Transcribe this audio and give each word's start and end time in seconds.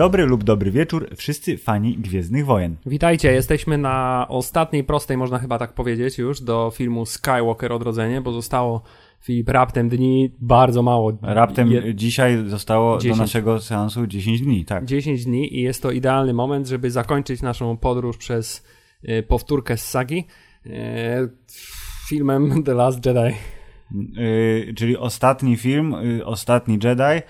Dobry 0.00 0.26
lub 0.26 0.44
dobry 0.44 0.70
wieczór, 0.70 1.08
wszyscy 1.16 1.58
fani 1.58 1.98
Gwiezdnych 1.98 2.46
Wojen. 2.46 2.76
Witajcie, 2.86 3.32
jesteśmy 3.32 3.78
na 3.78 4.26
ostatniej 4.28 4.84
prostej, 4.84 5.16
można 5.16 5.38
chyba 5.38 5.58
tak 5.58 5.72
powiedzieć 5.72 6.18
już, 6.18 6.40
do 6.40 6.72
filmu 6.74 7.06
Skywalker 7.06 7.72
Odrodzenie, 7.72 8.20
bo 8.20 8.32
zostało 8.32 8.82
Filip, 9.22 9.48
raptem 9.48 9.88
dni 9.88 10.30
bardzo 10.38 10.82
mało. 10.82 11.18
Raptem 11.22 11.70
Je... 11.70 11.94
dzisiaj 11.94 12.48
zostało 12.48 12.98
10. 12.98 13.18
do 13.18 13.24
naszego 13.24 13.60
seansu 13.60 14.06
10 14.06 14.40
dni, 14.40 14.64
tak. 14.64 14.84
10 14.84 15.24
dni 15.24 15.56
i 15.56 15.62
jest 15.62 15.82
to 15.82 15.90
idealny 15.90 16.34
moment, 16.34 16.68
żeby 16.68 16.90
zakończyć 16.90 17.42
naszą 17.42 17.76
podróż 17.76 18.16
przez 18.16 18.64
y, 19.08 19.22
powtórkę 19.22 19.76
z 19.76 19.88
sagi 19.88 20.26
y, 20.66 20.70
filmem 22.08 22.62
The 22.62 22.74
Last 22.74 23.06
Jedi. 23.06 23.34
Y, 24.18 24.74
czyli 24.76 24.96
ostatni 24.96 25.56
film, 25.56 25.94
y, 25.94 26.26
ostatni 26.26 26.78
Jedi 26.84 27.22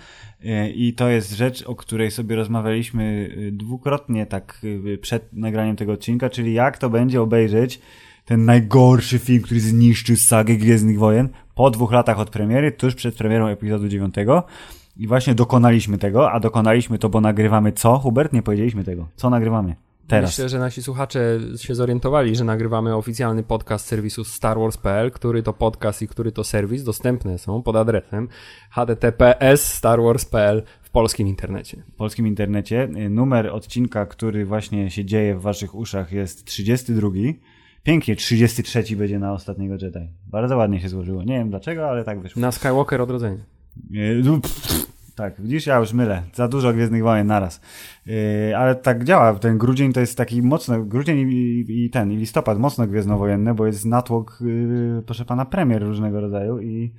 i 0.74 0.94
to 0.94 1.08
jest 1.08 1.32
rzecz, 1.32 1.62
o 1.62 1.74
której 1.74 2.10
sobie 2.10 2.36
rozmawialiśmy 2.36 3.30
dwukrotnie 3.52 4.26
tak 4.26 4.62
przed 5.00 5.32
nagraniem 5.32 5.76
tego 5.76 5.92
odcinka, 5.92 6.30
czyli 6.30 6.52
jak 6.52 6.78
to 6.78 6.90
będzie 6.90 7.22
obejrzeć 7.22 7.80
ten 8.24 8.44
najgorszy 8.44 9.18
film, 9.18 9.42
który 9.42 9.60
zniszczył 9.60 10.16
sagę 10.16 10.54
Gwiezdnych 10.54 10.98
Wojen 10.98 11.28
po 11.54 11.70
dwóch 11.70 11.92
latach 11.92 12.18
od 12.18 12.30
premiery, 12.30 12.72
tuż 12.72 12.94
przed 12.94 13.16
premierą 13.16 13.46
epizodu 13.46 13.88
9. 13.88 14.14
I 14.96 15.06
właśnie 15.06 15.34
dokonaliśmy 15.34 15.98
tego, 15.98 16.32
a 16.32 16.40
dokonaliśmy 16.40 16.98
to, 16.98 17.08
bo 17.08 17.20
nagrywamy 17.20 17.72
co? 17.72 17.98
Hubert, 17.98 18.32
nie 18.32 18.42
powiedzieliśmy 18.42 18.84
tego. 18.84 19.08
Co 19.16 19.30
nagrywamy? 19.30 19.74
Teraz. 20.10 20.30
Myślę, 20.30 20.48
że 20.48 20.58
nasi 20.58 20.82
słuchacze 20.82 21.38
się 21.56 21.74
zorientowali, 21.74 22.36
że 22.36 22.44
nagrywamy 22.44 22.96
oficjalny 22.96 23.42
podcast 23.42 23.86
serwisu 23.86 24.24
StarWars.pl, 24.24 25.10
który 25.10 25.42
to 25.42 25.52
podcast 25.52 26.02
i 26.02 26.08
który 26.08 26.32
to 26.32 26.44
serwis 26.44 26.84
dostępne 26.84 27.38
są 27.38 27.62
pod 27.62 27.76
adresem 27.76 28.28
https 28.70 29.74
starwars.pl 29.74 30.62
w 30.82 30.90
polskim 30.90 31.28
internecie. 31.28 31.82
W 31.92 31.96
polskim 31.96 32.26
internecie. 32.26 32.88
Numer 33.10 33.46
odcinka, 33.46 34.06
który 34.06 34.46
właśnie 34.46 34.90
się 34.90 35.04
dzieje 35.04 35.36
w 35.36 35.42
waszych 35.42 35.74
uszach 35.74 36.12
jest 36.12 36.44
32. 36.44 37.08
Pięknie, 37.82 38.16
33 38.16 38.96
będzie 38.96 39.18
na 39.18 39.32
ostatniego 39.32 39.74
Jedi. 39.74 40.08
Bardzo 40.26 40.56
ładnie 40.56 40.80
się 40.80 40.88
złożyło. 40.88 41.22
Nie 41.22 41.38
wiem 41.38 41.50
dlaczego, 41.50 41.88
ale 41.88 42.04
tak 42.04 42.20
wyszło. 42.20 42.40
Na 42.40 42.52
Skywalker 42.52 43.00
odrodzenie. 43.00 43.44
No, 44.24 44.40
tak, 45.20 45.40
widzisz, 45.40 45.66
ja 45.66 45.78
już 45.78 45.92
mylę. 45.92 46.22
Za 46.34 46.48
dużo 46.48 46.72
Gwiezdnych 46.72 47.02
Wojen 47.02 47.26
naraz. 47.26 47.60
Yy, 48.06 48.56
ale 48.56 48.74
tak 48.74 49.04
działa. 49.04 49.34
Ten 49.34 49.58
grudzień 49.58 49.92
to 49.92 50.00
jest 50.00 50.16
taki 50.16 50.42
mocno, 50.42 50.84
grudzień 50.84 51.30
i, 51.30 51.64
i 51.68 51.90
ten, 51.90 52.12
i 52.12 52.16
listopad 52.16 52.58
mocno 52.58 52.86
gwiezdnowojenny, 52.86 53.54
bo 53.54 53.66
jest 53.66 53.86
natłok, 53.86 54.38
yy, 54.40 55.02
proszę 55.06 55.24
pana, 55.24 55.44
premier 55.44 55.82
różnego 55.82 56.20
rodzaju 56.20 56.60
i 56.60 56.94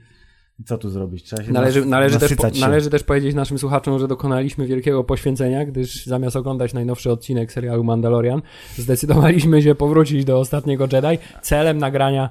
co 0.66 0.78
tu 0.78 0.90
zrobić? 0.90 1.24
Trzeba 1.24 1.44
się 1.44 1.52
należy, 1.52 1.80
nas, 1.80 1.90
należy, 1.90 2.20
też, 2.20 2.60
należy 2.60 2.90
też 2.90 3.04
powiedzieć 3.04 3.36
naszym 3.36 3.60
słuchaczom, 3.60 4.00
że 4.00 4.08
dokonaliśmy 4.08 4.68
wielkiego 4.68 5.04
poświęcenia, 5.04 5.66
gdyż 5.66 6.06
zamiast 6.06 6.36
oglądać 6.36 6.74
najnowszy 6.74 7.12
odcinek 7.12 7.52
serialu 7.52 7.84
Mandalorian, 7.84 8.42
zdecydowaliśmy 8.78 9.62
się 9.62 9.76
powrócić 9.76 10.26
do 10.26 10.40
ostatniego 10.40 10.88
Jedi 10.92 11.18
celem 11.42 11.78
nagrania 11.78 12.30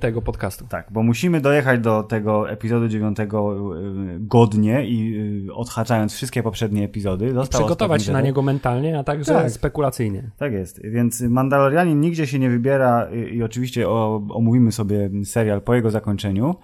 tego 0.00 0.22
podcastu. 0.22 0.66
Tak, 0.68 0.86
bo 0.90 1.02
musimy 1.02 1.40
dojechać 1.40 1.80
do 1.80 2.02
tego 2.02 2.50
epizodu 2.50 2.88
dziewiątego 2.88 3.56
y, 3.76 4.18
godnie 4.20 4.86
i 4.88 5.18
y, 5.48 5.54
odhaczając 5.54 6.14
wszystkie 6.14 6.42
poprzednie 6.42 6.84
epizody. 6.84 7.34
Przygotować 7.50 8.02
się 8.02 8.12
na 8.12 8.20
niego 8.20 8.42
mentalnie, 8.42 8.98
a 8.98 9.04
także 9.04 9.32
Tak. 9.32 9.50
spekulacyjnie. 9.50 10.30
Tak 10.38 10.52
jest, 10.52 10.86
więc 10.86 11.20
Mandalorianin 11.20 12.00
nigdzie 12.00 12.26
się 12.26 12.38
nie 12.38 12.50
wybiera 12.50 13.08
i, 13.10 13.42
oczywiście 13.42 13.88
omówimy 13.88 14.72
sobie 14.72 15.10
serial 15.24 15.62
po 15.62 15.74
jego 15.74 15.90
zakończeniu. 15.90 16.54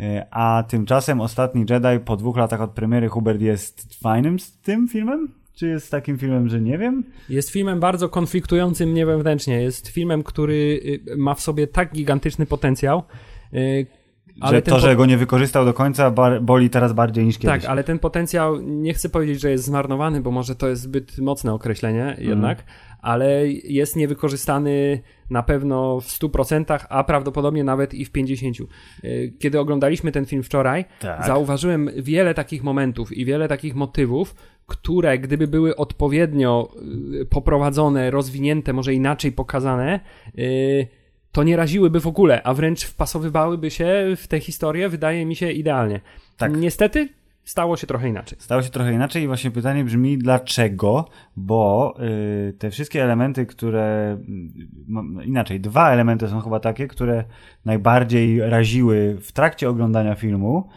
E, 0.00 0.26
A 0.30 0.64
tymczasem 0.68 1.20
ostatni 1.20 1.64
Jedi 1.70 2.04
po 2.04 2.16
dwóch 2.16 2.36
latach 2.36 2.60
od 2.60 2.70
premiery 2.70 3.08
Hubert 3.08 3.40
jest 3.40 4.00
fajnym 4.02 4.38
z 4.38 4.58
tym 4.58 4.88
filmem? 4.88 5.28
Czy 5.58 5.68
jest 5.68 5.90
takim 5.90 6.18
filmem, 6.18 6.48
że 6.48 6.60
nie 6.60 6.78
wiem? 6.78 7.04
Jest 7.28 7.50
filmem 7.50 7.80
bardzo 7.80 8.08
konfliktującym 8.08 8.90
mnie 8.90 9.06
wewnętrznie. 9.06 9.62
Jest 9.62 9.88
filmem, 9.88 10.22
który 10.22 10.54
y, 11.08 11.16
ma 11.16 11.34
w 11.34 11.40
sobie 11.40 11.66
tak 11.66 11.92
gigantyczny 11.92 12.46
potencjał. 12.46 13.02
y, 13.54 13.86
że 14.44 14.62
ten 14.62 14.74
to, 14.74 14.80
że 14.80 14.96
go 14.96 15.06
nie 15.06 15.16
wykorzystał 15.16 15.64
do 15.64 15.74
końca 15.74 16.10
boli 16.40 16.70
teraz 16.70 16.92
bardziej 16.92 17.24
niż 17.24 17.38
kiedyś. 17.38 17.62
Tak, 17.62 17.70
ale 17.70 17.84
ten 17.84 17.98
potencjał, 17.98 18.60
nie 18.60 18.94
chcę 18.94 19.08
powiedzieć, 19.08 19.40
że 19.40 19.50
jest 19.50 19.64
zmarnowany, 19.64 20.20
bo 20.20 20.30
może 20.30 20.54
to 20.54 20.68
jest 20.68 20.82
zbyt 20.82 21.18
mocne 21.18 21.52
określenie 21.52 22.04
Mhm. 22.04 22.28
jednak, 22.28 22.64
ale 23.00 23.48
jest 23.48 23.96
niewykorzystany 23.96 25.00
na 25.30 25.42
pewno 25.42 26.00
w 26.00 26.06
100%, 26.06 26.78
a 26.88 27.04
prawdopodobnie 27.04 27.64
nawet 27.64 27.94
i 27.94 28.04
w 28.04 28.12
50%. 28.12 28.66
Y, 29.04 29.32
Kiedy 29.38 29.60
oglądaliśmy 29.60 30.12
ten 30.12 30.26
film 30.26 30.42
wczoraj, 30.42 30.84
Tak. 31.00 31.26
zauważyłem 31.26 31.90
wiele 31.96 32.34
takich 32.34 32.64
momentów 32.64 33.12
i 33.12 33.24
wiele 33.24 33.48
takich 33.48 33.74
motywów, 33.74 34.34
które 34.66 35.18
gdyby 35.18 35.46
były 35.46 35.76
odpowiednio 35.76 36.70
y, 37.22 37.26
poprowadzone, 37.26 38.10
rozwinięte, 38.10 38.72
może 38.72 38.94
inaczej 38.94 39.32
pokazane, 39.32 40.00
y, 40.38 40.86
to 41.32 41.42
nie 41.42 41.56
raziłyby 41.56 42.00
w 42.00 42.06
ogóle, 42.06 42.42
a 42.42 42.54
wręcz 42.54 42.84
wpasowywałyby 42.84 43.70
się 43.70 44.14
w 44.16 44.26
tę 44.26 44.40
historię, 44.40 44.88
wydaje 44.88 45.26
mi 45.26 45.36
się, 45.36 45.52
idealnie. 45.52 46.00
Tak. 46.36 46.56
Niestety 46.56 47.08
stało 47.48 47.76
się 47.76 47.86
trochę 47.86 48.08
inaczej. 48.08 48.38
Stało 48.40 48.62
się 48.62 48.70
trochę 48.70 48.92
inaczej 48.92 49.22
i 49.22 49.26
właśnie 49.26 49.50
pytanie 49.50 49.84
brzmi 49.84 50.18
dlaczego, 50.18 51.08
bo 51.36 51.94
y, 52.48 52.52
te 52.58 52.70
wszystkie 52.70 53.04
elementy, 53.04 53.46
które 53.46 54.16
y, 54.20 54.96
m- 54.98 55.18
inaczej, 55.24 55.60
dwa 55.60 55.90
elementy 55.90 56.28
są 56.28 56.40
chyba 56.40 56.60
takie, 56.60 56.88
które 56.88 57.24
najbardziej 57.64 58.40
raziły 58.40 59.16
w 59.20 59.32
trakcie 59.32 59.68
oglądania 59.68 60.14
filmu, 60.14 60.68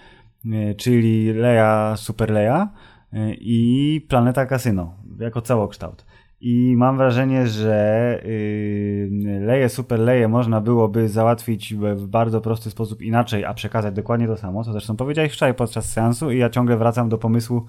y, 0.46 0.76
czyli 0.78 1.34
Leia, 1.34 1.94
Super 1.98 2.30
Leia 2.32 2.70
y, 3.14 3.18
i 3.40 4.02
Planeta 4.10 4.46
Casino 4.46 4.94
jako 5.20 5.42
całokształt. 5.42 6.06
I 6.42 6.76
mam 6.78 6.98
wrażenie, 6.98 7.48
że 7.48 8.22
yy, 8.26 9.40
leje, 9.40 9.70
super 9.70 10.00
leje 10.00 10.28
można 10.28 10.62
byłoby 10.62 11.10
załatwić 11.10 11.74
w 11.76 11.96
w 11.96 12.08
bardzo 12.08 12.42
prosty 12.42 12.70
sposób 12.70 13.02
inaczej, 13.02 13.46
a 13.46 13.54
przekazać 13.54 13.96
dokładnie 13.96 14.28
to 14.28 14.38
samo, 14.38 14.64
co 14.64 14.72
zresztą 14.72 14.96
powiedziałeś 14.96 15.34
wczoraj 15.34 15.54
podczas 15.54 15.90
seansu. 15.90 16.32
I 16.32 16.38
ja 16.38 16.50
ciągle 16.50 16.78
wracam 16.78 17.10
do 17.10 17.18
pomysłu, 17.18 17.66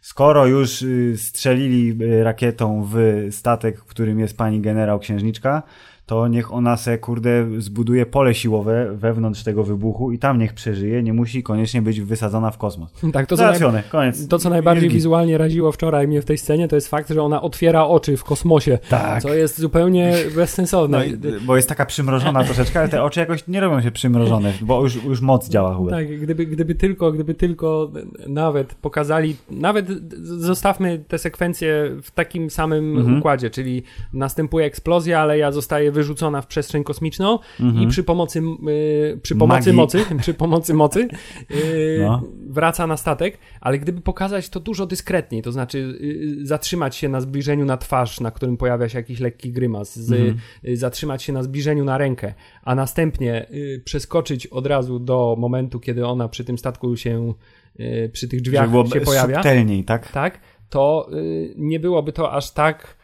skoro 0.00 0.46
już 0.46 0.82
y, 0.82 1.14
strzelili 1.16 2.04
y, 2.04 2.24
rakietą 2.24 2.88
w 2.92 3.26
statek, 3.30 3.80
w 3.80 3.84
którym 3.84 4.20
jest 4.20 4.36
pani 4.36 4.60
generał 4.60 4.98
księżniczka, 4.98 5.62
to 6.12 6.28
niech 6.28 6.52
ona 6.54 6.76
se, 6.76 6.98
kurde, 6.98 7.46
zbuduje 7.58 8.06
pole 8.06 8.34
siłowe 8.34 8.88
wewnątrz 8.94 9.42
tego 9.42 9.64
wybuchu 9.64 10.12
i 10.12 10.18
tam 10.18 10.38
niech 10.38 10.52
przeżyje, 10.54 11.02
nie 11.02 11.12
musi 11.12 11.42
koniecznie 11.42 11.82
być 11.82 12.00
wysadzona 12.00 12.50
w 12.50 12.58
kosmos. 12.58 12.90
Tak, 13.12 13.26
to 13.26 13.36
co, 13.36 13.42
naj... 13.42 13.58
Załatwione, 13.58 13.82
koniec. 13.92 14.28
to, 14.28 14.38
co 14.38 14.50
najbardziej 14.50 14.88
wizualnie 14.88 15.38
raziło 15.38 15.72
wczoraj 15.72 16.08
mnie 16.08 16.22
w 16.22 16.24
tej 16.24 16.38
scenie, 16.38 16.68
to 16.68 16.74
jest 16.76 16.88
fakt, 16.88 17.08
że 17.10 17.22
ona 17.22 17.42
otwiera 17.42 17.84
oczy 17.86 18.16
w 18.16 18.24
kosmosie, 18.24 18.78
Tak. 18.88 19.22
co 19.22 19.34
jest 19.34 19.60
zupełnie 19.60 20.14
bezsensowne. 20.36 20.98
No, 20.98 21.04
i- 21.04 21.40
bo 21.46 21.56
jest 21.56 21.68
taka 21.68 21.86
przymrożona 21.86 22.44
troszeczkę, 22.48 22.80
ale 22.80 22.88
te 22.88 23.02
oczy 23.02 23.20
jakoś 23.20 23.48
nie 23.48 23.60
robią 23.60 23.80
się 23.82 23.90
przymrożone, 23.90 24.52
bo 24.60 24.82
już, 24.82 25.04
już 25.04 25.20
moc 25.20 25.48
działa 25.48 25.76
chyba. 25.78 25.90
Tak, 25.90 26.20
gdyby, 26.20 26.46
gdyby 26.46 26.74
tylko, 26.74 27.12
gdyby 27.12 27.34
tylko 27.34 27.90
nawet 28.28 28.74
pokazali, 28.74 29.36
nawet 29.50 29.86
zostawmy 30.22 31.04
te 31.08 31.18
sekwencje 31.18 31.90
w 32.02 32.10
takim 32.10 32.50
samym 32.50 32.96
Mhm. 32.96 33.18
układzie, 33.18 33.50
czyli 33.50 33.82
następuje 34.12 34.66
eksplozja, 34.66 35.20
ale 35.20 35.38
ja 35.38 35.52
zostaję 35.52 35.92
wyrzucona 36.02 36.42
w 36.42 36.46
przestrzeń 36.46 36.84
kosmiczną 36.84 37.38
i 37.82 37.86
przy 37.86 38.04
pomocy, 38.04 38.38
y, 38.68 39.20
przy 39.22 39.36
pomocy 39.36 39.70
Mhm. 39.70 39.76
Magii. 39.76 40.00
mocy, 40.02 40.16
przy 40.22 40.34
pomocy 40.34 40.74
mocy 40.74 41.08
y, 41.50 41.98
No. 42.02 42.22
wraca 42.48 42.86
na 42.86 42.96
statek, 42.96 43.38
ale 43.60 43.78
gdyby 43.78 44.00
pokazać 44.00 44.48
to 44.48 44.60
dużo 44.60 44.86
dyskretniej, 44.86 45.42
to 45.42 45.52
znaczy 45.52 45.78
y, 45.78 46.46
zatrzymać 46.46 46.96
się 46.96 47.08
na 47.08 47.20
zbliżeniu 47.20 47.64
na 47.64 47.76
twarz, 47.76 48.20
na 48.20 48.30
którym 48.30 48.56
pojawia 48.56 48.88
się 48.88 48.98
jakiś 48.98 49.20
lekki 49.20 49.52
grymas, 49.52 49.98
z, 49.98 50.12
Mhm. 50.12 50.38
y, 50.68 50.76
zatrzymać 50.76 51.22
się 51.22 51.32
na 51.32 51.42
zbliżeniu 51.42 51.84
na 51.84 51.98
rękę, 51.98 52.34
a 52.62 52.74
następnie 52.74 53.46
y, 53.50 53.82
przeskoczyć 53.84 54.46
od 54.46 54.66
razu 54.66 54.98
do 54.98 55.36
momentu, 55.38 55.80
kiedy 55.80 56.06
ona 56.06 56.28
przy 56.28 56.44
tym 56.44 56.58
statku 56.58 56.96
się, 56.96 57.34
y, 57.80 58.10
przy 58.12 58.28
tych 58.28 58.40
drzwiach 58.42 58.70
się 58.92 59.00
pojawia, 59.00 59.34
subtelniej, 59.34 59.84
tak? 59.84 60.12
tak, 60.12 60.40
to 60.70 61.08
y, 61.12 61.54
nie 61.56 61.80
byłoby 61.80 62.12
to 62.12 62.32
aż 62.32 62.50
tak 62.50 62.96
y, 62.98 63.01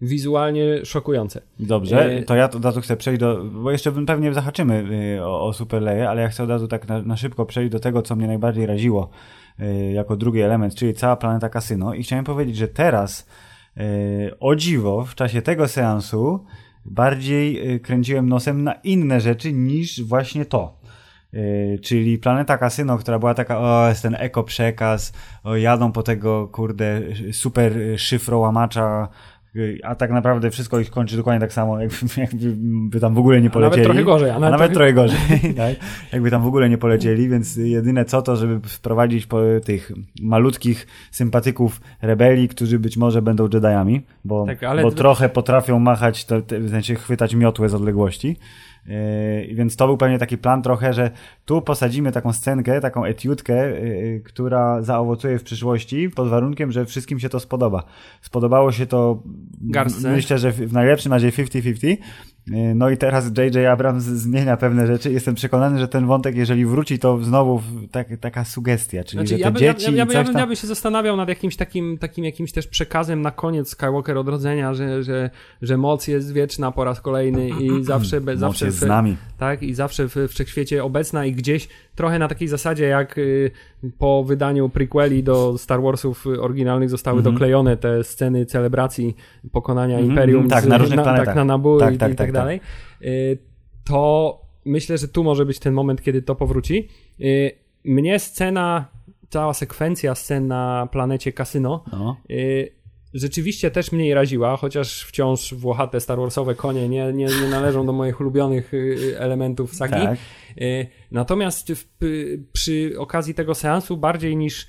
wizualnie 0.00 0.84
szokujące. 0.84 1.40
Dobrze, 1.60 2.04
E, 2.04 2.22
to 2.22 2.34
ja 2.34 2.44
od 2.44 2.64
razu 2.64 2.80
chcę 2.80 2.96
przejść 2.96 3.20
do, 3.20 3.44
bo 3.44 3.70
jeszcze 3.70 3.92
pewnie 4.06 4.34
zahaczymy 4.34 4.84
y, 5.16 5.24
o, 5.24 5.46
o 5.46 5.52
Super 5.52 5.82
Leję, 5.82 6.08
ale 6.08 6.22
ja 6.22 6.28
chcę 6.28 6.42
od 6.42 6.50
razu 6.50 6.68
tak 6.68 6.88
na, 6.88 7.02
na 7.02 7.16
szybko 7.16 7.46
przejść 7.46 7.72
do 7.72 7.80
tego, 7.80 8.02
co 8.02 8.16
mnie 8.16 8.26
najbardziej 8.26 8.66
raziło 8.66 9.10
y, 9.60 9.92
jako 9.92 10.16
drugi 10.16 10.40
element, 10.40 10.74
czyli 10.74 10.94
cała 10.94 11.16
planeta 11.16 11.48
kasyno 11.48 11.94
i 11.94 12.02
chciałem 12.02 12.24
powiedzieć, 12.24 12.56
że 12.56 12.68
teraz 12.68 13.26
y, 13.76 14.38
o 14.40 14.56
dziwo 14.56 15.04
w 15.04 15.14
czasie 15.14 15.42
tego 15.42 15.68
seansu 15.68 16.44
bardziej 16.84 17.74
y, 17.74 17.80
kręciłem 17.80 18.28
nosem 18.28 18.64
na 18.64 18.72
inne 18.72 19.20
rzeczy 19.20 19.52
niż 19.52 20.02
właśnie 20.02 20.44
to. 20.44 20.75
Yy, 21.36 21.78
czyli 21.78 22.18
Planeta 22.18 22.58
Kasyno, 22.58 22.98
która 22.98 23.18
była 23.18 23.34
taka, 23.34 23.58
o, 23.60 23.88
jest 23.88 24.02
ten 24.02 24.16
eko 24.18 24.44
przekaz, 24.44 25.12
o, 25.44 25.56
jadą 25.56 25.92
po 25.92 26.02
tego, 26.02 26.48
kurde, 26.48 27.00
super 27.32 27.72
szyfrołamacza, 27.96 29.08
y, 29.56 29.78
a 29.84 29.94
tak 29.94 30.10
naprawdę 30.10 30.50
wszystko 30.50 30.80
ich 30.80 30.90
kończy 30.90 31.16
dokładnie 31.16 31.40
tak 31.40 31.52
samo, 31.52 31.78
jakby, 31.80 31.96
jakby 32.16 33.00
tam 33.00 33.14
w 33.14 33.18
ogóle 33.18 33.40
nie 33.40 33.50
polecieli. 33.50 33.84
A 33.84 33.88
nawet 33.88 33.94
trochę 33.94 34.04
gorzej. 34.04 34.30
A 34.30 34.38
nawet, 34.38 34.48
a 34.48 34.50
nawet 34.50 34.72
trochę... 34.72 34.92
trochę 34.92 35.08
gorzej, 35.08 35.54
tak? 35.54 35.76
jakby 36.12 36.30
tam 36.30 36.42
w 36.42 36.46
ogóle 36.46 36.68
nie 36.68 36.78
polecieli, 36.78 37.28
więc 37.28 37.56
jedyne 37.56 38.04
co 38.04 38.22
to, 38.22 38.36
żeby 38.36 38.68
wprowadzić 38.68 39.26
po 39.26 39.40
tych 39.64 39.92
malutkich 40.22 40.86
sympatyków 41.10 41.80
rebelii, 42.02 42.48
którzy 42.48 42.78
być 42.78 42.96
może 42.96 43.22
będą 43.22 43.48
Jediami, 43.52 44.02
bo, 44.24 44.46
tak, 44.46 44.58
bo 44.82 44.90
trochę 44.90 45.28
potrafią 45.28 45.78
machać, 45.78 46.24
to, 46.24 46.36
w 46.60 46.70
sensie 46.70 46.94
chwytać 46.94 47.34
miotłę 47.34 47.68
z 47.68 47.74
odległości. 47.74 48.36
Yy, 48.88 49.54
więc 49.54 49.76
to 49.76 49.86
był 49.86 49.96
pewnie 49.96 50.18
taki 50.18 50.38
plan 50.38 50.62
trochę, 50.62 50.92
że 50.92 51.10
tu 51.44 51.62
posadzimy 51.62 52.12
taką 52.12 52.32
scenkę, 52.32 52.80
taką 52.80 53.04
etiutkę, 53.04 53.70
yy, 53.70 54.20
która 54.24 54.82
zaowocuje 54.82 55.38
w 55.38 55.42
przyszłości 55.42 56.10
pod 56.10 56.28
warunkiem, 56.28 56.72
że 56.72 56.86
wszystkim 56.86 57.20
się 57.20 57.28
to 57.28 57.40
spodoba. 57.40 57.84
Spodobało 58.20 58.72
się 58.72 58.86
to 58.86 59.22
Garstce. 59.60 60.12
myślę, 60.12 60.38
że 60.38 60.52
w 60.52 60.72
najlepszym 60.72 61.12
razie 61.12 61.30
50-50, 61.32 61.96
E, 61.96 62.35
no 62.74 62.90
i 62.90 62.96
teraz 62.96 63.24
J.J. 63.38 63.66
Abrams 63.66 64.04
zmienia 64.04 64.56
pewne 64.56 64.86
rzeczy. 64.86 65.12
Jestem 65.12 65.34
przekonany, 65.34 65.78
że 65.78 65.88
ten 65.88 66.06
wątek, 66.06 66.36
jeżeli 66.36 66.66
wróci, 66.66 66.98
to 66.98 67.24
znowu 67.24 67.62
tak, 67.90 68.08
taka 68.20 68.44
sugestia, 68.44 69.04
czyli 69.04 69.18
znaczy, 69.18 69.28
że 69.28 69.36
te 69.36 69.40
ja 69.40 69.50
by, 69.50 69.60
dzieci 69.60 69.84
ja, 69.84 69.90
ja, 69.90 69.96
ja, 69.96 70.18
ja, 70.18 70.24
bym, 70.24 70.38
ja 70.38 70.46
bym 70.46 70.56
się 70.56 70.66
zastanawiał 70.66 71.16
nad 71.16 71.28
jakimś 71.28 71.56
takim, 71.56 71.98
takim 71.98 72.24
jakimś 72.24 72.52
też 72.52 72.66
przekazem 72.66 73.22
na 73.22 73.30
koniec 73.30 73.68
Skywalker 73.68 74.18
odrodzenia, 74.18 74.74
że, 74.74 75.02
że, 75.02 75.30
że 75.62 75.76
moc 75.76 76.08
jest 76.08 76.32
wieczna 76.32 76.72
po 76.72 76.84
raz 76.84 77.00
kolejny 77.00 77.48
i 77.48 77.84
zawsze... 77.84 78.20
Moc 78.20 78.38
zawsze 78.38 78.66
jest 78.66 78.78
w, 78.78 78.80
z 78.80 78.86
nami. 78.86 79.16
Tak, 79.38 79.62
i 79.62 79.74
zawsze 79.74 80.08
w, 80.08 80.16
w 80.16 80.28
wszechświecie 80.28 80.84
obecna 80.84 81.26
i 81.26 81.32
gdzieś 81.32 81.68
trochę 81.96 82.18
na 82.18 82.28
takiej 82.28 82.48
zasadzie, 82.48 82.84
jak 82.84 83.18
y, 83.18 83.50
po 83.98 84.24
wydaniu 84.24 84.68
prequeli 84.68 85.22
do 85.22 85.58
Star 85.58 85.82
Warsów 85.82 86.26
oryginalnych 86.40 86.90
zostały 86.90 87.20
mm 87.20 87.30
-hmm. 87.30 87.34
doklejone 87.34 87.76
te 87.76 88.04
sceny 88.04 88.46
celebracji 88.46 89.16
pokonania 89.52 89.98
mm 89.98 90.06
-hmm. 90.06 90.10
Imperium 90.10 90.48
tak, 90.48 90.64
z, 90.64 90.66
na 90.66 90.78
różnych 90.78 90.96
na, 90.96 91.24
tak, 91.24 91.34
na 91.34 91.44
Nabu 91.44 91.78
tak, 91.78 91.94
i, 91.94 91.98
tak, 91.98 92.12
i 92.12 92.14
tak, 92.14 92.26
tak 92.26 92.32
dalej, 92.32 92.60
y, 93.02 93.38
to 93.84 94.40
myślę, 94.64 94.98
że 94.98 95.08
tu 95.08 95.24
może 95.24 95.46
być 95.46 95.58
ten 95.58 95.74
moment, 95.74 96.02
kiedy 96.02 96.22
to 96.22 96.34
powróci. 96.34 96.88
Y, 97.20 97.50
mnie 97.84 98.18
scena, 98.18 98.84
cała 99.28 99.54
sekwencja 99.54 100.14
scen 100.14 100.46
na 100.46 100.88
planecie 100.92 101.32
Kasyno 101.32 101.84
no. 101.92 102.16
Rzeczywiście 103.20 103.70
też 103.70 103.92
mnie 103.92 104.14
raziła, 104.14 104.56
chociaż 104.56 105.02
wciąż 105.02 105.54
włochate 105.54 106.00
Star 106.00 106.18
Warsowe 106.18 106.54
konie 106.54 106.88
nie, 106.88 107.12
nie, 107.12 107.26
nie 107.26 107.48
należą 107.50 107.86
do 107.86 107.92
moich 107.92 108.20
ulubionych 108.20 108.72
elementów 109.16 109.74
sagi. 109.74 109.92
Tak. 109.92 110.18
Natomiast 111.10 111.72
w, 111.72 111.84
przy 112.52 112.94
okazji 112.98 113.34
tego 113.34 113.54
seansu 113.54 113.96
bardziej 113.96 114.36
niż 114.36 114.66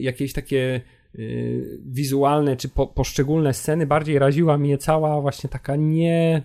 jakieś 0.00 0.32
takie 0.32 0.80
wizualne 1.86 2.56
czy 2.56 2.68
po, 2.68 2.86
poszczególne 2.86 3.54
sceny, 3.54 3.86
bardziej 3.86 4.18
raziła 4.18 4.58
mnie 4.58 4.78
cała 4.78 5.20
właśnie 5.20 5.50
taka 5.50 5.76
nie 5.76 6.42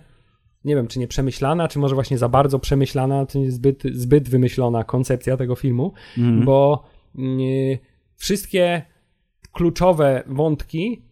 nie 0.64 0.74
wiem, 0.74 0.86
czy 0.86 0.98
nie 0.98 1.08
przemyślana, 1.08 1.68
czy 1.68 1.78
może 1.78 1.94
właśnie 1.94 2.18
za 2.18 2.28
bardzo 2.28 2.58
przemyślana, 2.58 3.26
czy 3.26 3.38
nie 3.38 3.50
zbyt, 3.50 3.82
zbyt 3.92 4.28
wymyślona 4.28 4.84
koncepcja 4.84 5.36
tego 5.36 5.56
filmu, 5.56 5.92
mm. 6.18 6.44
bo 6.44 6.84
y, 7.18 7.78
wszystkie 8.16 8.82
kluczowe 9.52 10.22
wątki 10.26 11.02
y, 11.02 11.09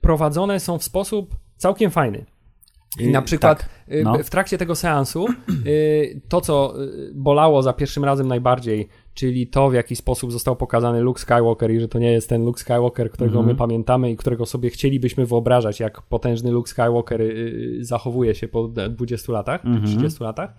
prowadzone 0.00 0.60
są 0.60 0.78
w 0.78 0.84
sposób 0.84 1.36
całkiem 1.56 1.90
fajny. 1.90 2.26
I 2.98 3.08
na 3.08 3.22
przykład 3.22 3.58
tak, 3.58 3.68
no. 4.04 4.18
w 4.24 4.30
trakcie 4.30 4.58
tego 4.58 4.74
seansu 4.74 5.26
to, 6.28 6.40
co 6.40 6.74
bolało 7.14 7.62
za 7.62 7.72
pierwszym 7.72 8.04
razem 8.04 8.28
najbardziej, 8.28 8.88
czyli 9.14 9.46
to, 9.46 9.70
w 9.70 9.74
jaki 9.74 9.96
sposób 9.96 10.32
został 10.32 10.56
pokazany 10.56 11.00
Luke 11.00 11.20
Skywalker 11.20 11.70
i 11.70 11.80
że 11.80 11.88
to 11.88 11.98
nie 11.98 12.12
jest 12.12 12.28
ten 12.28 12.44
Luke 12.44 12.60
Skywalker, 12.60 13.10
którego 13.10 13.34
mm 13.38 13.44
-hmm. 13.44 13.52
my 13.52 13.58
pamiętamy 13.58 14.10
i 14.10 14.16
którego 14.16 14.46
sobie 14.46 14.70
chcielibyśmy 14.70 15.26
wyobrażać, 15.26 15.80
jak 15.80 16.02
potężny 16.02 16.50
Luke 16.50 16.70
Skywalker 16.70 17.20
zachowuje 17.80 18.34
się 18.34 18.48
po 18.48 18.68
20 18.68 19.32
latach, 19.32 19.64
mm 19.64 19.80
-hmm. 19.80 19.86
30 19.86 20.24
latach, 20.24 20.54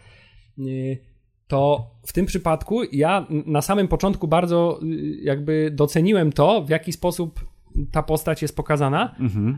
to 1.48 1.92
w 2.06 2.14
tym 2.14 2.26
przypadku 2.26 2.84
ja 2.92 3.28
na 3.30 3.62
samym 3.62 3.88
początku 3.88 4.28
bardzo 4.28 4.80
jakby 5.22 5.72
doceniłem 5.74 6.32
to, 6.32 6.64
w 6.64 6.70
jaki 6.70 6.94
sposób 6.94 7.51
ta 7.92 8.04
postać 8.04 8.42
jest 8.42 8.56
pokazana, 8.56 9.16
-hmm. 9.20 9.58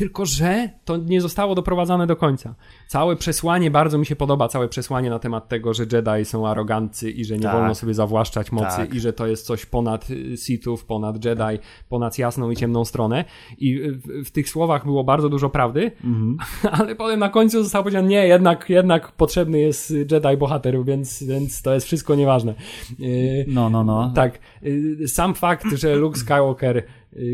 Tylko, 0.00 0.26
że 0.26 0.70
to 0.84 0.96
nie 0.96 1.20
zostało 1.20 1.54
doprowadzone 1.54 2.06
do 2.06 2.16
końca. 2.16 2.54
Całe 2.88 3.16
przesłanie 3.16 3.70
bardzo 3.70 3.98
mi 3.98 4.06
się 4.06 4.16
podoba, 4.16 4.48
całe 4.48 4.68
przesłanie 4.68 5.10
na 5.10 5.18
temat 5.18 5.48
tego, 5.48 5.74
że 5.74 5.86
Jedi 5.92 6.24
są 6.24 6.48
arogancy 6.48 7.10
i 7.10 7.24
że 7.24 7.36
nie 7.36 7.42
tak. 7.42 7.52
wolno 7.52 7.74
sobie 7.74 7.94
zawłaszczać 7.94 8.52
mocy 8.52 8.76
tak. 8.76 8.94
i 8.94 9.00
że 9.00 9.12
to 9.12 9.26
jest 9.26 9.46
coś 9.46 9.66
ponad 9.66 10.10
y, 10.10 10.36
Sithów, 10.36 10.84
ponad 10.84 11.24
Jedi, 11.24 11.58
ponad 11.88 12.18
jasną 12.18 12.50
i 12.50 12.56
ciemną 12.56 12.84
stronę. 12.84 13.24
I 13.58 13.80
w, 13.80 14.26
w 14.26 14.30
tych 14.30 14.48
słowach 14.48 14.84
było 14.84 15.04
bardzo 15.04 15.28
dużo 15.28 15.50
prawdy, 15.50 15.92
mhm. 16.04 16.36
ale 16.80 16.94
potem 16.96 17.18
na 17.18 17.28
końcu 17.28 17.62
zostało 17.62 17.82
powiedziane, 17.82 18.08
nie, 18.08 18.26
jednak, 18.26 18.70
jednak 18.70 19.12
potrzebny 19.12 19.60
jest 19.60 19.90
Jedi 19.90 20.36
bohater, 20.38 20.84
więc, 20.84 21.22
więc 21.22 21.62
to 21.62 21.74
jest 21.74 21.86
wszystko 21.86 22.14
nieważne. 22.14 22.54
Y, 23.00 23.44
no, 23.48 23.70
no, 23.70 23.84
no. 23.84 24.12
Tak. 24.14 24.38
Y, 24.62 25.08
sam 25.08 25.34
fakt, 25.34 25.66
że 25.76 25.96
Luke 25.96 26.18
Skywalker 26.18 26.82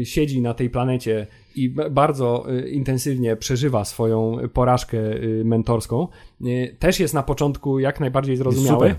siedzi 0.04 0.40
na 0.40 0.54
tej 0.54 0.70
planecie 0.70 1.26
i 1.54 1.68
bardzo 1.90 2.46
y, 2.50 2.70
intensywnie 2.70 3.36
przeżywa 3.36 3.84
swoją 3.84 4.36
porażkę 4.52 4.98
y, 4.98 5.42
mentorską, 5.44 6.08
y, 6.46 6.76
też 6.78 7.00
jest 7.00 7.14
na 7.14 7.22
początku 7.22 7.78
jak 7.78 8.00
najbardziej 8.00 8.36
zrozumiały. 8.36 8.94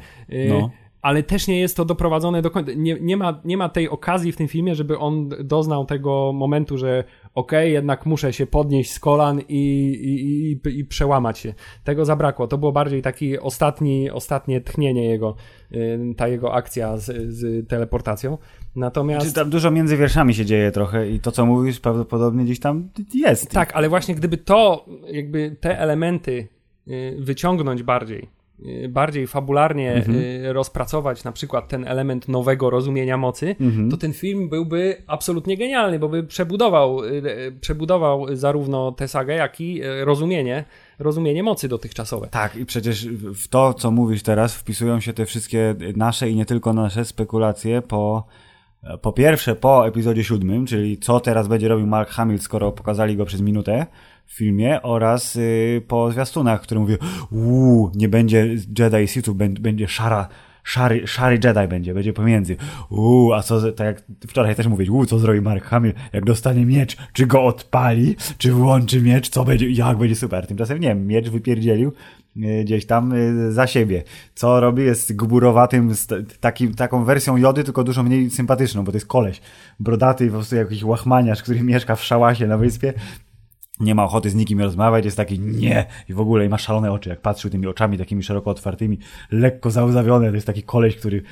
No 0.50 0.70
ale 1.02 1.24
też 1.24 1.48
nie 1.48 1.60
jest 1.60 1.78
to 1.78 1.86
doprowadzone 1.86 2.42
do 2.42 2.52
końca. 2.52 2.72
Nie, 2.76 2.98
nie, 3.02 3.18
ma, 3.18 3.42
nie 3.46 3.58
ma 3.58 3.70
tej 3.70 3.90
okazji 3.90 4.32
w 4.32 4.38
tym 4.38 4.48
filmie, 4.48 4.76
żeby 4.76 4.98
on 4.98 5.30
doznał 5.44 5.86
tego 5.86 6.32
momentu, 6.34 6.78
że 6.78 7.04
okej, 7.34 7.60
okay, 7.60 7.70
jednak 7.70 8.06
muszę 8.06 8.34
się 8.34 8.48
podnieść 8.48 8.92
z 8.92 9.00
kolan 9.00 9.42
i, 9.50 9.64
i, 10.02 10.52
i, 10.70 10.80
i, 10.80 10.86
przełamać 10.86 11.40
się. 11.40 11.54
Tego 11.84 12.06
zabrakło. 12.06 12.48
To 12.48 12.58
było 12.58 12.72
bardziej 12.72 13.02
taki 13.02 13.40
ostatni, 13.40 14.10
ostatnie 14.10 14.62
tchnienie 14.62 15.06
jego, 15.06 15.36
ta 16.18 16.28
jego 16.28 16.54
akcja 16.54 16.98
z, 16.98 17.34
z 17.34 17.70
teleportacją. 17.70 18.38
Natomiast... 18.76 19.26
Znaczy, 19.26 19.36
tam 19.36 19.50
dużo 19.50 19.72
między 19.72 19.98
wierszami 19.98 20.34
się 20.34 20.46
dzieje 20.46 20.72
trochę 20.72 21.10
i 21.10 21.20
to, 21.20 21.32
co 21.32 21.46
mówisz, 21.46 21.80
prawdopodobnie 21.80 22.44
gdzieś 22.44 22.60
tam 22.60 22.90
jest. 23.14 23.52
Tak, 23.52 23.76
ale 23.76 23.90
właśnie 23.90 24.16
gdyby 24.16 24.38
to, 24.38 24.86
jakby 25.12 25.56
te 25.60 25.80
elementy 25.80 26.48
y, 26.88 27.18
wyciągnąć 27.20 27.84
bardziej, 27.84 28.20
y, 28.24 28.37
bardziej 28.90 29.28
fabularnie 29.28 29.94
mhm. 29.94 30.18
Y, 30.18 30.54
rozpracować 30.54 31.24
na 31.24 31.32
przykład 31.32 31.68
ten 31.68 31.88
element 31.88 32.28
nowego 32.28 32.70
rozumienia 32.70 33.18
mocy, 33.18 33.56
mhm. 33.62 33.92
to 33.92 33.98
ten 33.98 34.14
film 34.14 34.50
byłby 34.50 35.04
absolutnie 35.08 35.58
genialny, 35.58 36.00
bo 36.00 36.10
by 36.10 36.24
przebudował, 36.24 37.00
przebudował 37.62 38.36
zarówno 38.36 38.92
tę 38.92 39.08
sagę, 39.08 39.34
jak 39.34 39.62
i 39.62 39.82
rozumienie 40.04 40.64
rozumienie 41.00 41.44
mocy 41.44 41.68
dotychczasowe. 41.68 42.28
Tak, 42.28 42.56
i 42.56 42.66
przecież 42.66 43.08
w 43.36 43.48
to, 43.48 43.74
co 43.74 43.92
mówisz 43.92 44.24
teraz, 44.24 44.56
wpisują 44.56 45.00
się 45.00 45.14
te 45.14 45.26
wszystkie 45.26 45.76
nasze 45.96 46.30
i 46.30 46.36
nie 46.36 46.46
tylko 46.46 46.74
nasze 46.74 47.06
spekulacje 47.06 47.82
po 47.82 48.28
po 49.02 49.14
pierwsze, 49.14 49.56
po 49.56 49.88
epizodzie 49.88 50.24
siódmym, 50.24 50.66
czyli 50.66 50.98
co 50.98 51.20
teraz 51.20 51.48
będzie 51.48 51.68
robił 51.68 51.88
Mark 51.88 52.10
Hamill, 52.10 52.40
skoro 52.40 52.72
pokazali 52.72 53.18
go 53.18 53.26
przez 53.26 53.42
minutę 53.42 53.86
w 54.28 54.34
filmie, 54.34 54.82
oraz 54.82 55.36
y, 55.36 55.82
po 55.88 56.12
zwiastunach, 56.12 56.62
który 56.62 56.80
mówi, 56.80 56.96
uuu, 57.32 57.92
nie 57.96 58.10
będzie 58.10 58.56
Jedi 58.80 59.08
Sithów, 59.08 59.38
będzie 59.38 59.88
szara, 59.88 60.28
szary, 60.64 61.08
szary 61.08 61.40
Jedi 61.44 61.68
będzie, 61.70 61.94
będzie 61.94 62.14
pomiędzy. 62.14 62.58
Uuu, 62.90 63.34
a 63.34 63.44
co, 63.44 63.72
tak 63.72 63.88
jak 63.88 64.04
wczoraj 64.28 64.56
też 64.56 64.68
mówić, 64.68 64.90
uuu, 64.90 65.06
co 65.06 65.20
zrobi 65.20 65.42
Mark 65.42 65.64
Hamill, 65.64 65.94
jak 66.14 66.26
dostanie 66.26 66.66
miecz, 66.66 66.98
czy 67.14 67.26
go 67.26 67.46
odpali, 67.46 68.16
czy 68.38 68.52
włączy 68.52 69.02
miecz, 69.02 69.30
co 69.30 69.46
będzie, 69.46 69.70
jak 69.70 69.98
będzie 69.98 70.16
super. 70.16 70.48
Tymczasem 70.48 70.80
nie, 70.80 70.96
miecz 70.96 71.30
wypierdzielił, 71.30 71.92
E, 72.44 72.64
gdzieś 72.64 72.86
tam 72.86 73.14
e, 73.14 73.52
za 73.52 73.68
siebie. 73.68 74.04
Co 74.36 74.60
robi 74.60 74.84
jest 74.84 75.16
guburowatym, 75.16 75.94
takim, 76.40 76.74
taką 76.74 77.04
wersją 77.04 77.38
jody, 77.38 77.64
tylko 77.64 77.84
dużo 77.84 78.04
mniej 78.04 78.30
sympatyczną, 78.30 78.84
bo 78.84 78.92
to 78.92 78.98
jest 78.98 79.08
koleś 79.08 79.42
brodaty, 79.80 80.28
po 80.28 80.34
prostu 80.34 80.56
jakiś 80.56 80.84
łachmaniarz, 80.84 81.44
który 81.44 81.64
mieszka 81.64 81.96
w 81.96 82.04
szałasie 82.04 82.48
na 82.48 82.58
wyspie 82.58 82.94
nie 83.80 83.96
ma 83.96 84.04
ochoty 84.04 84.30
z 84.30 84.36
nikim 84.36 84.62
rozmawiać, 84.62 85.06
jest 85.06 85.18
taki 85.18 85.40
nie. 85.40 85.86
I 86.10 86.14
w 86.14 86.20
ogóle 86.20 86.46
i 86.46 86.50
ma 86.50 86.58
szalone 86.58 86.92
oczy, 86.92 87.10
jak 87.10 87.22
patrzył 87.22 87.52
tymi 87.52 87.68
oczami 87.68 87.98
takimi 87.98 88.24
szeroko 88.24 88.52
otwartymi, 88.52 89.00
lekko 89.32 89.72
załzawione, 89.72 90.30
to 90.30 90.36
jest 90.36 90.48
taki 90.48 90.64
koleś, 90.64 90.96
który 90.96 91.24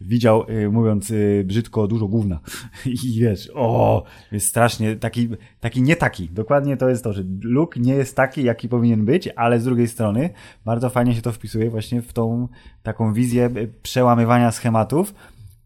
widział, 0.00 0.50
y, 0.50 0.70
mówiąc 0.70 1.10
y, 1.10 1.44
brzydko, 1.46 1.86
dużo 1.86 2.08
gówna. 2.08 2.40
I 3.04 3.20
wiesz, 3.20 3.50
o, 3.54 4.04
jest 4.32 4.46
strasznie 4.46 4.96
taki, 4.96 5.28
taki 5.60 5.82
nie 5.82 5.96
taki, 5.96 6.28
dokładnie 6.28 6.76
to 6.76 6.88
jest 6.88 7.04
to, 7.04 7.12
że 7.12 7.22
Luke 7.42 7.80
nie 7.80 7.94
jest 7.94 8.16
taki, 8.16 8.42
jaki 8.42 8.68
powinien 8.68 9.04
być, 9.04 9.28
ale 9.36 9.60
z 9.60 9.64
drugiej 9.64 9.88
strony 9.88 10.30
bardzo 10.64 10.90
fajnie 10.90 11.14
się 11.14 11.22
to 11.22 11.32
wpisuje 11.32 11.70
właśnie 11.70 12.02
w 12.02 12.12
tą 12.12 12.48
taką 12.82 13.12
wizję 13.12 13.50
y, 13.56 13.72
przełamywania 13.82 14.52
schematów, 14.52 15.14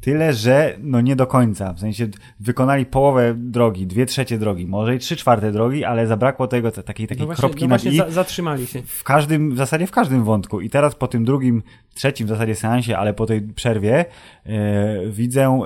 Tyle, 0.07 0.33
że 0.33 0.77
no 0.83 1.01
nie 1.01 1.17
do 1.17 1.27
końca. 1.27 1.73
W 1.73 1.81
sensie 1.81 2.09
wykonali 2.41 2.87
połowę 2.87 3.35
drogi, 3.37 3.87
dwie 3.87 4.07
trzecie 4.07 4.39
drogi, 4.39 4.67
może 4.67 4.97
i 4.97 4.99
trzy 4.99 5.17
czwarte 5.17 5.53
drogi, 5.53 5.85
ale 5.85 6.07
zabrakło 6.07 6.47
tego 6.47 6.71
takiej, 6.71 7.07
takiej 7.07 7.21
no 7.21 7.27
właśnie, 7.27 7.41
kropki 7.41 7.65
no 7.65 7.69
właśnie 7.69 7.91
i. 7.91 7.97
Za, 7.97 8.11
zatrzymali 8.11 8.67
się. 8.67 8.83
W 8.83 9.05
każdym, 9.05 9.55
w 9.55 9.57
zasadzie 9.57 9.87
w 9.87 9.91
każdym 9.91 10.25
wątku. 10.25 10.61
I 10.61 10.71
teraz 10.71 10.95
po 10.95 11.09
tym 11.09 11.25
drugim, 11.25 11.63
trzecim 11.95 12.27
w 12.27 12.31
zasadzie 12.31 12.55
seansie, 12.55 12.97
ale 12.99 13.15
po 13.15 13.27
tej 13.27 13.43
przerwie 13.43 14.05
e, 14.45 15.11
widzę 15.11 15.61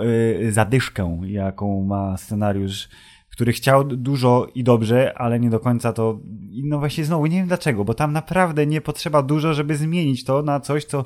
e, 0.48 0.52
zadyszkę, 0.52 1.20
jaką 1.24 1.84
ma 1.84 2.16
scenariusz 2.16 2.88
który 3.30 3.52
chciał 3.52 3.84
dużo 3.84 4.46
i 4.54 4.64
dobrze, 4.64 5.18
ale 5.18 5.40
nie 5.40 5.50
do 5.50 5.60
końca 5.60 5.92
to. 5.92 6.20
No 6.64 6.78
właśnie 6.78 7.04
znowu 7.04 7.26
nie 7.26 7.36
wiem 7.36 7.46
dlaczego, 7.46 7.84
bo 7.84 7.94
tam 7.94 8.12
naprawdę 8.12 8.66
nie 8.66 8.80
potrzeba 8.80 9.22
dużo, 9.22 9.54
żeby 9.54 9.76
zmienić 9.76 10.24
to 10.24 10.42
na 10.42 10.60
coś, 10.60 10.84
co 10.84 11.04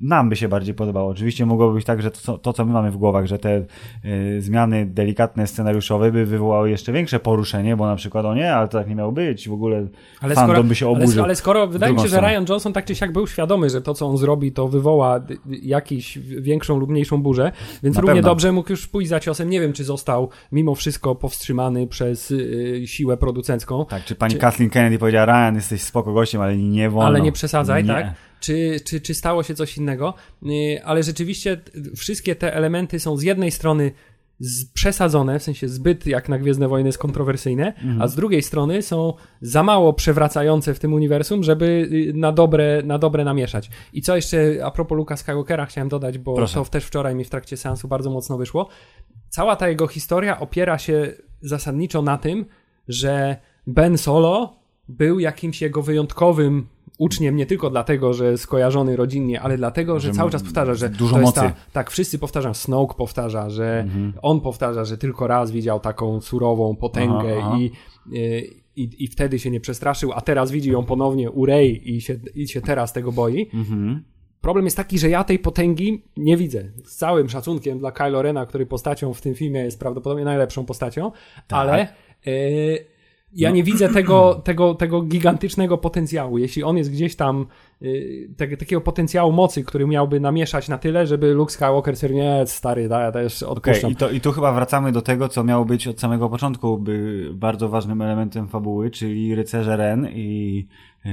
nam 0.00 0.28
by 0.28 0.36
się 0.36 0.48
bardziej 0.48 0.74
podobało. 0.74 1.10
Oczywiście 1.10 1.46
mogłoby 1.46 1.74
być 1.74 1.84
tak, 1.84 2.02
że 2.02 2.10
to, 2.10 2.38
to 2.38 2.52
co 2.52 2.64
my 2.64 2.72
mamy 2.72 2.90
w 2.90 2.96
głowach, 2.96 3.26
że 3.26 3.38
te 3.38 3.64
y, 4.04 4.42
zmiany 4.42 4.86
delikatne 4.86 5.46
scenariuszowe 5.46 6.12
by 6.12 6.26
wywołały 6.26 6.70
jeszcze 6.70 6.92
większe 6.92 7.20
poruszenie, 7.20 7.76
bo 7.76 7.86
na 7.86 7.96
przykład 7.96 8.24
o 8.24 8.34
nie, 8.34 8.54
ale 8.54 8.68
to 8.68 8.78
tak 8.78 8.88
nie 8.88 8.94
miało 8.94 9.12
być, 9.12 9.48
w 9.48 9.52
ogóle 9.52 9.86
ale 10.20 10.34
fandom 10.34 10.54
skoro, 10.54 10.68
by 10.68 10.74
się 10.74 10.88
oburzył. 10.88 11.12
Ale, 11.12 11.22
ale 11.22 11.34
skoro 11.34 11.66
wydaje 11.66 11.94
mi 11.94 12.00
się, 12.00 12.08
że 12.08 12.20
Ryan 12.20 12.44
Johnson 12.48 12.72
tak 12.72 12.84
czy 12.84 12.94
siak 12.94 13.12
był 13.12 13.26
świadomy, 13.26 13.70
że 13.70 13.82
to 13.82 13.94
co 13.94 14.06
on 14.06 14.16
zrobi, 14.16 14.52
to 14.52 14.68
wywoła 14.68 15.20
jakiś 15.62 16.18
większą 16.18 16.78
lub 16.78 16.90
mniejszą 16.90 17.22
burzę, 17.22 17.52
więc 17.82 17.96
na 17.96 18.02
równie 18.02 18.16
pewno. 18.16 18.30
dobrze 18.30 18.52
mógł 18.52 18.70
już 18.70 18.86
pójść 18.86 19.08
za 19.08 19.20
ciosem. 19.20 19.50
Nie 19.50 19.60
wiem, 19.60 19.72
czy 19.72 19.84
został 19.84 20.28
mimo 20.52 20.74
wszystko 20.74 21.14
powstrzymany 21.14 21.86
przez 21.86 22.30
y, 22.30 22.82
siłę 22.86 23.16
producencką. 23.16 23.86
Tak, 23.86 24.04
czy 24.04 24.14
pani 24.14 24.34
czy... 24.34 24.38
Kathleen 24.38 24.70
Kennedy 24.70 24.98
powiedziała, 24.98 25.26
Ryan, 25.26 25.54
jesteś 25.54 25.82
spoko 25.82 26.12
gościem, 26.12 26.40
ale 26.40 26.56
nie 26.56 26.90
wolno. 26.90 27.06
Ale 27.06 27.20
nie 27.20 27.32
przesadzaj, 27.32 27.84
nie. 27.84 27.88
tak? 27.88 28.25
Czy, 28.40 28.80
czy, 28.84 29.00
czy 29.00 29.14
stało 29.14 29.42
się 29.42 29.54
coś 29.54 29.78
innego, 29.78 30.14
y, 30.42 30.84
ale 30.84 31.02
rzeczywiście 31.02 31.60
wszystkie 31.96 32.36
te 32.36 32.54
elementy 32.54 33.00
są 33.00 33.16
z 33.16 33.22
jednej 33.22 33.50
strony 33.50 33.92
przesadzone, 34.74 35.38
w 35.38 35.42
sensie 35.42 35.68
zbyt 35.68 36.06
jak 36.06 36.28
na 36.28 36.38
Gwiezdne 36.38 36.68
Wojny 36.68 36.88
jest 36.88 36.98
kontrowersyjne, 36.98 37.66
mhm. 37.66 38.02
a 38.02 38.08
z 38.08 38.14
drugiej 38.14 38.42
strony 38.42 38.82
są 38.82 39.12
za 39.40 39.62
mało 39.62 39.92
przewracające 39.92 40.74
w 40.74 40.78
tym 40.78 40.92
uniwersum, 40.92 41.42
żeby 41.42 41.88
y, 41.92 42.12
na 42.14 42.32
dobre, 42.32 42.82
na 42.84 42.98
dobre 42.98 43.24
namieszać. 43.24 43.70
I 43.92 44.02
co 44.02 44.16
jeszcze 44.16 44.60
a 44.64 44.70
propos 44.70 44.96
Luka 44.96 45.16
Skywalkera 45.16 45.66
chciałem 45.66 45.88
dodać, 45.88 46.18
bo 46.18 46.34
Proszę. 46.34 46.54
to 46.54 46.64
też 46.64 46.84
wczoraj 46.84 47.14
mi 47.14 47.24
w 47.24 47.30
trakcie 47.30 47.56
seansu 47.56 47.88
bardzo 47.88 48.10
mocno 48.10 48.38
wyszło. 48.38 48.68
Cała 49.28 49.56
ta 49.56 49.68
jego 49.68 49.86
historia 49.86 50.40
opiera 50.40 50.78
się 50.78 51.12
zasadniczo 51.40 52.02
na 52.02 52.18
tym, 52.18 52.44
że 52.88 53.36
Ben 53.66 53.98
Solo 53.98 54.56
był 54.88 55.20
jakimś 55.20 55.62
jego 55.62 55.82
wyjątkowym 55.82 56.66
uczniem 56.98 57.36
nie 57.36 57.46
tylko 57.46 57.70
dlatego, 57.70 58.14
że 58.14 58.38
skojarzony 58.38 58.96
rodzinnie, 58.96 59.40
ale 59.40 59.56
dlatego, 59.56 60.00
że, 60.00 60.08
że 60.08 60.14
cały 60.14 60.30
czas 60.30 60.42
powtarza, 60.42 60.74
że 60.74 60.88
dużo 60.88 61.18
mocy. 61.18 61.40
Ta, 61.40 61.52
tak, 61.72 61.90
wszyscy 61.90 62.18
powtarzają, 62.18 62.54
Snoke 62.54 62.94
powtarza, 62.94 63.50
że 63.50 63.80
mhm. 63.80 64.12
on 64.22 64.40
powtarza, 64.40 64.84
że 64.84 64.98
tylko 64.98 65.26
raz 65.26 65.50
widział 65.50 65.80
taką 65.80 66.20
surową 66.20 66.76
potęgę 66.76 67.36
aha, 67.38 67.48
aha. 67.48 67.58
I, 67.58 67.70
i, 68.76 69.04
i 69.04 69.08
wtedy 69.08 69.38
się 69.38 69.50
nie 69.50 69.60
przestraszył, 69.60 70.12
a 70.12 70.20
teraz 70.20 70.50
widzi 70.50 70.70
ją 70.70 70.84
ponownie 70.84 71.30
u 71.30 71.46
Rey 71.46 71.94
i 71.94 72.00
się, 72.00 72.18
i 72.34 72.48
się 72.48 72.60
teraz 72.60 72.92
tego 72.92 73.12
boi. 73.12 73.50
Mhm. 73.54 74.04
Problem 74.40 74.64
jest 74.64 74.76
taki, 74.76 74.98
że 74.98 75.10
ja 75.10 75.24
tej 75.24 75.38
potęgi 75.38 76.04
nie 76.16 76.36
widzę. 76.36 76.64
Z 76.84 76.96
całym 76.96 77.28
szacunkiem 77.28 77.78
dla 77.78 77.92
Kylo 77.92 78.22
Rena, 78.22 78.46
który 78.46 78.66
postacią 78.66 79.14
w 79.14 79.20
tym 79.20 79.34
filmie 79.34 79.60
jest 79.60 79.80
prawdopodobnie 79.80 80.24
najlepszą 80.24 80.64
postacią, 80.64 81.12
tak. 81.48 81.58
ale... 81.58 81.88
Y 82.26 82.95
ja 83.36 83.48
no. 83.48 83.56
nie 83.56 83.62
widzę 83.62 83.88
tego, 83.98 84.34
tego, 84.34 84.74
tego 84.74 85.02
gigantycznego 85.02 85.78
potencjału. 85.78 86.38
Jeśli 86.38 86.62
on 86.62 86.76
jest 86.76 86.92
gdzieś 86.92 87.16
tam, 87.16 87.46
yy, 87.80 88.28
te, 88.36 88.56
takiego 88.56 88.80
potencjału 88.80 89.32
mocy, 89.32 89.64
który 89.64 89.86
miałby 89.86 90.20
namieszać 90.20 90.68
na 90.68 90.78
tyle, 90.78 91.06
żeby 91.06 91.34
Luke 91.34 91.52
Skywalker 91.52 91.96
sobie 91.96 92.14
nie, 92.14 92.42
stary, 92.46 92.88
da, 92.88 93.00
ja 93.00 93.12
też 93.12 93.42
odpuszczam. 93.42 93.78
Okay, 93.78 93.92
i, 93.92 93.96
to, 93.96 94.10
I 94.10 94.20
tu 94.20 94.32
chyba 94.32 94.52
wracamy 94.52 94.92
do 94.92 95.02
tego, 95.02 95.28
co 95.28 95.44
miało 95.44 95.64
być 95.64 95.88
od 95.88 96.00
samego 96.00 96.28
początku 96.28 96.78
by 96.78 97.28
bardzo 97.34 97.68
ważnym 97.68 98.02
elementem 98.02 98.48
fabuły, 98.48 98.90
czyli 98.90 99.34
rycerze 99.34 99.76
Ren 99.76 100.08
i 100.08 100.66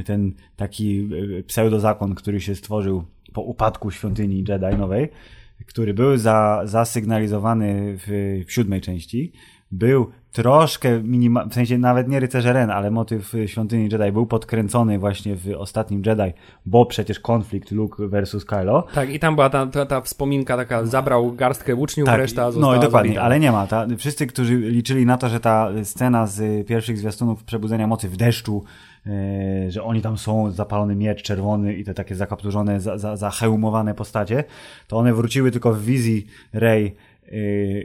ten 0.06 0.34
taki 0.56 1.10
y, 1.14 1.44
pseudozakon, 1.48 2.16
który 2.16 2.42
się 2.42 2.56
stworzył 2.56 3.04
po 3.34 3.42
upadku 3.42 3.92
świątyni 3.92 4.44
Jedi 4.48 4.78
nowej, 4.78 5.10
który 5.66 5.94
był 5.94 6.18
za, 6.18 6.62
zasygnalizowany 6.66 7.98
w, 7.98 8.44
w 8.48 8.52
siódmej 8.52 8.82
części, 8.82 9.32
był 9.74 10.12
troszkę 10.32 11.04
minimalny, 11.04 11.52
w 11.52 11.54
sensie 11.54 11.78
nawet 11.78 12.08
nie 12.08 12.20
rycerze 12.20 12.54
Ren, 12.54 12.70
ale 12.70 12.92
motyw 12.92 13.34
świątyni 13.46 13.90
Jedi 13.92 14.12
był 14.12 14.26
podkręcony 14.26 15.00
właśnie 15.00 15.36
w 15.36 15.50
ostatnim 15.58 16.02
Jedi, 16.06 16.34
bo 16.66 16.86
przecież 16.86 17.20
konflikt 17.20 17.72
Luke 17.72 18.08
versus 18.08 18.46
Kylo. 18.46 18.88
Tak, 18.94 19.10
i 19.10 19.20
tam 19.20 19.36
była 19.36 19.50
ta, 19.50 19.68
ta, 19.68 19.86
ta 19.86 20.02
wspominka 20.02 20.58
taka, 20.58 20.86
zabrał 20.86 21.32
garstkę 21.32 21.76
łuczniów, 21.76 22.06
tak, 22.06 22.18
reszta 22.18 22.52
została 22.52 22.76
No 22.76 22.82
dokładnie, 22.82 23.10
zabita. 23.10 23.24
ale 23.24 23.40
nie 23.40 23.52
ma. 23.52 23.68
Ta, 23.68 23.88
wszyscy, 23.98 24.28
którzy 24.28 24.56
liczyli 24.58 25.06
na 25.06 25.18
to, 25.18 25.30
że 25.30 25.40
ta 25.40 25.70
scena 25.84 26.28
z 26.28 26.68
pierwszych 26.68 26.98
zwiastunów 26.98 27.44
Przebudzenia 27.44 27.88
Mocy 27.88 28.10
w 28.10 28.18
deszczu, 28.18 28.64
yy, 29.06 29.72
że 29.72 29.84
oni 29.84 30.02
tam 30.02 30.18
są, 30.18 30.52
zapalony 30.52 30.96
miecz 30.96 31.24
czerwony 31.24 31.74
i 31.74 31.84
te 31.84 31.94
takie 31.94 32.16
zakapturzone, 32.16 32.80
za, 32.80 32.98
za, 32.98 33.18
zahełmowane 33.18 33.94
postacie, 33.94 34.44
to 34.88 34.98
one 34.98 35.14
wróciły 35.14 35.52
tylko 35.52 35.74
w 35.74 35.82
wizji 35.84 36.26
Rey 36.54 36.96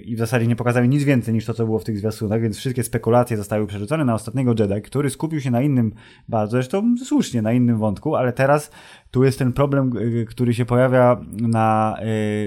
i 0.05 0.17
w 0.17 0.19
zasadzie 0.19 0.47
nie 0.47 0.57
pokazali 0.57 0.88
nic 0.88 1.05
więcej 1.05 1.35
niż 1.35 1.45
to, 1.45 1.55
co 1.55 1.64
było 1.64 1.78
w 1.78 1.85
tych 1.85 1.99
zwiastunach, 1.99 2.40
więc 2.40 2.57
wszystkie 2.57 2.83
spekulacje 2.83 3.37
zostały 3.37 3.67
przerzucone 3.67 4.05
na 4.05 4.14
ostatniego 4.14 4.55
Jedi, 4.59 4.83
który 4.83 5.11
skupił 5.11 5.40
się 5.40 5.50
na 5.50 5.62
innym, 5.62 5.93
bardzo 6.28 6.50
zresztą 6.50 6.95
słusznie, 7.05 7.43
na 7.43 7.52
innym 7.52 7.78
wątku, 7.78 8.17
ale 8.17 8.33
teraz 8.33 8.71
tu 9.11 9.25
jest 9.25 9.38
ten 9.38 9.52
problem, 9.52 9.97
y, 9.97 10.26
który 10.28 10.55
się 10.55 10.64
pojawia 10.64 11.21
na, 11.33 11.97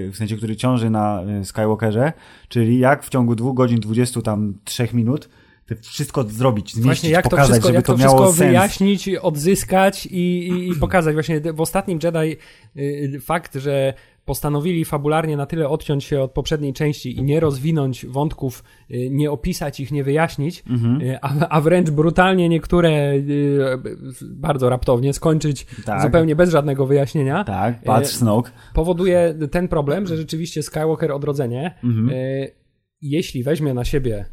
y, 0.06 0.10
w 0.12 0.16
sensie, 0.16 0.36
który 0.36 0.56
ciąży 0.56 0.90
na 0.90 1.22
y, 1.40 1.44
Skywalkerze, 1.44 2.12
czyli 2.48 2.78
jak 2.78 3.02
w 3.02 3.08
ciągu 3.08 3.34
dwóch 3.34 3.54
godzin, 3.54 3.80
20 3.80 4.22
tam 4.22 4.54
trzech 4.64 4.94
minut 4.94 5.28
wszystko 5.80 6.24
zrobić, 6.24 6.74
zmieścić, 6.74 6.84
Właśnie 6.84 7.10
jak 7.10 7.24
pokazać, 7.24 7.46
to 7.46 7.52
wszystko, 7.52 7.66
żeby 7.66 7.76
jak 7.76 7.86
to, 7.86 7.92
to 7.92 7.98
miało 7.98 8.16
wszystko 8.16 8.32
sens. 8.32 8.48
wyjaśnić, 8.48 9.08
odzyskać 9.08 10.06
i, 10.06 10.48
i, 10.48 10.68
i, 10.70 10.74
pokazać. 10.74 11.14
Właśnie 11.14 11.40
w 11.40 11.60
ostatnim 11.60 11.98
Jedi 12.02 12.36
fakt, 13.20 13.54
że 13.54 13.94
postanowili 14.24 14.84
fabularnie 14.84 15.36
na 15.36 15.46
tyle 15.46 15.68
odciąć 15.68 16.04
się 16.04 16.22
od 16.22 16.32
poprzedniej 16.32 16.72
części 16.72 17.18
i 17.18 17.22
nie 17.22 17.40
rozwinąć 17.40 18.06
wątków, 18.06 18.64
y, 18.90 19.08
nie 19.10 19.30
opisać 19.30 19.80
ich, 19.80 19.92
nie 19.92 20.04
wyjaśnić, 20.04 20.64
mhm. 20.70 21.00
Y, 21.02 21.18
a, 21.22 21.48
a, 21.48 21.60
wręcz 21.60 21.90
brutalnie 21.90 22.48
niektóre 22.48 23.14
y, 23.14 23.58
bardzo 24.22 24.70
raptownie 24.70 25.12
skończyć 25.12 25.66
tak. 25.84 26.02
zupełnie 26.02 26.36
bez 26.36 26.50
żadnego 26.50 26.86
wyjaśnienia. 26.86 27.44
Tak, 27.44 27.82
patrz 27.84 28.10
Snoke. 28.10 28.50
Powoduje 28.74 29.34
ten 29.50 29.68
problem, 29.68 30.06
że 30.06 30.16
rzeczywiście 30.16 30.62
Skywalker 30.62 31.12
odrodzenie, 31.12 31.74
mhm. 31.84 32.10
jeśli 33.02 33.42
weźmie 33.42 33.74
na 33.74 33.84
siebie 33.84 34.24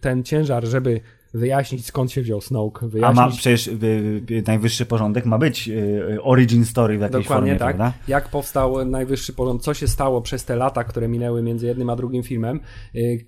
ten 0.00 0.24
ciężar, 0.24 0.64
żeby 0.64 1.00
wyjaśnić 1.34 1.86
skąd 1.86 2.12
się 2.12 2.22
wziął 2.22 2.40
Snoke. 2.40 2.88
Wyjaśnić... 2.88 3.18
A 3.18 3.26
ma 3.26 3.30
przecież 3.30 3.66
y, 3.66 3.70
y, 4.30 4.42
najwyższy 4.46 4.86
porządek 4.86 5.26
ma 5.26 5.38
być 5.38 5.68
y, 5.68 6.18
origin 6.22 6.64
story 6.64 6.98
w 6.98 7.00
jakiejś 7.00 7.24
Dokładnie 7.24 7.50
formie, 7.50 7.58
tak. 7.58 7.76
Prawda? 7.76 7.98
Jak 8.08 8.28
powstał 8.28 8.84
najwyższy 8.84 9.32
porządek, 9.32 9.62
co 9.62 9.74
się 9.74 9.88
stało 9.88 10.22
przez 10.22 10.44
te 10.44 10.56
lata, 10.56 10.84
które 10.84 11.08
minęły 11.08 11.42
między 11.42 11.66
jednym 11.66 11.90
a 11.90 11.96
drugim 11.96 12.22
filmem, 12.22 12.60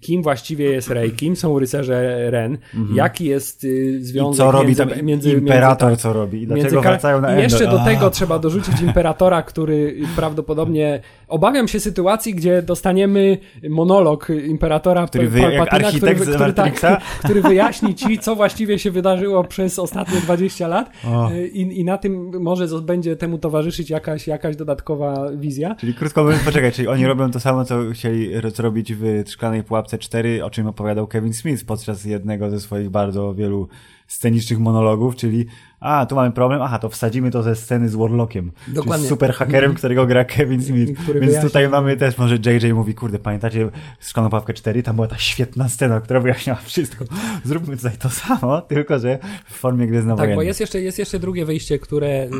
kim 0.00 0.22
właściwie 0.22 0.64
jest 0.64 0.90
Rey, 0.90 1.10
kim 1.10 1.36
są 1.36 1.58
rycerze 1.58 2.30
Ren, 2.30 2.58
mhm. 2.74 2.96
jaki 2.96 3.24
jest 3.24 3.66
związek 4.00 4.34
I 4.34 4.38
co 4.38 4.50
robi 4.50 4.66
między, 4.66 4.86
tam 4.86 5.02
między, 5.02 5.32
imperator, 5.32 5.88
między, 5.88 6.02
co 6.02 6.12
robi 6.12 6.42
i 6.42 6.46
dlaczego 6.46 6.82
wracają 6.82 7.20
na 7.20 7.38
I 7.38 7.42
jeszcze 7.42 7.66
do 7.66 7.84
tego 7.84 8.10
trzeba 8.10 8.38
dorzucić 8.38 8.80
imperatora, 8.80 9.42
który 9.42 9.96
prawdopodobnie 10.16 11.00
obawiam 11.28 11.68
się 11.68 11.80
sytuacji, 11.80 12.34
gdzie 12.34 12.62
dostaniemy 12.62 13.38
monolog 13.68 14.28
imperatora 14.46 15.06
który 15.06 15.28
wy, 15.28 15.40
Palpatina, 15.40 15.92
który, 15.92 16.14
który, 16.14 16.52
tak, 16.52 16.80
który 17.24 17.42
wyjaśni 17.42 17.89
ci, 17.94 18.18
co 18.18 18.36
właściwie 18.36 18.78
się 18.78 18.90
wydarzyło 18.90 19.44
przez 19.44 19.78
ostatnie 19.78 20.20
20 20.20 20.68
lat 20.68 20.90
y, 21.32 21.48
i, 21.48 21.80
i 21.80 21.84
na 21.84 21.98
tym 21.98 22.42
może 22.42 22.80
będzie 22.80 23.16
temu 23.16 23.38
towarzyszyć 23.38 23.90
jakaś, 23.90 24.26
jakaś 24.26 24.56
dodatkowa 24.56 25.30
wizja. 25.36 25.74
Czyli 25.74 25.94
krótko 25.94 26.24
mówiąc, 26.24 26.42
poczekaj, 26.42 26.72
czyli 26.72 26.88
oni 26.88 27.06
robią 27.06 27.30
to 27.30 27.40
samo, 27.40 27.64
co 27.64 27.90
chcieli 27.92 28.30
zrobić 28.54 28.94
w 28.94 29.24
Szklanej 29.26 29.64
Pułapce 29.64 29.98
4, 29.98 30.44
o 30.44 30.50
czym 30.50 30.66
opowiadał 30.66 31.06
Kevin 31.06 31.32
Smith 31.32 31.64
podczas 31.64 32.04
jednego 32.04 32.50
ze 32.50 32.60
swoich 32.60 32.90
bardzo 32.90 33.34
wielu 33.34 33.68
scenicznych 34.06 34.58
monologów, 34.58 35.16
czyli 35.16 35.46
a, 35.80 36.06
tu 36.06 36.14
mamy 36.14 36.32
problem, 36.32 36.62
aha, 36.62 36.78
to 36.78 36.88
wsadzimy 36.88 37.30
to 37.30 37.42
ze 37.42 37.56
sceny 37.56 37.88
z 37.88 37.94
Warlockiem. 37.94 38.52
Dokładnie. 38.68 39.08
super 39.08 39.32
hakerem, 39.32 39.74
którego 39.74 40.06
gra 40.06 40.24
Kevin 40.24 40.62
Smith. 40.62 41.02
Który 41.02 41.20
Więc 41.20 41.40
tutaj 41.40 41.68
mamy 41.68 41.96
też, 41.96 42.18
może 42.18 42.34
JJ 42.34 42.72
mówi, 42.72 42.94
kurde, 42.94 43.18
pamiętacie 43.18 43.70
Szklaną 44.00 44.30
Pawkę 44.30 44.54
4? 44.54 44.82
Tam 44.82 44.94
była 44.94 45.08
ta 45.08 45.18
świetna 45.18 45.68
scena, 45.68 46.00
która 46.00 46.20
wyjaśniała 46.20 46.60
wszystko. 46.64 47.04
Zróbmy 47.44 47.76
tutaj 47.76 47.96
to 47.98 48.10
samo, 48.10 48.60
tylko 48.68 48.98
że 48.98 49.18
w 49.46 49.54
formie 49.54 49.86
Gwiezdnowojennej. 49.86 50.36
Tak, 50.36 50.38
bo 50.38 50.42
jest 50.42 50.60
jeszcze, 50.60 50.80
jest 50.80 50.98
jeszcze 50.98 51.18
drugie 51.18 51.44
wyjście, 51.44 51.78
które 51.78 52.24
y, 52.24 52.30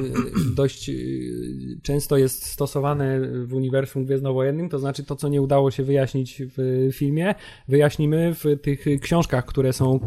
dość 0.57 0.89
y, 0.89 1.81
często 1.83 2.17
jest 2.17 2.47
stosowane 2.47 3.21
w 3.45 3.55
uniwersum 3.55 4.05
Gwiezdnowojennym, 4.05 4.69
to 4.69 4.79
znaczy 4.79 5.05
to, 5.05 5.17
co 5.17 5.29
nie 5.29 5.43
udało 5.43 5.71
się 5.71 5.83
wyjaśnić 5.83 6.43
w 6.57 6.89
filmie, 6.93 7.35
wyjaśnimy 7.69 8.35
w 8.35 8.45
tych 8.63 8.85
książkach, 9.01 9.47
które 9.47 9.73
są... 9.73 10.01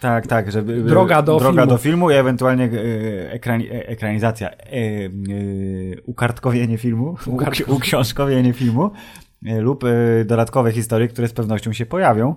Tak, 0.00 0.26
tak, 0.26 0.52
żeby... 0.52 0.82
Droga 0.82 1.22
do 1.22 1.38
droga 1.38 1.62
filmu. 1.62 1.72
do 1.72 1.78
filmu 1.78 1.91
i 2.10 2.14
ewentualnie 2.14 2.64
e, 2.64 3.32
ekrani, 3.32 3.70
e, 3.70 3.88
ekranizacja, 3.88 4.50
e, 4.50 4.56
e, 4.56 5.10
ukartkowienie 6.04 6.78
filmu, 6.78 7.16
Ukartkow... 7.26 7.68
uksiążkowienie 7.68 8.52
filmu 8.52 8.90
lub 9.42 9.84
dodatkowe 10.24 10.72
historie, 10.72 11.08
które 11.08 11.28
z 11.28 11.32
pewnością 11.32 11.72
się 11.72 11.86
pojawią, 11.86 12.34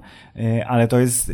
ale 0.67 0.88
to 0.88 1.00
jest 1.00 1.31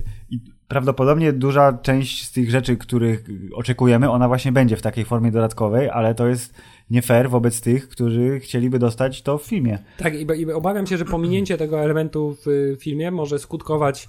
prawdopodobnie 0.67 1.33
duża 1.33 1.73
część 1.73 2.25
z 2.25 2.31
tych 2.31 2.49
rzeczy, 2.49 2.77
których 2.77 3.23
oczekujemy, 3.53 4.09
ona 4.09 4.27
właśnie 4.27 4.51
będzie 4.51 4.77
w 4.77 4.81
takiej 4.81 5.05
formie 5.05 5.31
dodatkowej, 5.31 5.89
ale 5.89 6.15
to 6.15 6.27
jest 6.27 6.53
nie 6.89 7.01
fair 7.01 7.29
wobec 7.29 7.61
tych, 7.61 7.89
którzy 7.89 8.39
chcieliby 8.39 8.79
dostać 8.79 9.21
to 9.21 9.37
w 9.37 9.43
filmie. 9.43 9.79
Tak, 9.97 10.13
i 10.15 10.51
obawiam 10.51 10.87
się, 10.87 10.97
że 10.97 11.05
pominięcie 11.05 11.57
tego 11.57 11.79
elementu 11.79 12.37
w 12.45 12.75
filmie 12.79 13.11
może 13.11 13.39
skutkować 13.39 14.07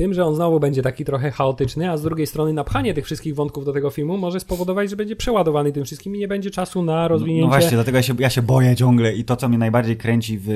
tym, 0.00 0.14
że 0.14 0.24
on 0.24 0.34
znowu 0.34 0.60
będzie 0.60 0.82
taki 0.82 1.04
trochę 1.04 1.30
chaotyczny, 1.30 1.90
a 1.90 1.96
z 1.96 2.02
drugiej 2.02 2.26
strony 2.26 2.52
napchanie 2.52 2.94
tych 2.94 3.04
wszystkich 3.04 3.34
wątków 3.34 3.64
do 3.64 3.72
tego 3.72 3.90
filmu 3.90 4.16
może 4.16 4.40
spowodować, 4.40 4.90
że 4.90 4.96
będzie 4.96 5.16
przeładowany 5.16 5.72
tym 5.72 5.84
wszystkim 5.84 6.16
i 6.16 6.18
nie 6.18 6.28
będzie 6.28 6.50
czasu 6.50 6.82
na 6.82 7.08
rozwinięcie. 7.08 7.40
No, 7.40 7.46
no 7.46 7.60
właśnie, 7.60 7.76
dlatego 7.76 7.98
ja 7.98 8.02
się, 8.02 8.14
ja 8.18 8.30
się 8.30 8.42
boję 8.42 8.76
ciągle 8.76 9.14
i 9.14 9.24
to, 9.24 9.36
co 9.36 9.48
mnie 9.48 9.58
najbardziej 9.58 9.96
kręci 9.96 10.38
w 10.42 10.48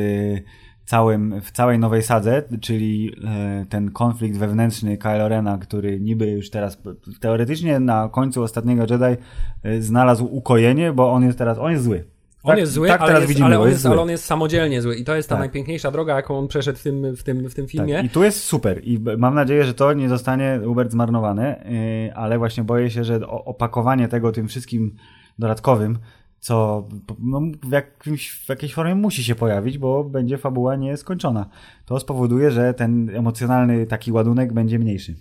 całym, 0.84 1.40
w 1.40 1.50
całej 1.50 1.78
nowej 1.78 2.02
sadze, 2.02 2.42
czyli 2.60 3.12
e, 3.24 3.66
ten 3.68 3.90
konflikt 3.90 4.36
wewnętrzny 4.36 4.98
Kylo 4.98 5.28
Rena, 5.28 5.58
który 5.58 6.00
niby 6.00 6.30
już 6.30 6.50
teraz 6.50 6.78
teoretycznie 7.20 7.80
na 7.80 8.08
końcu 8.08 8.42
ostatniego 8.42 8.82
Jedi 8.90 9.22
e, 9.62 9.82
znalazł 9.82 10.24
ukojenie, 10.24 10.92
bo 10.92 11.12
on 11.12 11.24
jest 11.24 11.38
teraz, 11.38 11.58
on 11.58 11.72
jest 11.72 11.84
zły. 11.84 12.13
On 12.44 12.50
tak, 12.50 12.58
jest 12.58 12.72
zły, 12.72 12.88
tak 12.88 13.00
ale, 13.00 13.20
jest, 13.20 13.40
ale, 13.40 13.60
on 13.60 13.68
jest, 13.68 13.86
ale 13.86 14.00
on 14.00 14.10
jest 14.10 14.24
samodzielnie 14.24 14.82
zły 14.82 14.96
i 14.96 15.04
to 15.04 15.16
jest 15.16 15.28
ta 15.28 15.34
tak. 15.34 15.40
najpiękniejsza 15.40 15.90
droga, 15.90 16.16
jaką 16.16 16.38
on 16.38 16.48
przeszedł 16.48 16.78
w 16.78 16.82
tym, 16.82 17.16
w 17.16 17.22
tym, 17.22 17.48
w 17.48 17.54
tym 17.54 17.68
filmie. 17.68 17.94
Tak. 17.94 18.04
I 18.04 18.08
tu 18.08 18.24
jest 18.24 18.44
super 18.44 18.80
i 18.84 18.98
mam 19.18 19.34
nadzieję, 19.34 19.64
że 19.64 19.74
to 19.74 19.92
nie 19.92 20.08
zostanie 20.08 20.60
Hubert 20.64 20.92
zmarnowane, 20.92 21.64
yy, 22.06 22.14
ale 22.14 22.38
właśnie 22.38 22.64
boję 22.64 22.90
się, 22.90 23.04
że 23.04 23.28
opakowanie 23.28 24.08
tego 24.08 24.32
tym 24.32 24.48
wszystkim 24.48 24.96
dodatkowym 25.38 25.98
co 26.44 26.88
no, 27.18 27.40
w, 27.62 27.72
jakimś, 27.72 28.30
w 28.30 28.48
jakiejś 28.48 28.74
formie 28.74 28.94
musi 28.94 29.24
się 29.24 29.34
pojawić, 29.34 29.78
bo 29.78 30.04
będzie 30.04 30.38
fabuła 30.38 30.76
nieskończona. 30.76 31.48
To 31.86 32.00
spowoduje, 32.00 32.50
że 32.50 32.74
ten 32.74 33.10
emocjonalny 33.16 33.86
taki 33.86 34.12
ładunek 34.12 34.52
będzie 34.52 34.78
mniejszy. 34.78 35.14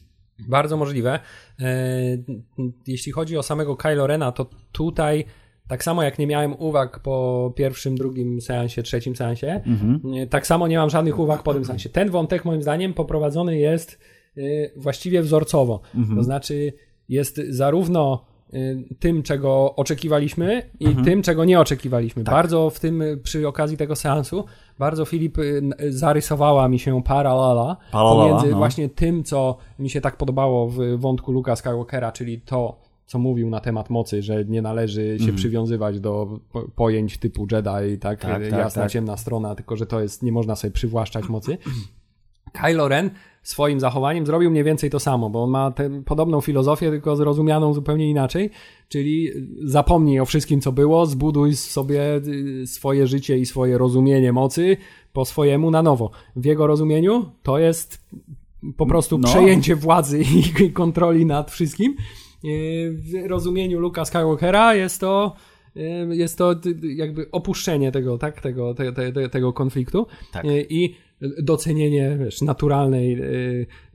Bardzo 0.48 0.78
możliwe. 0.78 1.20
E, 1.60 1.66
jeśli 2.88 3.12
chodzi 3.12 3.38
o 3.38 3.44
samego 3.44 3.76
Kylo 3.76 4.08
Rena, 4.08 4.32
to 4.32 4.50
tutaj 4.72 5.26
tak 5.68 5.84
samo 5.84 6.04
jak 6.04 6.20
nie 6.20 6.28
miałem 6.28 6.54
uwag 6.60 7.00
po 7.00 7.54
pierwszym, 7.56 7.96
drugim 7.96 8.42
seansie, 8.42 8.84
trzecim 8.84 9.16
seansie, 9.16 9.62
mhm. 9.66 10.02
tak 10.30 10.48
samo 10.48 10.68
nie 10.68 10.78
mam 10.78 10.90
żadnych 10.90 11.20
uwag 11.20 11.44
po 11.44 11.54
tym 11.54 11.66
seansie. 11.66 11.90
Ten 11.90 12.10
wątek 12.10 12.46
moim 12.46 12.62
zdaniem 12.62 12.94
poprowadzony 12.94 13.58
jest 13.58 14.00
e, 14.38 14.42
właściwie 14.76 15.22
wzorcowo. 15.22 15.82
Mhm. 15.96 16.18
To 16.18 16.24
znaczy 16.24 16.74
jest 17.10 17.42
zarówno 17.50 18.34
Y, 18.54 18.96
tym, 19.00 19.24
czego 19.24 19.76
oczekiwaliśmy 19.76 20.70
i 20.80 20.86
mhm. 20.86 21.06
tym, 21.06 21.22
czego 21.22 21.46
nie 21.46 21.60
oczekiwaliśmy. 21.60 22.24
Tak. 22.24 22.34
Bardzo 22.34 22.70
w 22.70 22.80
tym, 22.80 23.04
przy 23.24 23.48
okazji 23.48 23.78
tego 23.78 23.96
seansu, 23.96 24.46
bardzo 24.80 25.06
Filip 25.06 25.38
y, 25.38 25.62
zarysowała 25.90 26.68
mi 26.68 26.80
się 26.80 27.04
paralela 27.04 27.78
pomiędzy 27.92 28.48
no. 28.48 28.58
właśnie 28.58 28.90
tym, 28.90 29.24
co 29.24 29.58
mi 29.80 29.90
się 29.90 30.02
tak 30.02 30.18
podobało 30.18 30.68
w 30.68 30.78
wątku 30.98 31.32
Luka 31.32 31.56
Skywalkera, 31.56 32.12
czyli 32.12 32.42
to, 32.42 32.82
co 33.06 33.20
mówił 33.20 33.50
na 33.50 33.60
temat 33.60 33.90
mocy, 33.90 34.22
że 34.22 34.46
nie 34.46 34.62
należy 34.62 35.02
się 35.02 35.24
mhm. 35.24 35.36
przywiązywać 35.36 36.00
do 36.00 36.40
pojęć 36.76 37.18
typu 37.18 37.48
Jedi, 37.52 38.00
tak, 38.00 38.00
tak, 38.00 38.20
tak 38.20 38.52
jasna, 38.52 38.82
tak. 38.82 38.92
ciemna 38.92 39.18
strona, 39.18 39.56
tylko 39.56 39.76
że 39.76 39.86
to 39.86 40.02
jest, 40.02 40.24
nie 40.24 40.32
można 40.32 40.56
sobie 40.56 40.72
przywłaszczać 40.72 41.30
mocy. 41.30 41.58
Kylo 42.54 42.88
Ren 42.88 43.10
swoim 43.44 43.80
zachowaniem 43.80 44.26
zrobił 44.26 44.52
mniej 44.52 44.64
więcej 44.64 44.90
to 44.90 45.00
samo, 45.00 45.30
bo 45.30 45.44
on 45.44 45.50
ma 45.50 45.72
tę 45.72 46.04
podobną 46.06 46.42
filozofię, 46.42 46.90
tylko 46.90 47.16
zrozumianą 47.16 47.74
zupełnie 47.74 48.10
inaczej, 48.10 48.50
czyli 48.90 49.30
zapomnij 49.64 50.20
o 50.20 50.26
wszystkim, 50.26 50.62
co 50.62 50.72
było, 50.72 51.06
zbuduj 51.06 51.56
sobie 51.56 52.22
y, 52.62 52.68
swoje 52.68 53.08
życie 53.08 53.38
i 53.38 53.46
swoje 53.46 53.78
rozumienie 53.78 54.34
mocy 54.34 54.78
po 55.14 55.26
swojemu 55.26 55.72
na 55.72 55.84
nowo. 55.84 56.12
W 56.36 56.46
jego 56.46 56.68
rozumieniu 56.68 57.26
to 57.44 57.60
jest 57.60 58.06
po 58.78 58.86
prostu 58.86 59.18
no. 59.18 59.28
przejęcie 59.28 59.76
władzy 59.76 60.22
i 60.66 60.72
kontroli 60.72 61.26
nad 61.26 61.52
wszystkim. 61.52 61.96
Y, 62.46 62.98
w 62.98 63.28
rozumieniu 63.28 63.80
Luka 63.80 64.06
Skywalkera 64.06 64.76
jest 64.76 65.02
to 65.02 65.36
y, 65.78 65.82
jest 66.12 66.38
to 66.38 66.56
jakby 66.96 67.32
opuszczenie 67.32 67.92
tego, 67.92 68.18
tak, 68.18 68.42
tego, 68.42 68.74
te, 68.74 68.94
te, 68.94 69.30
tego 69.30 69.54
konfliktu 69.54 70.08
tak. 70.32 70.46
i 70.70 70.96
docenienie 71.44 72.18
wiesz, 72.20 72.42
naturalnej 72.42 73.22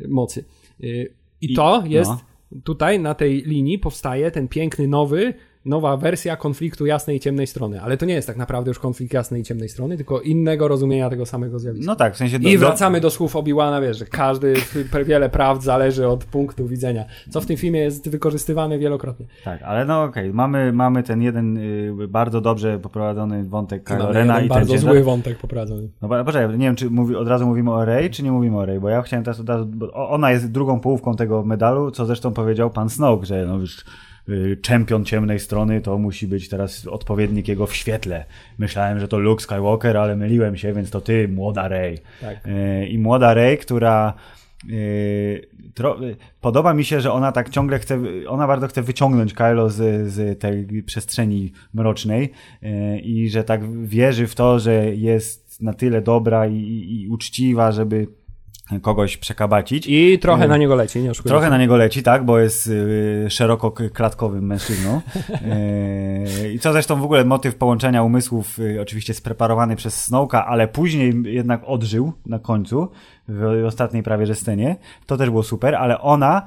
mocy. 0.08 0.44
I, 0.80 1.08
I 1.40 1.54
to 1.54 1.82
jest 1.86 2.10
no. 2.10 2.60
tutaj 2.64 3.00
na 3.00 3.14
tej 3.14 3.42
linii 3.42 3.78
powstaje 3.78 4.30
ten 4.30 4.48
piękny 4.48 4.88
nowy 4.88 5.34
nowa 5.68 5.96
wersja 5.96 6.36
konfliktu 6.36 6.86
jasnej 6.86 7.16
i 7.16 7.20
ciemnej 7.20 7.46
strony. 7.46 7.82
Ale 7.82 7.96
to 7.96 8.06
nie 8.06 8.14
jest 8.14 8.26
tak 8.26 8.36
naprawdę 8.36 8.70
już 8.70 8.78
konflikt 8.78 9.12
jasnej 9.12 9.40
i 9.40 9.44
ciemnej 9.44 9.68
strony, 9.68 9.96
tylko 9.96 10.20
innego 10.20 10.68
rozumienia 10.68 11.10
tego 11.10 11.26
samego 11.26 11.58
zjawiska. 11.58 11.92
No 11.92 11.96
tak, 11.96 12.14
w 12.14 12.16
sensie... 12.16 12.38
Do, 12.38 12.48
I 12.48 12.58
wracamy 12.58 13.00
do 13.00 13.10
słów 13.10 13.36
Obi-Wana, 13.36 13.82
wiesz, 13.82 13.98
że 13.98 14.04
każdy, 14.04 14.54
wiele 15.04 15.28
prawd 15.28 15.62
zależy 15.62 16.08
od 16.08 16.24
punktu 16.24 16.66
widzenia, 16.66 17.04
co 17.30 17.40
w 17.40 17.46
tym 17.46 17.56
filmie 17.56 17.80
jest 17.80 18.10
wykorzystywane 18.10 18.78
wielokrotnie. 18.78 19.26
Tak, 19.44 19.62
ale 19.62 19.84
no 19.84 20.02
okej, 20.02 20.24
okay. 20.24 20.34
mamy, 20.34 20.72
mamy 20.72 21.02
ten 21.02 21.22
jeden 21.22 21.56
y, 21.56 22.08
bardzo 22.08 22.40
dobrze 22.40 22.78
poprowadzony 22.78 23.44
wątek 23.44 23.84
Kylo 23.84 24.12
Rena 24.12 24.40
i 24.40 24.48
bardzo 24.48 24.72
ten 24.72 24.80
zły 24.80 25.02
wątek 25.02 25.38
poprowadzony. 25.38 25.88
No 26.02 26.08
poczekaj, 26.24 26.58
nie 26.58 26.66
wiem, 26.66 26.76
czy 26.76 26.90
mówi, 26.90 27.16
od 27.16 27.28
razu 27.28 27.46
mówimy 27.46 27.72
o 27.72 27.84
Rey, 27.84 28.10
czy 28.10 28.22
nie 28.22 28.32
mówimy 28.32 28.58
o 28.58 28.66
Rey, 28.66 28.80
bo 28.80 28.88
ja 28.88 29.02
chciałem 29.02 29.24
teraz 29.24 29.40
od 29.40 29.48
razu, 29.48 29.66
bo 29.66 29.92
ona 30.10 30.30
jest 30.30 30.52
drugą 30.52 30.80
połówką 30.80 31.16
tego 31.16 31.42
medalu, 31.42 31.90
co 31.90 32.06
zresztą 32.06 32.32
powiedział 32.32 32.70
pan 32.70 32.90
Snoke, 32.90 33.26
że 33.26 33.46
no 33.46 33.56
już 33.56 33.84
czempion 34.62 35.04
ciemnej 35.04 35.40
strony, 35.40 35.80
to 35.80 35.98
musi 35.98 36.26
być 36.26 36.48
teraz 36.48 36.86
odpowiednik 36.86 37.48
jego 37.48 37.66
w 37.66 37.76
świetle. 37.76 38.24
Myślałem, 38.58 39.00
że 39.00 39.08
to 39.08 39.18
Luke 39.18 39.42
Skywalker, 39.42 39.96
ale 39.96 40.16
myliłem 40.16 40.56
się, 40.56 40.72
więc 40.72 40.90
to 40.90 41.00
ty, 41.00 41.28
młoda 41.28 41.68
Rey. 41.68 41.98
Tak. 42.20 42.46
Y, 42.46 42.86
I 42.86 42.98
młoda 42.98 43.34
Rey, 43.34 43.58
która 43.58 44.14
y, 44.70 45.48
podoba 46.40 46.74
mi 46.74 46.84
się, 46.84 47.00
że 47.00 47.12
ona 47.12 47.32
tak 47.32 47.50
ciągle 47.50 47.78
chce, 47.78 47.98
ona 48.28 48.46
bardzo 48.46 48.68
chce 48.68 48.82
wyciągnąć 48.82 49.34
Kylo 49.34 49.70
z, 49.70 50.08
z 50.12 50.40
tej 50.40 50.82
przestrzeni 50.82 51.52
mrocznej 51.74 52.32
i 53.02 53.30
że 53.30 53.44
tak 53.44 53.86
wierzy 53.86 54.26
w 54.26 54.34
to, 54.34 54.58
że 54.58 54.94
jest 54.94 55.62
na 55.62 55.72
tyle 55.72 56.02
dobra 56.02 56.46
i, 56.46 56.86
i 57.02 57.08
uczciwa, 57.08 57.72
żeby 57.72 58.06
kogoś 58.82 59.16
przekabacić. 59.16 59.86
I 59.88 60.18
trochę 60.18 60.44
y, 60.44 60.48
na 60.48 60.56
niego 60.56 60.74
leci, 60.74 61.02
nie 61.02 61.10
oszukujmy. 61.10 61.32
Trochę 61.32 61.50
na 61.50 61.58
niego 61.58 61.76
leci, 61.76 62.02
tak, 62.02 62.24
bo 62.24 62.38
jest 62.38 62.66
y, 62.66 63.26
szeroko 63.28 63.70
klatkowym 63.70 64.46
mężczyzną. 64.46 65.00
Y, 65.30 66.52
I 66.52 66.58
co 66.58 66.72
zresztą 66.72 67.00
w 67.00 67.04
ogóle 67.04 67.24
motyw 67.24 67.54
połączenia 67.54 68.02
umysłów, 68.02 68.58
oczywiście 68.82 69.14
spreparowany 69.14 69.76
przez 69.76 70.04
Snowka, 70.04 70.46
ale 70.46 70.68
później 70.68 71.14
jednak 71.24 71.62
odżył 71.66 72.12
na 72.26 72.38
końcu 72.38 72.88
w 73.28 73.64
ostatniej 73.66 74.02
prawie 74.02 74.26
że 74.26 74.34
scenie. 74.34 74.76
To 75.06 75.16
też 75.16 75.30
było 75.30 75.42
super, 75.42 75.74
ale 75.74 76.00
ona 76.00 76.42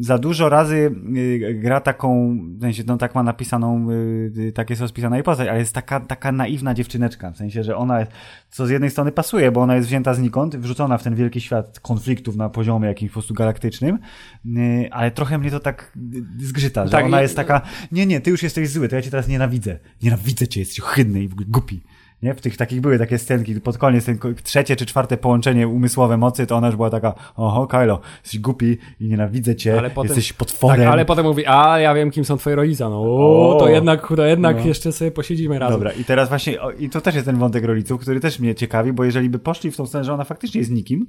za 0.00 0.18
dużo 0.18 0.48
razy 0.48 0.94
y, 1.16 1.54
gra 1.54 1.80
taką, 1.80 2.38
w 2.58 2.60
sensie, 2.60 2.82
no 2.86 2.96
tak 2.96 3.14
ma 3.14 3.22
napisaną, 3.22 3.90
y, 3.90 4.52
tak 4.54 4.70
jest 4.70 4.82
rozpisana 4.82 5.16
jej 5.16 5.22
postać, 5.22 5.48
ale 5.48 5.58
jest 5.58 5.74
taka, 5.74 6.00
taka 6.00 6.32
naiwna 6.32 6.74
dziewczyneczka, 6.74 7.30
w 7.30 7.36
sensie, 7.36 7.62
że 7.62 7.76
ona, 7.76 8.06
co 8.50 8.66
z 8.66 8.70
jednej 8.70 8.90
strony 8.90 9.12
pasuje, 9.12 9.52
bo 9.52 9.60
ona 9.60 9.76
jest 9.76 9.88
wzięta 9.88 10.14
znikąd, 10.14 10.56
wrzucona 10.56 10.98
w 10.98 11.02
ten 11.02 11.14
wielki 11.14 11.40
świat 11.40 11.80
konfliktów 11.80 12.36
na 12.36 12.48
poziomie 12.48 12.88
jakimś 12.88 13.10
po 13.10 13.14
prostu 13.14 13.34
galaktycznym, 13.34 13.98
y, 14.46 14.88
ale 14.90 15.10
trochę 15.10 15.38
mnie 15.38 15.50
to 15.50 15.60
tak 15.60 15.92
zgrzyta, 16.38 16.86
że 16.86 16.92
tak, 16.92 17.04
ona 17.04 17.22
jest 17.22 17.36
taka, 17.36 17.60
nie, 17.92 18.06
nie, 18.06 18.20
ty 18.20 18.30
już 18.30 18.42
jesteś 18.42 18.68
zły, 18.68 18.88
to 18.88 18.96
ja 18.96 19.02
cię 19.02 19.10
teraz 19.10 19.28
nienawidzę. 19.28 19.78
Nienawidzę 20.02 20.48
cię, 20.48 20.60
jesteś 20.60 20.80
ohydny 20.80 21.22
i 21.22 21.28
w 21.28 21.32
ogóle 21.32 21.46
głupi. 21.50 21.82
Nie? 22.22 22.34
W 22.34 22.40
tych 22.40 22.56
takich 22.56 22.80
były 22.80 22.98
takie 22.98 23.18
scenki, 23.18 23.60
pod 23.60 23.78
koniec 23.78 24.04
ten 24.04 24.18
trzecie 24.42 24.76
czy 24.76 24.86
czwarte 24.86 25.16
połączenie 25.16 25.68
umysłowe 25.68 26.16
mocy, 26.16 26.46
to 26.46 26.56
ona 26.56 26.66
już 26.66 26.76
była 26.76 26.90
taka, 26.90 27.14
oho, 27.36 27.66
Kylo, 27.66 28.00
jesteś 28.22 28.40
głupi 28.40 28.78
i 29.00 29.08
nienawidzę 29.08 29.56
cię, 29.56 29.78
ale 29.78 29.90
potem, 29.90 30.08
jesteś 30.08 30.32
potworem. 30.32 30.80
Tak, 30.80 30.92
ale 30.92 31.04
potem 31.04 31.26
mówi, 31.26 31.46
a 31.46 31.78
ja 31.78 31.94
wiem, 31.94 32.10
kim 32.10 32.24
są 32.24 32.36
twoje 32.36 32.56
rodzice, 32.56 32.84
no 32.84 33.02
o, 33.02 33.56
to 33.60 33.68
jednak, 33.68 34.08
to 34.16 34.24
jednak 34.26 34.56
no. 34.56 34.66
jeszcze 34.66 34.92
sobie 34.92 35.10
posiedzimy 35.10 35.58
razem. 35.58 35.74
Dobra, 35.74 35.92
i 35.92 36.04
teraz 36.04 36.28
właśnie, 36.28 36.58
i 36.78 36.90
to 36.90 37.00
też 37.00 37.14
jest 37.14 37.26
ten 37.26 37.36
wątek 37.36 37.64
rodziców, 37.64 38.00
który 38.00 38.20
też 38.20 38.38
mnie 38.38 38.54
ciekawi, 38.54 38.92
bo 38.92 39.04
jeżeli 39.04 39.28
by 39.28 39.38
poszli 39.38 39.70
w 39.70 39.76
tą 39.76 39.86
stronę, 39.86 40.04
że 40.04 40.12
ona 40.12 40.24
faktycznie 40.24 40.58
jest 40.58 40.70
nikim, 40.70 41.06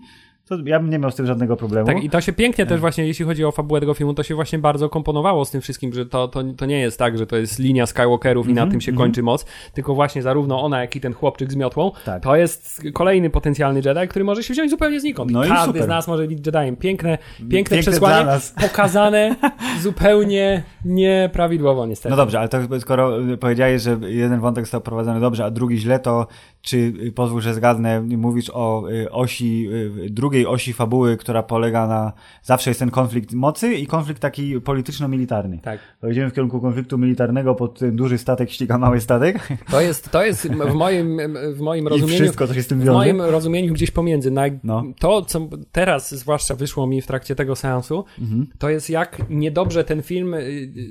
to 0.48 0.58
ja 0.66 0.80
bym 0.80 0.90
nie 0.90 1.00
miał 1.00 1.12
z 1.12 1.16
tym 1.16 1.26
żadnego 1.26 1.58
problemu. 1.58 1.88
Tak, 1.88 2.04
i 2.04 2.10
to 2.10 2.22
się 2.22 2.34
pięknie 2.34 2.66
też 2.66 2.80
właśnie, 2.80 3.08
jeśli 3.08 3.26
chodzi 3.26 3.46
o 3.46 3.52
fabułę 3.52 3.80
tego 3.80 3.94
filmu, 3.94 4.14
to 4.14 4.24
się 4.24 4.36
właśnie 4.36 4.60
bardzo 4.60 4.90
komponowało 4.90 5.46
z 5.46 5.52
tym 5.52 5.62
wszystkim, 5.62 5.94
że 5.94 6.06
to, 6.06 6.28
to, 6.28 6.44
to 6.58 6.66
nie 6.66 6.80
jest 6.80 7.00
tak, 7.00 7.18
że 7.18 7.28
to 7.28 7.36
jest 7.38 7.60
linia 7.60 7.86
Skywalkerów 7.86 8.46
mm 8.46 8.50
-hmm, 8.50 8.52
i 8.52 8.56
na 8.56 8.62
mhm, 8.62 8.72
tym 8.72 8.82
się 8.82 8.92
mm 8.92 8.98
-hmm. 8.98 9.04
kończy 9.04 9.24
moc, 9.24 9.46
tylko 9.74 9.96
właśnie 9.96 10.22
zarówno 10.22 10.64
ona, 10.64 10.82
jak 10.82 10.96
i 10.96 11.02
ten 11.02 11.14
chłopczyk 11.14 11.52
z 11.52 11.56
miotłą, 11.56 11.92
tak. 12.06 12.24
to 12.24 12.36
jest 12.36 12.82
kolejny 12.94 13.30
potencjalny 13.30 13.82
Jedi, 13.86 14.08
który 14.10 14.26
może 14.26 14.44
się 14.44 14.54
wziąć 14.54 14.72
zupełnie 14.72 15.00
znikąd. 15.00 15.32
No 15.32 15.42
Każdy 15.48 15.84
z 15.84 15.88
nas 15.88 16.08
może 16.08 16.28
być 16.28 16.40
Jediem. 16.46 16.76
Piękne, 16.76 17.18
piękne, 17.18 17.48
piękne 17.50 17.78
przesłanie, 17.78 18.32
pokazane 18.62 19.36
zupełnie 19.84 20.64
nieprawidłowo 20.86 21.86
niestety. 21.86 22.10
No 22.10 22.18
dobrze, 22.18 22.40
ale 22.40 22.50
to 22.50 22.80
skoro 22.80 23.12
powiedziałeś, 23.40 23.82
że 23.82 23.98
jeden 24.02 24.40
wątek 24.40 24.66
został 24.66 24.82
prowadzony 24.82 25.20
dobrze, 25.20 25.46
a 25.46 25.52
drugi 25.52 25.78
źle, 25.78 26.00
to 26.00 26.28
czy 26.64 26.78
y, 26.78 27.12
pozwól, 27.12 27.42
że 27.42 27.54
zgadnę, 27.54 28.02
mówisz 28.02 28.50
o 28.54 28.84
y, 28.92 29.12
osi, 29.12 29.70
y, 30.06 30.10
drugiej 30.10 30.48
osi 30.48 30.74
fabuły, 30.74 31.18
która 31.18 31.44
polega 31.44 31.88
na, 31.88 32.14
zawsze 32.44 32.70
jest 32.70 32.80
ten 32.80 32.92
konflikt 32.92 33.34
mocy 33.34 33.74
i 33.74 33.88
konflikt 33.88 34.22
taki 34.22 34.62
polityczno-militarny. 34.62 35.60
Tak. 35.62 35.80
Pojedziemy 36.02 36.30
w 36.30 36.34
kierunku 36.34 36.62
konfliktu 36.62 36.98
militarnego, 36.98 37.56
pod 37.56 37.80
tym 37.80 37.96
duży 37.96 38.18
statek 38.18 38.50
ściga 38.50 38.78
mały 38.78 39.02
statek. 39.02 39.48
To 39.72 39.82
jest, 39.82 40.10
to 40.12 40.26
jest 40.26 40.48
w 40.48 40.74
moim, 40.74 41.18
w 41.54 41.60
moim 41.60 41.88
rozumieniu. 41.88 42.14
I 42.18 42.22
wszystko, 42.22 42.48
co 42.48 42.54
się 42.54 42.64
z 42.64 42.68
tym 42.68 42.80
w 42.80 42.84
wiąże. 42.84 42.98
moim 42.98 43.22
rozumieniu 43.22 43.74
gdzieś 43.74 43.92
pomiędzy. 43.92 44.32
Na, 44.32 44.44
No. 44.64 44.84
To, 45.00 45.22
co 45.22 45.48
teraz 45.72 46.16
zwłaszcza 46.16 46.56
wyszło 46.56 46.88
mi 46.88 47.02
w 47.02 47.08
trakcie 47.08 47.36
tego 47.36 47.56
seansu, 47.56 48.06
Mhm. 48.22 48.48
to 48.60 48.70
jest 48.70 48.90
jak 48.90 49.22
niedobrze 49.30 49.84
ten 49.84 50.02
film, 50.02 50.36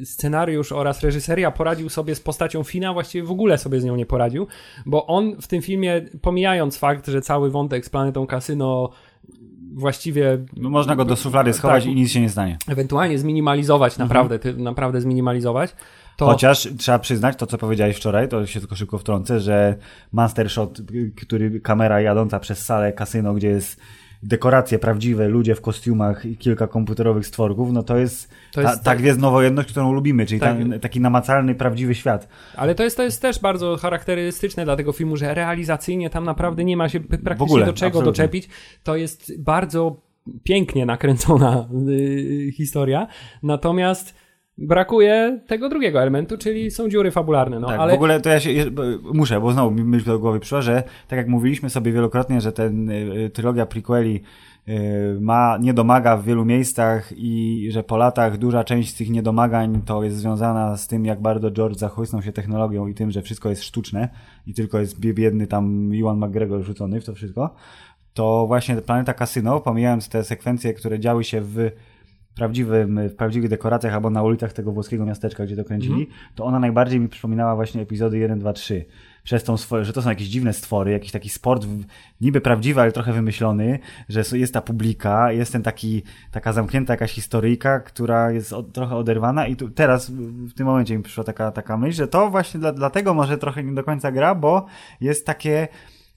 scenariusz 0.04 0.72
oraz 0.72 1.00
reżyseria 1.00 1.50
poradził 1.50 1.88
sobie 1.88 2.14
z 2.14 2.20
postacią 2.20 2.62
Fina, 2.62 2.92
właściwie 2.92 3.24
w 3.26 3.30
ogóle 3.30 3.58
sobie 3.58 3.80
z 3.80 3.84
nią 3.84 3.96
nie 3.96 4.06
poradził, 4.06 4.46
bo 4.86 5.06
on 5.06 5.36
w 5.40 5.46
tym 5.48 5.61
filmie, 5.62 6.02
pomijając 6.22 6.78
fakt, 6.78 7.06
że 7.06 7.22
cały 7.22 7.50
wątek 7.50 7.86
z 7.86 7.90
planetą 7.90 8.26
kasyno 8.26 8.90
właściwie 9.74 10.38
No, 10.56 10.70
można 10.70 10.96
go 10.96 11.04
do 11.04 11.16
szuflady 11.16 11.52
schować 11.52 11.84
Tak. 11.84 11.92
i 11.92 11.94
nic 11.94 12.10
się 12.10 12.20
nie 12.20 12.28
stanie. 12.28 12.58
ewentualnie 12.68 13.18
zminimalizować, 13.18 13.98
naprawdę, 13.98 14.38
ty, 14.38 14.54
naprawdę 14.56 15.00
zminimalizować, 15.00 15.74
to 16.16 16.26
Chociaż 16.26 16.68
trzeba 16.78 16.98
przyznać 16.98 17.36
to, 17.36 17.46
co 17.46 17.58
powiedziałeś 17.58 17.96
wczoraj, 17.96 18.28
to 18.28 18.46
się 18.46 18.60
tylko 18.60 18.76
szybko 18.76 18.98
wtrącę, 18.98 19.40
że 19.40 19.76
Master 20.12 20.50
Shot, 20.50 20.80
który 21.16 21.60
kamera 21.60 22.00
jadąca 22.00 22.38
przez 22.40 22.64
salę 22.64 22.92
kasyno, 22.92 23.34
gdzie 23.34 23.48
jest 23.48 23.80
dekoracje 24.22 24.78
prawdziwe, 24.78 25.28
ludzie 25.28 25.54
w 25.54 25.60
kostiumach 25.60 26.26
i 26.26 26.36
kilka 26.36 26.66
komputerowych 26.66 27.26
stworków, 27.26 27.72
no 27.72 27.82
to 27.82 27.96
jest, 27.96 28.30
To 28.52 28.60
jest 28.60 28.74
ta, 28.74 28.82
ta 28.82 28.96
gwiezdnowojenność, 28.96 29.68
którą 29.68 29.92
lubimy, 29.92 30.26
czyli 30.26 30.40
Tak. 30.40 30.56
ta, 30.70 30.78
taki 30.78 31.00
namacalny, 31.00 31.54
prawdziwy 31.54 31.94
świat. 31.94 32.28
Ale 32.56 32.74
to 32.74 32.82
jest, 32.84 32.96
to 32.96 33.02
jest 33.02 33.22
też 33.22 33.40
bardzo 33.40 33.76
charakterystyczne 33.76 34.64
dla 34.64 34.76
tego 34.76 34.92
filmu, 34.92 35.16
że 35.16 35.34
realizacyjnie 35.34 36.10
tam 36.10 36.24
naprawdę 36.24 36.64
nie 36.64 36.76
ma 36.76 36.88
się 36.88 37.00
praktycznie 37.00 37.44
ogóle, 37.44 37.66
do 37.66 37.72
czego 37.72 37.86
absolutnie. 37.86 38.12
doczepić. 38.12 38.48
To 38.82 38.96
jest 38.96 39.42
bardzo 39.42 39.96
pięknie 40.42 40.86
nakręcona 40.86 41.68
y, 41.88 42.52
historia, 42.56 43.06
natomiast 43.42 44.14
brakuje 44.62 45.40
tego 45.46 45.68
drugiego 45.68 46.02
elementu, 46.02 46.38
czyli 46.38 46.70
są 46.70 46.88
dziury 46.88 47.10
fabularne. 47.10 47.60
No, 47.60 47.68
tak, 47.68 47.80
ale 47.80 47.92
w 47.92 47.94
ogóle 47.94 48.20
to 48.20 48.28
ja 48.28 48.40
się 48.40 48.50
muszę, 49.12 49.40
bo 49.40 49.52
znowu 49.52 49.70
mi 49.70 49.84
myśl 49.84 50.06
do 50.06 50.18
głowy 50.18 50.40
przyszła, 50.40 50.62
że 50.62 50.82
tak 51.08 51.16
jak 51.16 51.28
mówiliśmy 51.28 51.70
sobie 51.70 51.92
wielokrotnie, 51.92 52.40
że 52.40 52.52
ten 52.52 52.90
y, 52.90 52.94
y, 52.94 53.30
trylogia 53.30 53.66
prequeli 53.66 54.20
y, 54.68 54.72
ma, 55.20 55.58
nie 55.60 55.74
domaga 55.74 56.16
w 56.16 56.24
wielu 56.24 56.44
miejscach 56.44 57.12
i 57.16 57.68
że 57.70 57.82
po 57.82 57.96
latach 57.96 58.38
duża 58.38 58.64
część 58.64 58.90
z 58.90 58.94
tych 58.94 59.10
niedomagań 59.10 59.82
to 59.84 60.02
jest 60.02 60.16
związana 60.16 60.76
z 60.76 60.86
tym, 60.86 61.04
jak 61.04 61.22
bardzo 61.22 61.50
George 61.50 61.78
zachłysnął 61.78 62.22
się 62.22 62.32
technologią 62.32 62.86
i 62.86 62.94
tym, 62.94 63.10
że 63.10 63.22
wszystko 63.22 63.48
jest 63.48 63.64
sztuczne 63.64 64.08
i 64.46 64.54
tylko 64.54 64.78
jest 64.78 65.00
bie- 65.00 65.14
biedny 65.14 65.46
tam 65.46 65.94
Iwan 65.94 66.18
McGregor 66.18 66.62
rzucony 66.62 67.00
w 67.00 67.04
to 67.04 67.14
wszystko, 67.14 67.54
to 68.14 68.46
właśnie 68.46 68.76
Planeta 68.76 69.14
Casino, 69.14 69.60
pomijając 69.60 70.08
te 70.08 70.24
sekwencje, 70.24 70.74
które 70.74 71.00
działy 71.00 71.24
się 71.24 71.40
w 71.40 71.70
prawdziwym, 72.34 73.08
w 73.08 73.14
prawdziwych 73.14 73.50
dekoracjach 73.50 73.94
albo 73.94 74.10
na 74.10 74.22
ulicach 74.22 74.52
tego 74.52 74.72
włoskiego 74.72 75.06
miasteczka, 75.06 75.46
gdzie 75.46 75.56
to 75.56 75.64
kręcili, 75.64 76.06
to 76.34 76.44
ona 76.44 76.58
najbardziej 76.58 77.00
mi 77.00 77.08
przypominała 77.08 77.54
właśnie 77.54 77.82
epizody 77.82 78.18
1, 78.18 78.38
2, 78.38 78.52
3. 78.52 78.84
Przez 79.22 79.44
tą 79.44 79.56
swoje, 79.56 79.84
że 79.84 79.92
to 79.92 80.02
są 80.02 80.08
jakieś 80.08 80.28
dziwne 80.28 80.52
stwory, 80.52 80.92
jakiś 80.92 81.12
taki 81.12 81.28
sport 81.28 81.66
niby 82.20 82.40
prawdziwy, 82.40 82.80
ale 82.80 82.92
trochę 82.92 83.12
wymyślony, 83.12 83.78
że 84.08 84.22
jest 84.32 84.54
ta 84.54 84.60
publika, 84.60 85.32
jest 85.32 85.52
ten 85.52 85.62
taki, 85.62 86.02
taka 86.30 86.52
zamknięta 86.52 86.92
jakaś 86.92 87.12
historyjka, 87.12 87.80
która 87.80 88.30
jest 88.30 88.52
od, 88.52 88.72
trochę 88.72 88.96
oderwana 88.96 89.46
i 89.46 89.56
tu, 89.56 89.70
teraz 89.70 90.10
w 90.10 90.52
w 90.52 90.54
tym 90.54 90.66
momencie 90.66 90.96
mi 90.96 91.02
przyszła 91.02 91.24
taka, 91.24 91.52
taka 91.52 91.76
myśl, 91.76 91.96
że 91.96 92.08
to 92.08 92.30
właśnie 92.30 92.60
dla, 92.60 92.72
dlatego 92.72 93.14
może 93.14 93.38
trochę 93.38 93.64
nie 93.64 93.72
do 93.72 93.84
końca 93.84 94.12
gra, 94.12 94.34
bo 94.34 94.66
jest 95.00 95.26
takie 95.26 95.68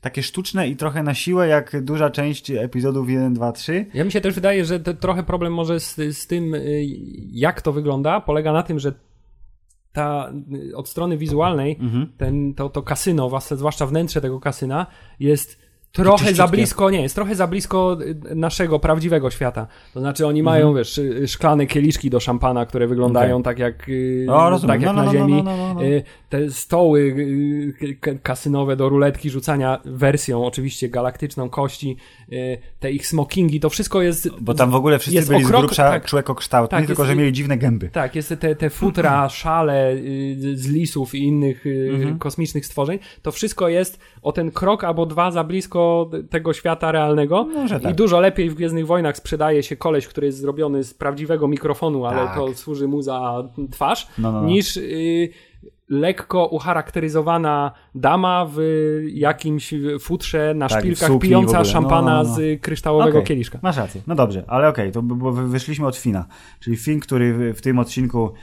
takie 0.06 0.24
sztuczne 0.24 0.68
i 0.68 0.76
trochę 0.76 1.04
na 1.04 1.14
siłę, 1.14 1.48
jak 1.48 1.84
duża 1.84 2.10
część 2.10 2.52
epizodów 2.52 3.10
1, 3.10 3.34
2, 3.34 3.52
3. 3.52 3.86
ja 3.94 4.04
mi 4.04 4.12
się 4.12 4.22
też 4.22 4.36
wydaje, 4.36 4.66
że 4.66 4.80
trochę 4.80 5.24
problem 5.24 5.54
może 5.54 5.80
z, 5.80 5.96
z 5.96 6.28
tym, 6.28 6.56
y, 6.56 6.86
jak 7.32 7.62
to 7.62 7.72
wygląda, 7.72 8.22
polega 8.22 8.54
na 8.54 8.64
tym, 8.64 8.80
że 8.80 8.94
ta 9.92 10.34
y, 10.72 10.76
od 10.76 10.90
strony 10.90 11.18
wizualnej 11.18 11.78
Mhm. 11.80 12.12
ten, 12.18 12.54
to, 12.54 12.70
to 12.70 12.82
kasyno, 12.82 13.40
zwłaszcza 13.52 13.86
wnętrze 13.86 14.22
tego 14.22 14.40
kasyna, 14.40 14.88
jest 15.20 15.65
trochę 16.04 16.34
za 16.34 16.48
blisko, 16.48 16.90
nie, 16.90 17.02
jest 17.02 17.16
trochę 17.16 17.36
za 17.36 17.48
blisko 17.48 17.98
y, 18.32 18.36
naszego 18.36 18.80
prawdziwego 18.80 19.30
świata. 19.32 19.68
To 19.94 20.00
znaczy 20.00 20.28
oni 20.28 20.44
mają, 20.44 20.74
wiesz, 20.74 20.98
y, 20.98 21.28
szklane 21.28 21.66
kieliszki 21.68 22.10
do 22.10 22.20
szampana, 22.20 22.66
które 22.66 22.88
wyglądają 22.88 23.26
Mhm. 23.38 23.42
Okej. 23.42 23.44
tak 23.44 23.60
jak, 23.60 23.90
y, 23.90 24.26
O, 24.30 24.50
rozumiem. 24.50 24.74
tak 24.76 24.82
jak 24.82 24.96
No, 24.96 25.02
no, 25.02 25.02
na 25.02 25.06
no, 25.06 25.12
ziemi. 25.20 25.34
no, 25.34 25.44
no, 25.44 25.58
no, 25.58 25.74
no. 25.74 25.84
Y, 25.84 26.04
Te 26.30 26.50
stoły 26.52 27.00
y, 27.00 28.20
kasynowe 28.24 28.76
do 28.76 28.90
ruletki 28.90 29.30
rzucania 29.30 29.82
wersją 29.86 30.46
oczywiście 30.46 30.90
galaktyczną 30.90 31.50
kości, 31.50 31.98
y, 32.22 32.25
te 32.80 32.92
ich 32.92 33.08
smokingi, 33.08 33.60
to 33.60 33.70
wszystko 33.70 34.02
jest... 34.02 34.30
Bo 34.42 34.54
tam 34.54 34.72
w 34.72 34.76
ogóle 34.76 35.00
wszyscy 35.00 35.32
byli 35.32 35.44
o 35.44 35.48
z 35.48 35.52
grubsza 35.52 35.90
tak. 35.90 36.06
człekokształtni, 36.06 36.78
Tak, 36.78 36.86
tylko 36.88 37.04
jest- 37.04 37.10
że 37.10 37.16
mieli 37.16 37.34
dziwne 37.34 37.58
gęby. 37.58 37.90
Tak, 37.90 38.16
jest 38.16 38.34
te, 38.40 38.56
te 38.56 38.70
futra, 38.70 39.30
szale 39.30 39.94
y, 39.94 40.58
z 40.58 40.68
lisów 40.68 41.16
i 41.16 41.24
innych 41.24 41.66
y, 41.66 41.90
Mhm. 41.94 42.20
kosmicznych 42.20 42.66
stworzeń. 42.66 43.00
To 43.22 43.32
wszystko 43.32 43.70
jest 43.70 44.00
o 44.22 44.32
ten 44.32 44.52
krok 44.52 44.84
albo 44.84 45.06
dwa 45.06 45.32
za 45.32 45.44
blisko 45.44 46.10
tego 46.30 46.54
świata 46.54 46.92
realnego. 46.92 47.44
Może 47.44 47.80
tak. 47.80 47.92
I 47.92 47.96
dużo 47.96 48.20
lepiej 48.20 48.50
w 48.50 48.56
Gwiezdnych 48.56 48.88
Wojnach 48.88 49.18
sprzedaje 49.18 49.64
się 49.64 49.76
koleś, 49.76 50.08
który 50.08 50.28
jest 50.28 50.40
zrobiony 50.40 50.84
z 50.84 50.94
prawdziwego 50.94 51.48
mikrofonu, 51.48 52.06
ale 52.06 52.18
Tak. 52.18 52.36
to 52.36 52.54
służy 52.54 52.88
mu 52.88 53.02
za 53.02 53.44
twarz, 53.72 54.08
No, 54.18 54.32
no, 54.32 54.42
no. 54.42 54.48
niż 54.48 54.78
y, 54.78 55.30
lekko 55.90 56.46
ucharakteryzowana 56.48 57.72
dama 57.96 58.46
w 58.56 58.60
jakimś 59.14 59.74
futrze 60.00 60.54
na 60.56 60.68
Tak, 60.68 60.80
szpilkach 60.80 61.12
pijąca 61.22 61.58
ogóle. 61.60 61.66
szampana 61.74 62.12
No, 62.12 62.24
no, 62.24 62.30
no. 62.30 62.36
z 62.36 62.62
kryształowego 62.62 63.18
Okej, 63.18 63.28
kieliszka. 63.28 63.60
Masz 63.62 63.78
rację. 63.78 64.02
No 64.08 64.16
dobrze, 64.16 64.44
ale 64.48 64.68
okej, 64.68 64.92
to 64.92 65.02
bo 65.02 65.32
wy- 65.32 65.48
wyszliśmy 65.48 65.88
od 65.88 65.98
Fina. 65.98 66.26
Czyli 66.60 66.78
Fin, 66.78 67.00
który 67.00 67.54
w, 67.54 67.62
tym 67.62 67.80
odcinku 67.80 68.34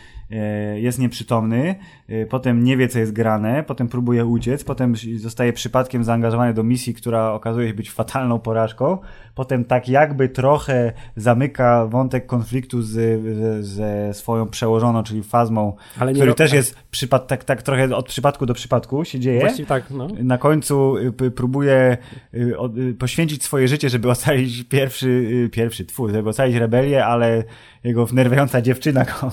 jest 0.74 0.98
nieprzytomny, 0.98 1.74
e, 2.08 2.26
potem 2.26 2.64
nie 2.64 2.76
wie, 2.76 2.88
co 2.88 2.98
jest 2.98 3.12
grane, 3.12 3.64
potem 3.66 3.88
próbuje 3.88 4.26
uciec, 4.26 4.64
potem 4.64 4.94
zostaje 5.16 5.52
przypadkiem 5.52 6.04
zaangażowany 6.04 6.54
do 6.54 6.62
misji, 6.62 6.94
która 6.94 7.32
okazuje 7.32 7.68
się 7.68 7.74
być 7.74 7.90
fatalną 7.90 8.38
porażką, 8.38 8.98
potem 9.35 9.64
tak 9.64 9.88
jakby 9.88 10.28
trochę 10.28 10.92
zamyka 11.16 11.87
wątek 11.87 12.26
konfliktu 12.26 12.82
z, 12.82 13.20
ze 13.64 14.14
swoją 14.14 14.46
przełożoną, 14.46 15.02
czyli 15.02 15.22
Fazmą, 15.22 15.76
Ale 15.98 16.12
który 16.12 16.35
też 16.35 16.52
jest 16.52 16.76
przypad, 16.90 17.26
tak, 17.26 17.44
tak 17.44 17.62
trochę 17.62 17.96
od 17.96 18.06
przypadku 18.06 18.46
do 18.46 18.54
przypadku 18.54 19.04
się 19.04 19.20
dzieje. 19.20 19.40
Właściwie 19.40 19.66
tak, 19.66 19.90
no. 19.90 20.08
Na 20.22 20.38
końcu 20.38 20.96
y, 20.96 21.30
próbuje 21.30 21.96
y, 22.35 22.54
y, 22.78 22.94
poświęcić 22.94 23.44
swoje 23.44 23.68
życie, 23.68 23.88
żeby 23.88 24.11
ocalić 24.16 24.64
pierwszy, 24.64 25.48
pierwszy 25.52 25.85
twór, 25.85 26.12
żeby 26.12 26.28
ocalić 26.28 26.56
rebelię, 26.56 27.06
ale 27.06 27.44
jego 27.85 28.07
wnerwiająca 28.07 28.62
dziewczyna 28.62 29.05
go, 29.11 29.31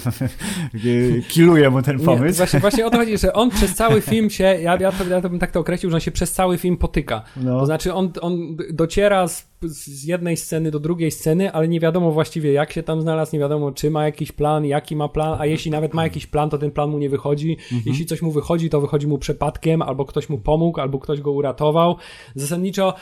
kiluje 1.28 1.70
mu 1.70 1.82
ten 1.82 1.98
Nie, 1.98 2.06
pomysł. 2.06 2.38
właśnie, 2.38 2.60
właśnie 2.60 2.86
o 2.86 2.90
to 2.90 2.98
chodzi, 2.98 3.18
że 3.18 3.34
on 3.34 3.50
przez 3.50 3.76
cały 3.76 4.02
film 4.02 4.30
się, 4.30 4.44
ja, 4.44 4.78
ja, 4.80 4.92
to, 4.92 5.04
ja 5.10 5.22
to 5.22 5.30
bym 5.30 5.40
tak 5.40 5.52
to 5.52 5.60
określił, 5.60 5.90
że 5.90 5.98
on 5.98 6.02
się 6.02 6.12
przez 6.12 6.32
cały 6.32 6.58
film 6.58 6.78
potyka. 6.78 7.24
No. 7.38 7.60
To 7.60 7.66
znaczy 7.66 7.94
on, 7.94 8.12
on 8.22 8.58
dociera 8.74 9.28
z, 9.28 9.48
z 9.62 10.04
jednej 10.04 10.38
sceny 10.38 10.72
do 10.72 10.80
drugiej 10.80 11.12
sceny, 11.12 11.52
ale 11.52 11.68
nie 11.68 11.80
wiadomo 11.80 12.12
właściwie 12.12 12.52
jak 12.54 12.72
się 12.72 12.84
tam 12.84 13.02
znalazł, 13.02 13.36
nie 13.36 13.40
wiadomo 13.40 13.72
czy 13.72 13.92
ma 13.92 14.06
jakiś 14.06 14.32
plan, 14.32 14.66
jaki 14.66 14.96
ma 14.96 15.10
plan, 15.10 15.42
a 15.42 15.46
jeśli 15.46 15.72
nawet 15.72 15.94
ma 15.94 16.04
jakiś 16.04 16.28
plan, 16.28 16.50
to 16.50 16.58
ten 16.58 16.72
plan 16.72 16.90
mu 16.90 16.98
nie 16.98 17.10
wychodzi. 17.10 17.52
Mhm. 17.52 17.82
Jeśli 17.86 18.06
coś 18.06 18.22
mu 18.22 18.32
wychodzi, 18.32 18.70
to 18.70 18.82
wychodzi 18.82 19.08
mu 19.08 19.18
przypadkiem, 19.18 19.82
albo 19.82 20.06
ktoś 20.06 20.30
mu 20.30 20.38
pomógł, 20.38 20.82
albo 20.82 21.00
ktoś 21.00 21.22
go 21.22 21.32
uratował. 21.32 21.96
Zasadniczo 22.36 22.94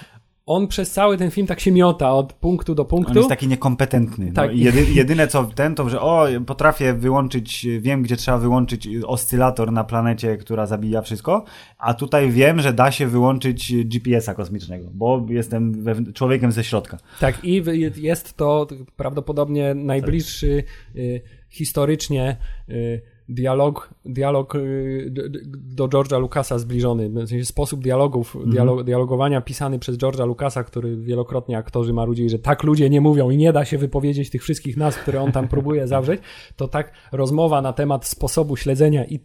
on 0.48 0.68
przez 0.68 0.92
cały 0.92 1.18
ten 1.18 1.32
film 1.32 1.48
tak 1.48 1.60
się 1.60 1.72
miota 1.72 2.14
od 2.14 2.34
punktu 2.34 2.76
do 2.76 2.86
punktu. 2.86 3.12
On 3.12 3.18
jest 3.18 3.30
taki 3.30 3.48
niekompetentny. 3.48 4.32
Tak. 4.32 4.50
No, 4.50 4.58
jedy, 4.58 4.86
jedyne 4.94 5.28
co 5.28 5.44
ten, 5.44 5.76
to 5.76 5.90
że 5.90 6.02
o, 6.02 6.28
potrafię 6.46 6.94
wyłączyć, 6.94 7.68
wiem 7.80 8.02
gdzie 8.02 8.18
trzeba 8.18 8.38
wyłączyć 8.38 8.90
oscylator 9.06 9.72
na 9.72 9.84
planecie, 9.84 10.38
która 10.38 10.66
zabija 10.66 11.02
wszystko, 11.02 11.44
a 11.78 11.94
tutaj 11.94 12.32
wiem, 12.32 12.62
że 12.62 12.74
da 12.74 12.92
się 12.92 13.08
wyłączyć 13.08 13.74
GPS-a 13.86 14.34
kosmicznego, 14.34 14.90
bo 14.94 15.26
jestem 15.30 15.86
człowiekiem 16.14 16.52
ze 16.52 16.64
środka. 16.64 16.98
Tak, 17.20 17.46
i 17.46 17.64
jest 17.96 18.38
to 18.38 18.68
prawdopodobnie 18.96 19.74
najbliższy 19.76 20.64
y, 20.96 21.22
historycznie 21.50 22.38
y, 22.70 23.02
dialog, 23.30 23.90
dialog 24.06 24.56
y, 24.56 25.12
do 25.76 25.88
George'a 25.88 26.20
Lucasa 26.20 26.60
zbliżony. 26.60 27.10
W 27.10 27.30
sensie 27.30 27.46
sposób 27.46 27.84
dialogów, 27.84 28.38
dialo, 28.46 28.84
dialogowania 28.84 29.42
pisany 29.42 29.80
przez 29.80 29.98
George'a 29.98 30.28
Lucasa, 30.28 30.64
który 30.64 30.98
wielokrotnie 30.98 31.58
aktorzy 31.58 31.94
marudzili, 31.94 32.30
że 32.30 32.40
tak 32.40 32.64
ludzie 32.64 32.90
nie 32.90 33.02
mówią 33.02 33.30
i 33.30 33.38
nie 33.38 33.54
da 33.54 33.66
się 33.66 33.78
wypowiedzieć 33.78 34.30
tych 34.30 34.44
wszystkich 34.44 34.78
nazw, 34.78 35.00
które 35.00 35.22
on 35.22 35.32
tam 35.32 35.48
próbuje 35.58 35.88
zawrzeć, 35.88 36.22
to 36.56 36.68
tak 36.68 36.92
rozmowa 37.12 37.62
na 37.62 37.74
temat 37.74 38.06
sposobu 38.06 38.58
śledzenia 38.58 39.06
i 39.06 39.20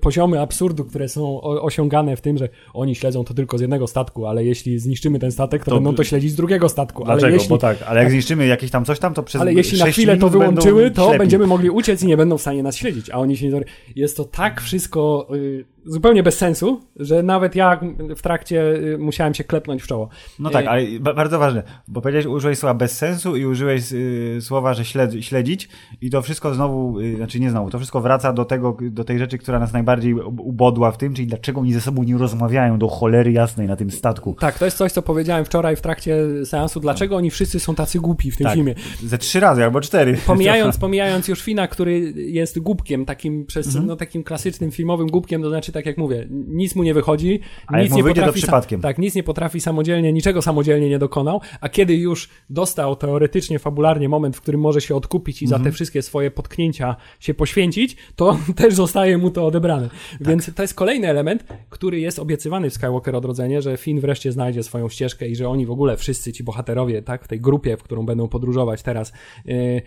poziomy 0.00 0.40
absurdu, 0.40 0.84
które 0.84 1.08
są 1.08 1.40
osiągane 1.40 2.16
w 2.16 2.20
tym, 2.20 2.38
że 2.38 2.48
oni 2.74 2.94
śledzą 2.94 3.24
to 3.24 3.34
tylko 3.34 3.58
z 3.58 3.60
jednego 3.60 3.86
statku, 3.86 4.26
ale 4.26 4.44
jeśli 4.44 4.78
zniszczymy 4.78 5.18
ten 5.18 5.32
statek, 5.32 5.64
to, 5.64 5.70
To- 5.70 5.76
będą 5.76 5.94
to 5.94 6.04
śledzić 6.04 6.32
z 6.32 6.34
drugiego 6.34 6.68
statku. 6.68 7.04
Dlaczego? 7.04 7.26
Ale 7.26 7.34
jeśli, 7.34 7.48
Bo 7.48 7.58
tak, 7.58 7.82
ale 7.82 8.00
jak 8.00 8.10
zniszczymy 8.10 8.46
jakieś 8.46 8.70
tam 8.70 8.84
coś 8.84 8.98
tam, 8.98 9.14
to 9.14 9.22
przez 9.22 9.40
ale 9.40 9.52
jeśli 9.52 9.78
na 9.78 9.86
chwilę 9.86 10.16
to 10.16 10.28
wyłączyły, 10.28 10.90
to 10.90 11.02
ślepi. 11.04 11.18
będziemy 11.18 11.46
mogli 11.46 11.70
uciec 11.70 12.02
i 12.02 12.06
nie 12.06 12.16
będą 12.16 12.38
w 12.38 12.40
stanie 12.40 12.62
nas 12.62 12.76
śledzić. 12.76 13.10
A 13.10 13.18
oni 13.18 13.36
się. 13.36 13.47
Jest 13.96 14.16
to 14.16 14.24
tak 14.24 14.60
wszystko 14.60 15.28
y, 15.34 15.64
zupełnie 15.88 16.22
bez 16.22 16.36
sensu, 16.38 16.80
że 16.96 17.22
nawet 17.22 17.54
ja 17.56 17.80
w 18.16 18.22
trakcie 18.22 18.62
y, 18.76 18.98
musiałem 18.98 19.34
się 19.34 19.44
klepnąć 19.44 19.82
w 19.82 19.86
czoło. 19.86 20.08
No 20.38 20.50
tak, 20.50 20.64
Y, 20.64 20.68
ale 20.68 20.82
ba- 21.00 21.14
bardzo 21.14 21.38
ważne, 21.38 21.62
bo 21.88 22.00
powiedziałeś, 22.00 22.26
użyłeś 22.26 22.58
słowa 22.58 22.74
bez 22.74 22.96
sensu 22.98 23.36
i 23.36 23.44
użyłeś 23.46 23.92
y, 23.92 24.38
słowa, 24.40 24.74
że 24.74 24.84
śled, 24.84 25.12
śledzić 25.24 25.68
i 26.00 26.10
to 26.10 26.22
wszystko 26.22 26.54
znowu, 26.54 26.96
znaczy 27.16 27.40
nie 27.40 27.50
znowu, 27.50 27.70
to 27.70 27.78
wszystko 27.78 28.00
wraca 28.00 28.32
do 28.32 28.44
tego, 28.44 28.76
do 28.82 29.04
tej 29.04 29.18
rzeczy, 29.18 29.38
która 29.38 29.58
nas 29.58 29.72
najbardziej 29.72 30.14
ub- 30.14 30.40
ubodła 30.40 30.90
w 30.92 30.98
tym, 30.98 31.14
czyli 31.14 31.28
dlaczego 31.28 31.60
oni 31.60 31.72
ze 31.72 31.80
sobą 31.80 32.02
nie 32.02 32.18
rozmawiają 32.18 32.78
do 32.78 32.88
cholery 32.88 33.32
jasnej 33.32 33.66
na 33.66 33.76
tym 33.76 33.90
statku. 33.90 34.36
Tak, 34.40 34.58
to 34.58 34.64
jest 34.64 34.76
coś, 34.76 34.92
co 34.92 35.02
powiedziałem 35.02 35.44
wczoraj 35.44 35.76
w 35.76 35.80
trakcie 35.80 36.16
seansu. 36.44 36.80
Dlaczego 36.80 37.16
oni 37.16 37.30
wszyscy 37.30 37.60
są 37.60 37.74
tacy 37.74 38.00
głupi 38.00 38.30
w 38.30 38.36
tym 38.36 38.44
Tak, 38.44 38.54
filmie? 38.54 38.74
ze 39.02 39.18
trzy 39.18 39.40
razy 39.40 39.64
albo 39.64 39.80
cztery. 39.80 40.16
Pomijając, 40.26 40.78
pomijając 40.86 41.28
już 41.28 41.42
Fina, 41.42 41.68
który 41.68 42.12
jest 42.16 42.58
głupkiem, 42.58 43.04
takim 43.04 43.46
przez, 43.46 43.66
Mhm. 43.66 43.86
no, 43.86 43.96
takim 43.96 44.24
klasycznym 44.24 44.70
filmowym 44.70 45.06
głupkiem, 45.06 45.42
to 45.42 45.48
znaczy, 45.48 45.72
tak 45.78 45.86
jak 45.86 45.98
mówię, 45.98 46.26
nic 46.30 46.74
mu 46.74 46.82
nie 46.82 46.94
wychodzi, 46.94 47.40
A 47.66 47.80
nic 47.82 47.92
nie 47.94 48.02
wyjdzie, 48.02 48.20
to 48.20 48.26
potrafi. 48.26 48.42
przypadkiem. 48.42 48.80
tak, 48.80 48.98
nic 48.98 49.14
nie 49.14 49.22
potrafi 49.22 49.60
samodzielnie, 49.60 50.12
niczego 50.12 50.42
samodzielnie 50.42 50.88
nie 50.88 50.98
dokonał, 50.98 51.40
a 51.60 51.68
kiedy 51.68 51.94
już 51.96 52.28
dostał 52.50 52.96
teoretycznie, 52.96 53.58
fabularnie 53.58 54.08
moment, 54.08 54.36
w 54.36 54.40
którym 54.40 54.60
może 54.60 54.80
się 54.80 54.94
odkupić 54.96 55.42
i 55.42 55.44
Mhm. 55.44 55.62
za 55.62 55.64
te 55.64 55.72
wszystkie 55.72 56.02
swoje 56.02 56.30
potknięcia 56.30 56.96
się 57.20 57.34
poświęcić, 57.34 57.96
to 58.16 58.38
też 58.56 58.74
zostaje 58.74 59.18
mu 59.18 59.30
to 59.30 59.46
odebrane. 59.46 59.88
Tak. 59.88 60.28
Więc 60.28 60.54
to 60.54 60.62
jest 60.62 60.74
kolejny 60.74 61.08
element, 61.08 61.44
który 61.70 62.00
jest 62.00 62.18
obiecywany 62.18 62.70
w 62.70 62.74
Skywalker 62.74 63.16
Odrodzenie, 63.16 63.62
że 63.62 63.76
Finn 63.76 64.00
wreszcie 64.00 64.32
znajdzie 64.32 64.62
swoją 64.62 64.88
ścieżkę 64.88 65.28
i 65.28 65.36
że 65.36 65.48
oni 65.48 65.66
w 65.66 65.70
ogóle 65.70 65.96
wszyscy 65.96 66.32
ci 66.32 66.44
bohaterowie, 66.44 67.02
tak, 67.02 67.24
w 67.24 67.28
tej 67.28 67.40
grupie, 67.40 67.76
w 67.76 67.82
którą 67.82 68.06
będą 68.06 68.28
podróżować 68.28 68.82
teraz, 68.82 69.12
yy, 69.44 69.82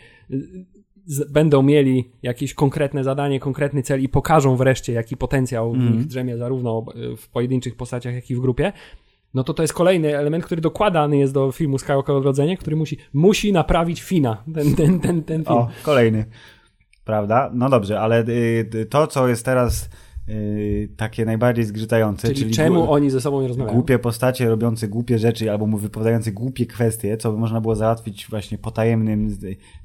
będą 1.29 1.61
mieli 1.61 2.11
jakieś 2.23 2.53
konkretne 2.53 3.03
zadanie, 3.03 3.39
konkretny 3.39 3.83
cel 3.83 4.01
i 4.01 4.09
pokażą 4.09 4.55
wreszcie, 4.55 4.93
jaki 4.93 5.17
potencjał 5.17 5.73
w 5.73 5.77
nich 5.77 6.05
drzemie 6.05 6.37
zarówno 6.37 6.85
y, 7.13 7.17
w 7.17 7.29
pojedynczych 7.29 7.75
postaciach, 7.75 8.13
jak 8.13 8.29
i 8.29 8.35
w 8.35 8.39
grupie, 8.39 8.73
no 9.33 9.43
to 9.43 9.53
to 9.53 9.63
jest 9.63 9.73
kolejny 9.73 10.17
element, 10.17 10.45
który 10.45 10.61
dokładany 10.61 11.17
jest 11.17 11.33
do 11.33 11.51
filmu 11.51 11.77
Skywalker 11.77 12.15
Odrodzenie, 12.15 12.57
który 12.57 12.75
musi, 12.75 12.97
musi 13.13 13.53
naprawić 13.53 14.01
Fina, 14.01 14.43
ten, 14.55 14.75
ten, 14.75 14.99
ten, 14.99 15.23
ten 15.23 15.45
film. 15.45 15.57
O, 15.57 15.69
kolejny. 15.83 16.25
Prawda? 17.05 17.51
No 17.53 17.69
dobrze, 17.69 17.99
ale 17.99 18.21
y, 18.27 18.69
y, 18.75 18.85
to, 18.85 19.07
co 19.07 19.27
jest 19.27 19.45
teraz 19.45 19.89
takie 20.97 21.25
najbardziej 21.25 21.65
zgrzytające, 21.65 22.27
czyli, 22.27 22.39
czyli, 22.39 22.53
czemu 22.53 22.91
oni 22.91 23.09
ze 23.09 23.21
sobą 23.21 23.41
nie 23.41 23.47
rozmawiają? 23.47 23.75
głupie 23.75 23.99
postacie 23.99 24.49
robiące 24.49 24.87
głupie 24.87 25.19
rzeczy 25.19 25.51
albo 25.51 25.67
mu 25.67 25.77
wypowiadające 25.77 26.31
głupie 26.31 26.65
kwestie, 26.65 27.17
co 27.17 27.31
by 27.31 27.37
można 27.37 27.61
było 27.61 27.75
załatwić 27.75 28.27
właśnie 28.29 28.57
potajemnym. 28.57 29.37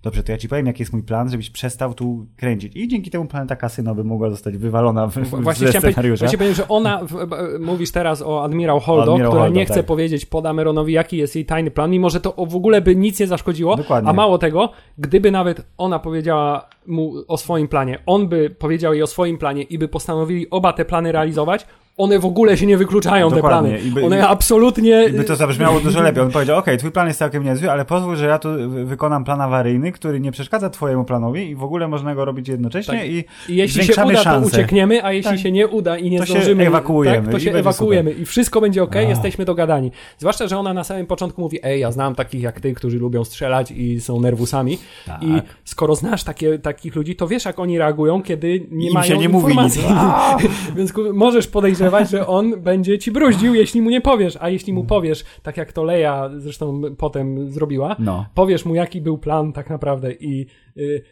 Dobrze, 0.02 0.22
to 0.22 0.32
ja 0.32 0.38
ci 0.38 0.48
powiem, 0.48 0.66
jaki 0.66 0.82
jest 0.82 0.92
mój 0.92 1.02
plan, 1.02 1.30
żebyś 1.30 1.50
przestał 1.50 1.94
tu 1.94 2.26
kręcić. 2.36 2.76
I 2.76 2.88
dzięki 2.88 3.10
temu 3.10 3.26
planeta 3.26 3.56
kasyno 3.56 3.94
by 3.94 4.04
mogła 4.04 4.30
zostać 4.30 4.56
wywalona 4.56 5.06
w, 5.06 5.14
w, 5.14 5.42
Właśnie 5.42 5.66
ze 5.66 5.78
scenariusza. 5.78 6.24
właśnie 6.24 6.38
powiedzieć, 6.38 6.56
że 6.56 6.68
ona, 6.68 7.04
w, 7.04 7.26
mówisz 7.60 7.90
teraz 7.92 8.22
o 8.22 8.44
Admirał 8.44 8.80
Holdo, 8.80 9.14
która 9.14 9.30
Holdo, 9.30 9.48
nie 9.48 9.64
chce 9.64 9.74
tak. 9.74 9.86
powiedzieć 9.86 10.26
Podameronowi, 10.26 10.92
jaki 10.92 11.16
jest 11.16 11.34
jej 11.34 11.44
tajny 11.44 11.70
plan, 11.70 11.90
mimo 11.90 12.10
że 12.10 12.20
to 12.20 12.46
w 12.46 12.56
ogóle 12.56 12.80
by 12.80 12.96
nic 12.96 13.20
nie 13.20 13.26
zaszkodziło, 13.26 13.76
Dokładnie. 13.76 14.10
a 14.10 14.12
mało 14.12 14.38
tego, 14.38 14.70
gdyby 14.98 15.30
nawet 15.30 15.66
ona 15.78 15.98
powiedziała 15.98 16.68
mu 16.86 17.14
o 17.28 17.36
swoim 17.36 17.68
planie, 17.68 17.98
on 18.06 18.28
by 18.28 18.50
powiedział 18.50 18.92
jej 18.92 19.02
o 19.02 19.06
swoim 19.06 19.38
planie 19.38 19.62
i 19.62 19.78
by 19.78 19.88
postanowili 20.26 20.46
oba 20.50 20.72
te 20.72 20.84
plany 20.84 21.12
realizować, 21.12 21.66
one 21.96 22.18
w 22.18 22.24
ogóle 22.24 22.56
się 22.56 22.66
nie 22.66 22.76
wykluczają, 22.76 23.28
te 23.30 23.36
Dokładnie. 23.36 23.70
plany. 23.70 23.84
I 23.88 23.90
by- 23.90 24.04
one 24.04 24.28
absolutnie... 24.28 25.10
By 25.10 25.24
to 25.24 25.36
zabrzmiało 25.36 25.80
dużo 25.80 26.00
lepiej. 26.02 26.22
On 26.22 26.30
powiedział, 26.30 26.58
okej, 26.58 26.78
twój 26.78 26.90
plan 26.90 27.06
jest 27.06 27.18
całkiem 27.18 27.44
niezły, 27.44 27.70
ale 27.70 27.84
pozwól, 27.84 28.16
że 28.16 28.26
ja 28.26 28.38
tu 28.38 28.48
wy- 28.68 28.84
wykonam 28.84 29.24
plan 29.24 29.40
awaryjny, 29.40 29.92
który 29.92 30.20
nie 30.20 30.32
przeszkadza 30.32 30.70
twojemu 30.70 31.04
planowi 31.04 31.50
i 31.50 31.54
w 31.54 31.62
ogóle 31.62 31.88
można 31.88 32.14
go 32.14 32.24
robić 32.24 32.48
jednocześnie 32.48 32.98
Tak. 32.98 33.08
i 33.08 33.24
I 33.48 33.56
jeśli 33.56 33.84
się 33.84 33.92
uda, 34.04 34.16
szanse. 34.22 34.40
to 34.40 34.46
uciekniemy, 34.56 35.04
a 35.04 35.12
jeśli 35.12 35.30
Tak. 35.30 35.40
się 35.40 35.52
nie 35.52 35.68
uda 35.68 35.98
i 35.98 36.10
nie 36.10 36.18
To 36.18 36.26
się 36.26 36.32
zdążymy, 36.32 36.66
ewakuujemy 36.66 37.16
tak, 37.22 37.30
to 37.30 37.36
i 37.36 37.40
się 37.40 37.44
będzie 37.50 37.58
ewakuujemy 37.60 38.12
i 38.12 38.24
wszystko 38.24 38.60
będzie 38.60 38.82
ok, 38.82 38.96
A. 38.96 39.00
jesteśmy 39.00 39.44
dogadani. 39.44 39.92
Zwłaszcza, 40.18 40.48
że 40.48 40.58
ona 40.58 40.74
na 40.74 40.84
samym 40.84 41.06
początku 41.06 41.40
mówi, 41.40 41.58
ej, 41.62 41.80
ja 41.80 41.92
znam 41.92 42.14
takich 42.14 42.42
jak 42.42 42.60
ty, 42.60 42.74
którzy 42.74 42.98
lubią 42.98 43.24
strzelać 43.24 43.70
i 43.70 44.00
są 44.00 44.20
nerwusami 44.20 44.78
Tak. 45.06 45.22
i 45.22 45.32
skoro 45.64 45.94
znasz 45.94 46.24
takie, 46.24 46.58
takich 46.58 46.94
ludzi, 46.96 47.16
to 47.16 47.28
wiesz, 47.28 47.44
jak 47.44 47.58
oni 47.58 47.78
reagują, 47.78 48.22
kiedy 48.22 48.66
nie 48.70 48.86
Im 48.88 48.94
mają 48.94 49.06
się 49.06 49.18
nie 49.18 49.28
mówi 49.28 49.46
informacji. 49.52 49.82
nic. 49.82 50.52
Więc 50.76 50.92
możesz 51.14 51.46
podejrzewać, 51.90 52.10
że 52.10 52.26
on 52.26 52.60
będzie 52.62 52.98
ci 52.98 53.12
bruździł, 53.12 53.54
jeśli 53.54 53.82
mu 53.82 53.90
nie 53.90 54.00
powiesz, 54.00 54.38
a 54.40 54.48
jeśli 54.48 54.72
mu 54.72 54.84
powiesz, 54.84 55.24
tak 55.42 55.56
jak 55.56 55.72
to 55.72 55.84
Leia 55.84 56.30
zresztą 56.36 56.82
potem 56.98 57.50
zrobiła, 57.50 57.96
No. 57.98 58.26
powiesz 58.34 58.64
mu, 58.64 58.74
jaki 58.74 59.00
był 59.00 59.18
plan 59.18 59.52
tak 59.52 59.70
naprawdę 59.70 60.12
i 60.12 60.46
y, 60.76 61.02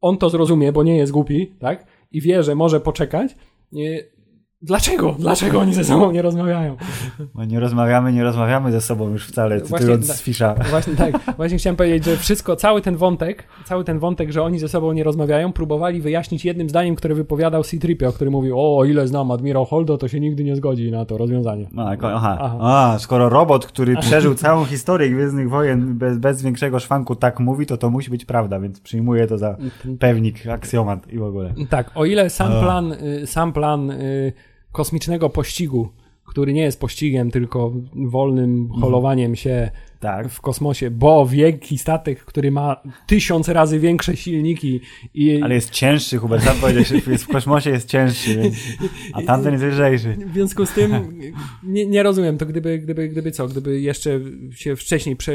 on 0.00 0.18
to 0.18 0.30
zrozumie, 0.30 0.72
bo 0.72 0.82
nie 0.82 0.96
jest 0.96 1.12
głupi, 1.12 1.52
tak? 1.58 1.86
I 2.12 2.20
wie, 2.20 2.42
że 2.42 2.54
może 2.54 2.80
poczekać. 2.80 3.36
Y, 3.76 4.12
dlaczego? 4.62 5.16
Dlaczego 5.18 5.60
oni 5.60 5.74
ze 5.74 5.84
sobą 5.84 6.12
nie 6.12 6.22
rozmawiają? 6.22 6.76
Bo 7.34 7.44
nie 7.44 7.60
rozmawiamy, 7.60 8.12
nie 8.12 8.24
rozmawiamy 8.24 8.72
ze 8.72 8.80
sobą 8.80 9.08
już 9.08 9.26
wcale, 9.26 9.60
cytując 9.60 10.06
z 10.06 10.22
Fisza. 10.22 10.54
Właśnie 10.70 10.96
tak, 10.96 11.36
właśnie 11.36 11.58
chciałem 11.58 11.76
powiedzieć, 11.76 12.04
że 12.04 12.16
wszystko, 12.16 12.56
cały 12.56 12.82
ten 12.82 12.96
wątek, 12.96 13.44
cały 13.64 13.84
ten 13.84 13.98
wątek, 13.98 14.32
że 14.32 14.42
oni 14.42 14.58
ze 14.58 14.68
sobą 14.68 14.92
nie 14.92 15.04
rozmawiają, 15.04 15.52
próbowali 15.52 16.00
wyjaśnić 16.00 16.44
jednym 16.44 16.68
zdaniem, 16.68 16.94
które 16.94 17.14
wypowiadał 17.14 17.62
C-3PO, 17.64 18.12
który 18.12 18.30
mówił, 18.30 18.60
o, 18.60 18.78
o 18.78 18.84
ile 18.84 19.08
znam 19.08 19.30
admirał 19.30 19.64
Holdo, 19.64 19.98
to 19.98 20.08
się 20.08 20.20
nigdy 20.20 20.44
nie 20.44 20.56
zgodzi 20.56 20.90
na 20.90 21.04
to 21.04 21.18
rozwiązanie. 21.18 21.68
No, 21.72 21.90
jako- 21.90 22.12
aha. 22.12 22.38
Aha. 22.40 22.58
A, 22.60 22.98
skoro 22.98 23.28
robot, 23.28 23.66
który 23.66 23.96
przeżył 23.96 24.34
całą 24.34 24.64
historię 24.64 25.10
Gwiezdnych 25.10 25.50
Wojen 25.50 25.98
bez, 25.98 26.18
bez 26.18 26.42
większego 26.42 26.78
szwanku 26.80 27.16
tak 27.16 27.40
mówi, 27.40 27.66
to 27.66 27.76
to 27.76 27.90
musi 27.90 28.10
być 28.10 28.24
prawda, 28.24 28.60
więc 28.60 28.80
przyjmuję 28.80 29.26
to 29.26 29.38
za 29.38 29.56
pewnik, 29.98 30.46
aksjomat 30.46 31.12
i 31.12 31.18
w 31.18 31.22
ogóle. 31.22 31.54
Tak, 31.68 31.90
o 31.94 32.04
ile 32.04 32.30
sam 32.30 32.52
plan, 32.60 32.92
y, 32.92 33.26
sam 33.26 33.52
plan 33.52 33.90
y, 33.90 34.32
kosmicznego 34.72 35.30
pościgu, 35.30 35.88
który 36.24 36.52
nie 36.52 36.62
jest 36.62 36.80
pościgiem, 36.80 37.30
tylko 37.30 37.72
wolnym 37.94 38.70
holowaniem 38.80 39.36
się 39.36 39.70
Tak. 40.02 40.28
w 40.28 40.40
kosmosie, 40.40 40.90
bo 40.90 41.26
wielki 41.26 41.78
statek, 41.78 42.24
który 42.24 42.50
ma 42.50 42.76
tysiąc 43.06 43.48
razy 43.48 43.78
większe 43.78 44.16
silniki 44.16 44.80
i 45.14 45.42
Ale 45.42 45.54
jest 45.54 45.70
cięższy, 45.70 46.18
Hubert, 46.18 46.44
sam 46.44 46.56
powiedziałeś, 46.56 47.06
jest 47.06 47.24
w 47.24 47.28
kosmosie 47.28 47.70
jest 47.70 47.88
cięższy, 47.88 48.36
więc... 48.36 48.54
a 49.12 49.22
tamten 49.22 49.52
jest 49.52 49.64
lżejszy. 49.64 50.16
w 50.26 50.34
związku 50.34 50.66
z 50.66 50.72
tym 50.72 50.92
nie, 51.62 51.86
nie 51.86 52.02
rozumiem 52.02 52.38
to, 52.38 52.46
gdyby, 52.46 52.78
gdyby, 52.78 53.08
gdyby 53.08 53.30
co, 53.30 53.48
gdyby 53.48 53.80
jeszcze 53.80 54.20
się 54.54 54.76
wcześniej 54.76 55.16
prze, 55.16 55.32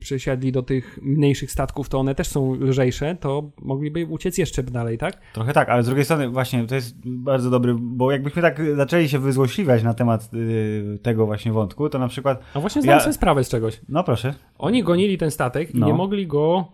przesiadli 0.00 0.52
do 0.52 0.62
tych 0.62 0.98
mniejszych 1.02 1.50
statków, 1.50 1.88
to 1.88 1.98
one 1.98 2.14
też 2.14 2.28
są 2.28 2.54
lżejsze, 2.54 3.16
to 3.20 3.50
mogliby 3.62 4.06
uciec 4.06 4.38
jeszcze 4.38 4.62
dalej, 4.62 4.98
tak? 4.98 5.20
Trochę 5.32 5.52
tak, 5.52 5.68
ale 5.68 5.82
z 5.82 5.86
drugiej 5.86 6.04
strony 6.04 6.28
właśnie 6.28 6.66
to 6.66 6.74
jest 6.74 6.96
bardzo 7.04 7.50
dobry, 7.50 7.76
bo 7.80 8.12
jakbyśmy 8.12 8.42
tak 8.42 8.60
zaczęli 8.76 9.08
się 9.08 9.18
wyzłośliwiać 9.18 9.82
na 9.82 9.94
temat 9.94 10.30
y, 10.34 10.98
tego 11.02 11.26
właśnie 11.26 11.52
wątku, 11.52 11.88
to 11.88 11.98
na 11.98 12.08
przykład, 12.08 12.42
A 12.54 12.60
właśnie 12.60 12.82
zdałem 12.82 12.98
Ja- 12.98 13.04
sobie 13.04 13.14
sprawę 13.14 13.44
z 13.44 13.48
czegoś. 13.48 13.71
No 13.88 14.04
proszę, 14.04 14.34
Oni 14.58 14.82
gonili 14.82 15.18
ten 15.18 15.30
statek 15.30 15.74
i 15.74 15.78
No. 15.78 15.86
nie 15.86 15.94
mogli 15.94 16.26
go 16.26 16.64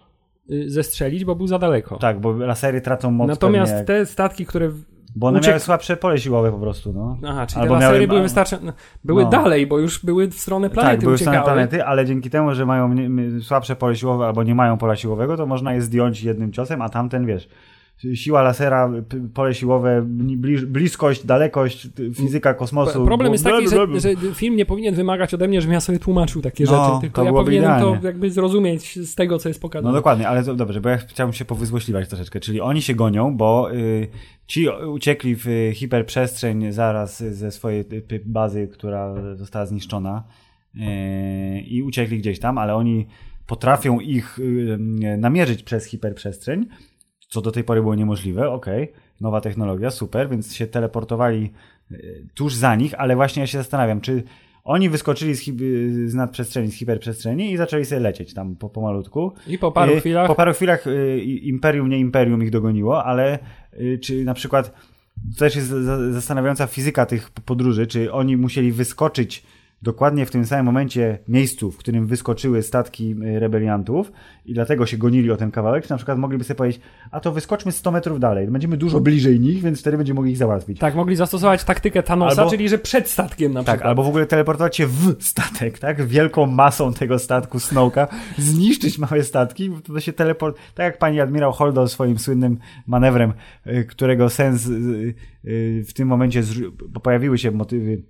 y, 0.50 0.70
zestrzelić, 0.70 1.24
bo 1.24 1.34
był 1.34 1.46
za 1.46 1.58
daleko. 1.58 1.96
tak, 1.96 2.20
bo 2.20 2.32
lasery 2.32 2.80
tracą 2.80 3.10
moc 3.10 3.28
Natomiast 3.28 3.72
pewnie, 3.72 3.84
te 3.86 4.06
statki, 4.06 4.46
które. 4.46 4.68
w- 4.68 4.84
bo 5.16 5.26
one 5.26 5.38
uciek- 5.38 5.48
miały 5.48 5.60
słabsze 5.60 5.96
pole 5.96 6.18
siłowe 6.18 6.52
po 6.52 6.58
prostu, 6.58 6.92
no. 6.92 7.16
Aha, 7.28 7.46
czyli 7.46 7.60
Albo 7.60 7.74
te 7.74 7.80
lasery 7.80 7.98
miały- 7.98 8.08
były 8.08 8.22
wystarczające. 8.22 8.72
Były 9.04 9.22
No. 9.24 9.30
dalej, 9.30 9.66
bo 9.66 9.78
już 9.78 10.04
były 10.04 10.28
w 10.28 10.34
stronę 10.34 10.70
planety 10.70 10.96
tak, 10.96 11.00
były 11.04 11.12
w 11.12 11.14
uciekały. 11.16 11.36
stronę 11.36 11.54
planety, 11.54 11.84
ale 11.84 12.06
dzięki 12.06 12.30
temu, 12.30 12.54
że 12.54 12.66
mają 12.66 12.94
słabsze 13.40 13.76
pole 13.76 13.96
siłowe 13.96 14.26
albo 14.26 14.42
nie 14.42 14.54
mają 14.54 14.78
pola 14.78 14.96
siłowego, 14.96 15.36
to 15.36 15.46
można 15.46 15.74
je 15.74 15.82
zdjąć 15.82 16.22
jednym 16.22 16.52
ciosem, 16.52 16.82
a 16.82 16.88
tamten, 16.88 17.26
wiesz, 17.26 17.48
siła 18.14 18.42
lasera, 18.42 18.90
pole 19.34 19.54
siłowe, 19.54 20.02
bliskość, 20.66 21.26
dalekość, 21.26 21.88
fizyka 22.14 22.54
kosmosu. 22.54 23.04
Problem 23.04 23.32
jest 23.32 23.44
taki, 23.44 23.68
że, 23.68 23.86
że 24.00 24.34
film 24.34 24.56
nie 24.56 24.66
powinien 24.66 24.94
wymagać 24.94 25.34
ode 25.34 25.48
mnie, 25.48 25.60
żebym 25.60 25.74
ja 25.74 25.80
sobie 25.80 25.98
tłumaczył 25.98 26.42
takie 26.42 26.64
No, 26.64 26.70
rzeczy, 26.70 27.00
tylko 27.00 27.24
ja 27.24 27.32
powinienem 27.32 27.70
idealnie. 27.70 28.00
to 28.00 28.06
jakby 28.06 28.30
zrozumieć 28.30 28.98
z 28.98 29.14
tego, 29.14 29.38
co 29.38 29.48
jest 29.48 29.60
No 29.60 29.68
pokazane. 29.68 29.94
dokładnie, 29.94 30.28
ale 30.28 30.42
dobrze, 30.42 30.80
bo 30.80 30.88
ja 30.88 30.96
chciałem 30.96 31.32
się 31.32 31.44
powyzłośliwać 31.44 32.08
troszeczkę. 32.08 32.40
Czyli 32.40 32.60
oni 32.60 32.82
się 32.82 32.94
gonią, 32.94 33.36
bo 33.36 33.72
y, 33.74 34.08
ci 34.46 34.68
uciekli 34.68 35.36
w 35.36 35.70
hiperprzestrzeń 35.74 36.72
zaraz 36.72 37.22
ze 37.22 37.50
swojej 37.50 37.84
bazy, 38.24 38.68
która 38.72 39.14
została 39.34 39.66
zniszczona 39.66 40.24
y, 40.74 40.80
i 41.60 41.82
uciekli 41.82 42.18
gdzieś 42.18 42.38
tam, 42.40 42.58
ale 42.58 42.74
oni 42.74 43.06
potrafią 43.46 44.00
ich 44.00 44.38
y, 44.38 44.78
namierzyć 45.18 45.62
przez 45.62 45.84
hiperprzestrzeń, 45.84 46.66
co 47.28 47.40
do 47.40 47.50
tej 47.52 47.64
pory 47.64 47.80
było 47.80 47.94
niemożliwe, 47.94 48.50
okej, 48.50 48.92
nowa 49.20 49.40
technologia, 49.40 49.90
super, 49.90 50.28
więc 50.30 50.54
się 50.54 50.66
teleportowali 50.66 51.52
y, 51.92 52.26
tuż 52.34 52.54
za 52.54 52.74
nich, 52.76 52.94
ale 52.98 53.16
właśnie 53.16 53.40
ja 53.40 53.46
się 53.46 53.58
zastanawiam, 53.58 54.00
czy 54.00 54.22
oni 54.64 54.88
wyskoczyli 54.90 55.34
z, 55.34 55.44
z 56.10 56.14
nadprzestrzeni, 56.14 56.70
z 56.70 56.74
hiperprzestrzeni 56.74 57.52
i 57.52 57.56
zaczęli 57.56 57.84
sobie 57.84 58.00
lecieć 58.00 58.34
tam 58.34 58.56
po, 58.56 58.68
pomalutku. 58.70 59.32
I 59.46 59.58
po 59.58 59.72
paru 59.72 59.92
Y, 59.92 60.00
chwilach. 60.00 60.26
Po 60.26 60.34
paru 60.34 60.52
chwilach 60.52 60.86
y, 60.86 61.18
Imperium, 61.24 61.88
nie 61.88 61.98
Imperium 61.98 62.42
ich 62.42 62.50
dogoniło, 62.50 63.04
ale 63.04 63.38
czy 64.02 64.24
na 64.24 64.34
przykład 64.34 64.72
to 65.34 65.38
też 65.38 65.56
jest 65.56 65.68
za- 65.68 66.12
zastanawiająca 66.12 66.66
fizyka 66.66 67.06
tych 67.06 67.30
podróży, 67.30 67.86
czy 67.86 68.12
oni 68.12 68.36
musieli 68.36 68.72
wyskoczyć 68.72 69.42
dokładnie 69.82 70.26
w 70.26 70.30
tym 70.30 70.46
samym 70.46 70.66
momencie 70.66 71.18
miejscu, 71.28 71.70
w 71.70 71.76
którym 71.76 72.06
wyskoczyły 72.06 72.62
statki 72.62 73.16
y, 73.22 73.40
rebeliantów 73.40 74.12
i 74.46 74.54
dlatego 74.54 74.86
się 74.86 74.96
gonili 74.96 75.30
o 75.30 75.36
ten 75.36 75.50
kawałek, 75.50 75.84
czy 75.84 75.90
na 75.90 75.96
przykład 75.96 76.18
mogliby 76.18 76.44
sobie 76.44 76.56
powiedzieć, 76.56 76.80
a 77.10 77.20
to 77.20 77.32
wyskoczmy 77.32 77.72
100 77.72 77.90
metrów 77.90 78.20
dalej, 78.20 78.46
będziemy 78.48 78.76
dużo 78.76 79.00
bliżej 79.00 79.40
nich, 79.40 79.62
więc 79.62 79.80
wtedy 79.80 79.96
będziemy 79.96 80.16
mogli 80.16 80.30
ich 80.32 80.38
załatwić. 80.38 80.78
Tak, 80.78 80.94
mogli 80.94 81.16
zastosować 81.16 81.64
taktykę 81.64 82.02
Thanosa, 82.02 82.42
Albo- 82.42 82.50
czyli 82.50 82.68
że 82.68 82.78
przed 82.78 83.08
statkiem 83.08 83.52
na 83.52 83.64
Tak, 83.64 83.74
przykład. 83.76 83.88
albo 83.88 84.02
w 84.02 84.08
ogóle 84.08 84.26
teleportować 84.26 84.76
się 84.76 84.86
w 84.86 85.16
statek, 85.20 85.78
tak? 85.78 86.06
Wielką 86.06 86.46
masą 86.46 86.92
tego 86.92 87.18
statku 87.18 87.60
Snowka, 87.60 88.08
zniszczyć 88.38 88.98
małe 88.98 89.24
statki, 89.24 89.70
to 89.84 90.00
się 90.00 90.12
teleport... 90.12 90.56
Tak 90.74 90.84
jak 90.84 90.98
pani 90.98 91.20
admirał 91.20 91.52
Holdo 91.52 91.88
swoim 91.88 92.18
słynnym 92.18 92.58
manewrem, 92.86 93.32
y, 93.66 93.84
którego 93.84 94.30
sens 94.30 94.66
y, 94.66 95.14
w 95.88 95.92
tym 95.92 96.08
momencie 96.08 96.42
pojawiły 97.02 97.38
się 97.38 97.50
motywy 97.50 98.02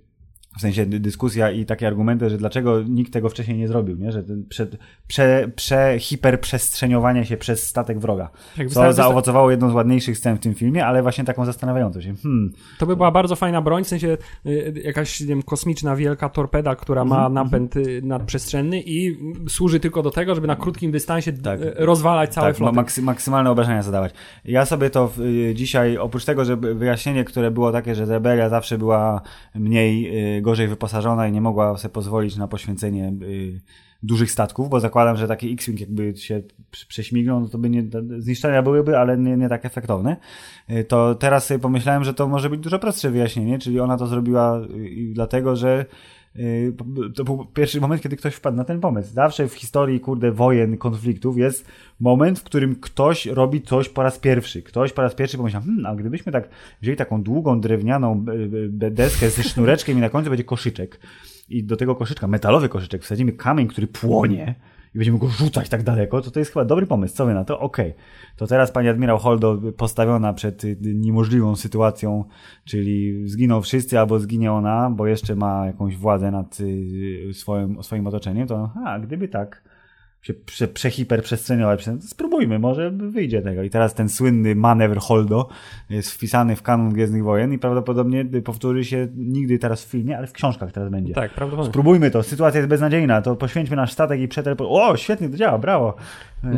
w 0.57 0.61
sensie 0.61 0.85
dy- 0.85 0.99
dyskusja 0.99 1.51
i 1.51 1.65
takie 1.65 1.87
argumenty, 1.87 2.29
że 2.29 2.37
dlaczego 2.37 2.81
nikt 2.83 3.13
tego 3.13 3.29
wcześniej 3.29 3.57
nie 3.57 3.67
zrobił, 3.67 3.97
nie? 3.97 4.11
że 4.11 4.23
ten 4.23 4.45
przed, 4.49 4.77
prze, 5.07 5.51
prze, 5.55 5.95
hiperprzestrzeniowanie 5.99 7.25
się 7.25 7.37
przez 7.37 7.67
statek 7.67 7.99
wroga. 7.99 8.23
Jak 8.57 8.67
Co 8.67 8.73
wystarczy- 8.79 8.93
zaowocowało 8.95 9.51
jedną 9.51 9.69
z 9.69 9.73
ładniejszych 9.73 10.17
scen 10.17 10.37
w 10.37 10.39
tym 10.39 10.53
filmie, 10.55 10.85
ale 10.85 11.01
właśnie 11.01 11.23
taką 11.23 11.45
zastanawiającą 11.45 12.01
się. 12.01 12.15
Hmm, 12.23 12.53
To 12.79 12.85
by 12.85 12.95
była 12.95 13.11
bardzo 13.11 13.35
fajna 13.35 13.61
broń, 13.61 13.83
w 13.83 13.87
sensie 13.87 14.17
y, 14.45 14.73
jakaś 14.85 15.19
nie 15.21 15.27
wiem, 15.27 15.43
kosmiczna 15.43 15.95
wielka 15.95 16.29
torpeda, 16.29 16.75
która 16.75 17.01
Mhm, 17.01 17.21
ma 17.21 17.29
napęd 17.43 17.75
y, 17.77 18.01
nadprzestrzenny 18.03 18.81
i 18.85 19.17
służy 19.49 19.79
tylko 19.79 20.03
do 20.03 20.11
tego, 20.11 20.35
żeby 20.35 20.47
na 20.47 20.55
krótkim 20.55 20.91
dystansie 20.91 21.33
Tak. 21.33 21.61
y, 21.61 21.73
rozwalać 21.77 22.33
całe 22.33 22.47
tak, 22.47 22.57
floty. 22.57 22.75
ma- 22.75 22.81
maksy, 22.81 23.01
maksymalne 23.01 23.51
obrażenia 23.51 23.81
zadawać. 23.83 24.13
Ja 24.45 24.65
sobie 24.65 24.89
to 24.89 25.11
y, 25.19 25.53
dzisiaj, 25.55 25.97
oprócz 25.97 26.25
tego, 26.25 26.45
że 26.45 26.57
wyjaśnienie, 26.57 27.23
które 27.23 27.51
było 27.51 27.71
takie, 27.71 27.95
że 27.95 28.05
rebelia 28.05 28.49
zawsze 28.49 28.77
była 28.77 29.21
mniej, 29.55 30.17
y, 30.37 30.41
gorzej 30.49 30.67
wyposażona 30.67 31.27
i 31.27 31.31
nie 31.31 31.41
mogła 31.41 31.77
sobie 31.77 31.93
pozwolić 31.93 32.35
na 32.37 32.47
poświęcenie 32.47 33.13
y, 33.21 33.61
dużych 34.03 34.31
statków, 34.31 34.69
bo 34.69 34.79
zakładam, 34.79 35.17
że 35.17 35.27
taki 35.27 35.53
X-Wing 35.53 35.79
jakby 35.79 36.17
się 36.17 36.41
prze- 36.71 36.85
prześmignął, 36.87 37.39
no 37.39 37.47
to 37.49 37.57
by 37.57 37.69
nie, 37.69 37.83
zniszczenia 38.17 38.61
byłyby, 38.63 38.97
ale 38.97 39.17
nie, 39.17 39.37
nie 39.37 39.49
tak 39.49 39.65
efektowne. 39.65 40.17
Y, 40.69 40.83
To 40.83 41.15
teraz 41.15 41.45
sobie 41.45 41.59
pomyślałem, 41.59 42.03
że 42.03 42.13
to 42.13 42.27
może 42.27 42.49
być 42.49 42.61
dużo 42.61 42.79
prostsze 42.79 43.09
wyjaśnienie, 43.11 43.59
czyli 43.59 43.79
ona 43.79 43.97
to 43.97 44.07
zrobiła 44.07 44.59
y, 44.61 45.11
dlatego, 45.13 45.55
że 45.55 45.85
to 47.15 47.23
był 47.23 47.45
pierwszy 47.45 47.81
moment, 47.81 48.01
kiedy 48.01 48.17
ktoś 48.17 48.35
wpadł 48.35 48.57
na 48.57 48.63
ten 48.63 48.79
pomysł. 48.79 49.13
Zawsze 49.13 49.47
w 49.47 49.53
historii, 49.53 49.99
kurde, 49.99 50.31
wojen, 50.31 50.77
konfliktów 50.77 51.37
jest 51.37 51.65
moment, 51.99 52.39
w 52.39 52.43
którym 52.43 52.75
ktoś 52.75 53.25
robi 53.25 53.61
coś 53.61 53.89
po 53.89 54.03
raz 54.03 54.19
pierwszy. 54.19 54.61
Ktoś 54.61 54.93
po 54.93 55.01
raz 55.01 55.15
pierwszy 55.15 55.37
pomyślał, 55.37 55.63
hmm, 55.63 55.85
a 55.85 55.95
gdybyśmy 55.95 56.31
tak 56.31 56.49
wzięli 56.81 56.97
taką 56.97 57.23
długą, 57.23 57.61
drewnianą 57.61 58.25
y, 58.81 58.85
y, 58.85 58.91
deskę 58.91 59.29
ze 59.29 59.43
sznureczkiem 59.43 59.97
i 59.97 60.01
na 60.01 60.09
końcu 60.09 60.29
będzie 60.29 60.43
koszyczek. 60.43 60.99
I 61.49 61.63
do 61.63 61.77
tego 61.77 61.95
koszyczka, 61.95 62.27
metalowy 62.27 62.69
koszyczek, 62.69 63.03
wsadzimy 63.03 63.31
kamień, 63.31 63.67
który 63.67 63.87
płonie 63.87 64.55
i 64.95 64.97
będziemy 64.97 65.17
go 65.17 65.27
rzucać 65.27 65.69
tak 65.69 65.83
daleko, 65.83 66.21
to 66.21 66.31
to 66.31 66.39
jest 66.39 66.53
chyba 66.53 66.65
dobry 66.65 66.87
pomysł. 66.87 67.15
Co 67.15 67.25
wy 67.25 67.33
na 67.33 67.45
to? 67.45 67.59
Okej. 67.59 67.93
To 68.35 68.47
teraz 68.47 68.71
pani 68.71 68.87
admirał 68.87 69.17
Holdo 69.17 69.57
postawiona 69.77 70.33
przed 70.33 70.63
niemożliwą 70.81 71.55
sytuacją, 71.55 72.23
czyli 72.65 73.27
zginą 73.29 73.61
wszyscy 73.61 73.99
albo 73.99 74.19
zginie 74.19 74.51
ona, 74.51 74.89
bo 74.89 75.07
jeszcze 75.07 75.35
ma 75.35 75.65
jakąś 75.65 75.97
władzę 75.97 76.31
nad 76.31 76.59
y, 76.59 77.33
swoim, 77.33 77.83
swoim 77.83 78.07
otoczeniem, 78.07 78.47
to 78.47 78.71
a, 78.85 78.99
gdyby 78.99 79.27
tak 79.27 79.68
się 80.21 80.33
prze, 80.33 80.67
przehiperprzestrzeniować, 80.67 81.85
spróbujmy, 82.01 82.59
może 82.59 82.91
wyjdzie 82.91 83.41
tego. 83.41 83.63
I 83.63 83.69
teraz 83.69 83.93
ten 83.93 84.09
słynny 84.09 84.55
manewr 84.55 84.99
Holdo 84.99 85.49
jest 85.89 86.11
wpisany 86.11 86.55
w 86.55 86.61
kanon 86.61 86.93
Gwiezdnych 86.93 87.23
Wojen 87.23 87.53
i 87.53 87.59
prawdopodobnie 87.59 88.25
powtórzy 88.25 88.85
się 88.85 89.07
nigdy 89.15 89.59
teraz 89.59 89.85
w 89.85 89.87
filmie, 89.89 90.17
ale 90.17 90.27
w 90.27 90.33
książkach 90.33 90.71
teraz 90.71 90.89
będzie. 90.89 91.13
Tak, 91.13 91.33
prawdopodobnie. 91.33 91.71
Spróbujmy 91.71 92.11
to, 92.11 92.23
sytuacja 92.23 92.57
jest 92.57 92.69
beznadziejna, 92.69 93.21
to 93.21 93.35
poświęćmy 93.35 93.75
nasz 93.75 93.91
statek 93.91 94.19
i 94.19 94.27
przetel... 94.27 94.55
O, 94.59 94.97
świetnie 94.97 95.29
to 95.29 95.37
działa, 95.37 95.57
brawo. 95.57 95.95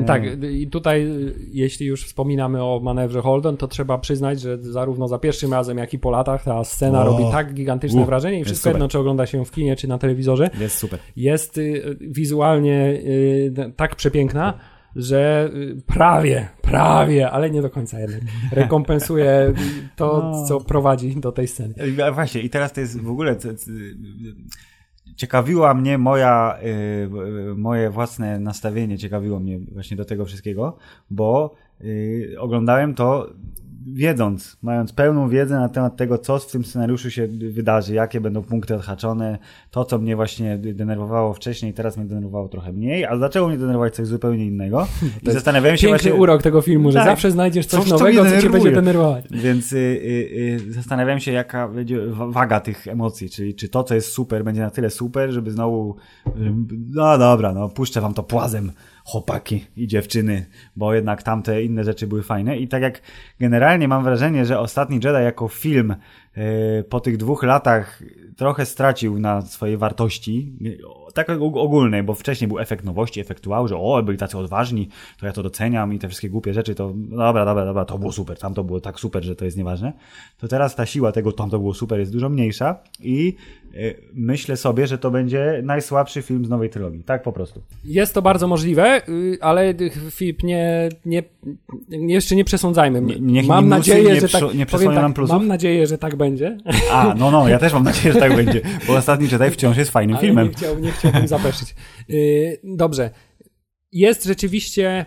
Tak, 0.07 0.23
i 0.51 0.67
tutaj, 0.67 1.05
y, 1.05 1.33
jeśli 1.51 1.85
już 1.85 2.05
wspominamy 2.05 2.63
o 2.63 2.79
manewrze 2.83 3.21
Holden, 3.21 3.57
to 3.57 3.67
trzeba 3.67 3.97
przyznać, 3.97 4.41
że 4.41 4.57
zarówno 4.57 5.07
za 5.07 5.19
pierwszym 5.19 5.53
razem, 5.53 5.77
jak 5.77 5.93
i 5.93 5.99
po 5.99 6.11
latach 6.11 6.43
ta 6.43 6.63
scena 6.63 7.01
O. 7.01 7.05
robi 7.05 7.23
tak 7.31 7.53
gigantyczne 7.53 8.01
U, 8.01 8.05
wrażenie 8.05 8.39
i 8.39 8.43
wszystko 8.43 8.63
super. 8.63 8.73
jedno, 8.73 8.87
czy 8.87 8.99
ogląda 8.99 9.25
się 9.25 9.45
w 9.45 9.51
kinie, 9.51 9.75
czy 9.75 9.87
na 9.87 9.97
telewizorze, 9.97 10.49
Jest 10.59 10.77
super. 10.77 10.99
jest 11.15 11.57
y, 11.57 11.97
wizualnie 12.01 12.89
y, 13.05 13.53
tak 13.75 13.95
przepiękna, 13.95 14.53
że 14.95 15.51
prawie, 15.87 16.47
prawie, 16.61 17.29
ale 17.31 17.49
nie 17.49 17.61
do 17.61 17.69
końca 17.69 17.99
jednak, 17.99 18.21
rekompensuje 18.51 19.53
to, 19.95 20.21
No. 20.31 20.45
co 20.45 20.59
prowadzi 20.61 21.15
do 21.15 21.31
tej 21.31 21.47
sceny. 21.47 21.73
Właśnie, 22.13 22.41
i 22.41 22.49
teraz 22.49 22.73
to 22.73 22.81
jest 22.81 23.01
w 23.01 23.09
ogóle. 23.11 23.35
Ciekawiła 25.15 25.73
mnie 25.73 25.97
moja, 25.97 26.57
y, 26.63 27.55
moje 27.55 27.89
własne 27.89 28.39
nastawienie, 28.39 28.97
ciekawiło 28.97 29.39
mnie 29.39 29.59
właśnie 29.59 29.97
do 29.97 30.05
tego 30.05 30.25
wszystkiego, 30.25 30.77
bo 31.09 31.55
y, 31.81 32.35
oglądałem 32.39 32.95
to 32.95 33.29
wiedząc, 33.87 34.57
mając 34.61 34.93
pełną 34.93 35.29
wiedzę 35.29 35.59
na 35.59 35.69
temat 35.69 35.97
tego, 35.97 36.17
co 36.17 36.39
w 36.39 36.51
tym 36.51 36.65
scenariuszu 36.65 37.11
się 37.11 37.27
wydarzy, 37.27 37.93
jakie 37.93 38.21
będą 38.21 38.41
punkty 38.41 38.75
odhaczone, 38.75 39.37
to, 39.71 39.85
co 39.85 39.97
mnie 39.97 40.15
właśnie 40.15 40.57
denerwowało 40.57 41.33
wcześniej, 41.33 41.73
teraz 41.73 41.97
mnie 41.97 42.05
denerwowało 42.05 42.47
trochę 42.49 42.73
mniej, 42.73 43.05
a 43.05 43.17
zaczęło 43.17 43.47
mnie 43.47 43.57
denerwować 43.57 43.95
coś 43.95 44.07
zupełnie 44.07 44.45
innego. 44.45 44.87
I 45.23 45.31
zastanawiałem 45.31 45.77
się 45.77 45.87
właśnie... 45.87 46.13
urok 46.13 46.41
tego 46.43 46.61
filmu, 46.61 46.91
że 46.91 46.97
Tak. 46.99 47.07
zawsze 47.07 47.31
znajdziesz 47.31 47.65
coś 47.65 47.79
Coś, 47.79 47.89
co 47.89 47.97
nowego, 47.97 48.23
mnie 48.23 48.31
co 48.35 48.41
cię 48.41 48.49
będzie 48.49 48.71
denerwować. 48.71 49.25
Więc 49.31 49.73
y, 49.73 49.77
y, 49.77 50.59
y, 50.69 50.73
zastanawiam 50.73 51.19
się, 51.19 51.31
jaka 51.31 51.67
będzie 51.67 52.07
wa- 52.07 52.27
waga 52.27 52.59
tych 52.59 52.87
emocji, 52.87 53.29
czyli 53.29 53.55
czy 53.55 53.69
to, 53.69 53.83
co 53.83 53.95
jest 53.95 54.11
super, 54.11 54.43
będzie 54.43 54.61
na 54.61 54.69
tyle 54.69 54.89
super, 54.89 55.31
żeby 55.31 55.51
znowu, 55.51 55.95
y, 56.27 56.31
no 56.89 57.17
dobra, 57.17 57.53
no 57.53 57.69
puszczę 57.69 58.01
wam 58.01 58.13
to 58.13 58.23
płazem, 58.23 58.71
chłopaki 59.11 59.65
i 59.77 59.87
dziewczyny, 59.87 60.45
bo 60.75 60.93
jednak 60.93 61.23
tamte 61.23 61.63
inne 61.63 61.83
rzeczy 61.83 62.07
były 62.07 62.23
fajne. 62.23 62.57
I 62.57 62.67
tak 62.67 62.81
jak 62.81 63.01
generalnie 63.39 63.87
mam 63.87 64.03
wrażenie, 64.03 64.45
że 64.45 64.59
Ostatni 64.59 64.95
Jedi 64.95 65.23
jako 65.23 65.47
film 65.47 65.95
y, 66.37 66.83
po 66.89 66.99
tych 66.99 67.17
dwóch 67.17 67.43
latach 67.43 68.03
trochę 68.37 68.65
stracił 68.65 69.19
na 69.19 69.41
swojej 69.41 69.77
wartości, 69.77 70.57
y, 70.65 70.77
tak 71.13 71.29
og- 71.29 71.57
ogólnej, 71.57 72.03
bo 72.03 72.13
wcześniej 72.13 72.47
był 72.47 72.59
efekt 72.59 72.85
nowości, 72.85 73.19
efekt 73.19 73.47
wow, 73.47 73.67
że 73.67 73.77
o, 73.77 74.03
byli 74.03 74.17
tacy 74.17 74.37
odważni, 74.37 74.89
to 75.19 75.25
ja 75.25 75.33
to 75.33 75.43
doceniam 75.43 75.93
i 75.93 75.99
te 75.99 76.07
wszystkie 76.07 76.29
głupie 76.29 76.53
rzeczy, 76.53 76.75
to 76.75 76.93
dobra, 76.95 77.45
dobra, 77.45 77.65
dobra, 77.65 77.85
to 77.85 77.97
było 77.99 78.11
super, 78.11 78.39
tam 78.39 78.53
to 78.53 78.63
było 78.63 78.81
tak 78.81 78.99
super, 78.99 79.23
że 79.23 79.35
to 79.35 79.45
jest 79.45 79.57
nieważne. 79.57 79.93
To 80.37 80.47
teraz 80.47 80.75
ta 80.75 80.85
siła 80.85 81.11
tego, 81.11 81.31
tam 81.31 81.49
to 81.49 81.59
było 81.59 81.73
super, 81.73 81.99
jest 81.99 82.11
dużo 82.11 82.29
mniejsza 82.29 82.79
i 82.99 83.35
myślę 84.13 84.57
sobie, 84.57 84.87
że 84.87 84.97
to 84.97 85.11
będzie 85.11 85.61
najsłabszy 85.63 86.21
film 86.21 86.45
z 86.45 86.49
nowej 86.49 86.69
trylogii. 86.69 87.03
Tak 87.03 87.23
po 87.23 87.31
prostu. 87.31 87.61
Jest 87.83 88.13
to 88.13 88.21
bardzo 88.21 88.47
możliwe, 88.47 89.09
y, 89.09 89.37
ale 89.41 89.69
y, 89.69 89.91
Filip, 90.11 90.43
nie, 90.43 90.89
nie, 91.05 91.23
jeszcze 91.89 92.35
nie 92.35 92.45
przesądzajmy. 92.45 93.01
Nie- 93.01 93.19
niech 93.19 93.47
mam 93.47 93.69
nadzieję, 93.69 94.13
nie 94.13 94.21
że 94.21 94.29
tak, 94.29 94.53
nie 94.53 94.65
powiem 94.65 94.87
tak, 94.93 95.01
nam 95.01 95.13
plusów? 95.13 95.37
Mam 95.37 95.47
nadzieję, 95.47 95.87
że 95.87 95.97
tak 95.97 96.15
będzie. 96.15 96.57
A, 96.91 97.15
no, 97.17 97.31
no, 97.31 97.49
ja 97.49 97.59
też 97.59 97.73
mam 97.73 97.83
nadzieję, 97.83 98.13
że 98.13 98.19
tak 98.19 98.35
będzie, 98.35 98.61
bo 98.87 98.93
Ostatni 98.93 99.27
Jedi 99.31 99.51
wciąż 99.51 99.77
jest 99.77 99.91
fajnym 99.91 100.15
Ale 100.15 100.25
filmem. 100.25 100.47
Nie, 100.47 100.53
chciał, 100.53 100.79
nie 100.79 100.91
chciałbym 100.91 101.27
zapeszyć. 101.27 101.75
Dobrze. 102.63 103.09
Jest 103.91 104.25
rzeczywiście 104.25 105.05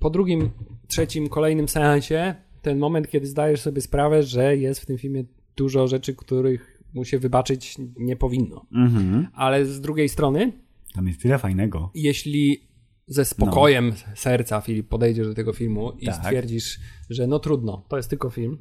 po 0.00 0.10
drugim, 0.10 0.50
trzecim, 0.88 1.28
kolejnym 1.28 1.68
seansie 1.68 2.34
ten 2.66 2.78
moment, 2.78 3.08
kiedy 3.08 3.26
zdajesz 3.26 3.60
sobie 3.60 3.80
sprawę, 3.80 4.22
że 4.22 4.56
jest 4.56 4.80
w 4.80 4.86
tym 4.86 4.98
filmie 4.98 5.24
dużo 5.56 5.88
rzeczy, 5.88 6.14
których 6.14 6.75
mu 6.96 7.04
się 7.04 7.18
wybaczyć 7.18 7.76
nie 7.98 8.16
powinno. 8.16 8.66
Mhm. 8.74 9.26
Ale 9.34 9.66
z 9.66 9.80
drugiej 9.80 10.08
strony, 10.08 10.52
Tam 10.94 11.08
jest 11.08 11.22
tyle 11.22 11.38
fajnego. 11.38 11.90
jeśli 11.94 12.60
ze 13.08 13.24
spokojem 13.24 13.92
serca 14.14 14.60
Filip 14.60 14.88
podejdziesz 14.88 15.26
do 15.26 15.34
tego 15.34 15.52
filmu 15.52 15.92
i 15.98 16.06
Tak. 16.06 16.14
stwierdzisz, 16.14 16.78
że 17.10 17.26
no 17.26 17.38
trudno, 17.38 17.84
to 17.88 17.96
jest 17.96 18.10
tylko 18.10 18.30
film, 18.30 18.58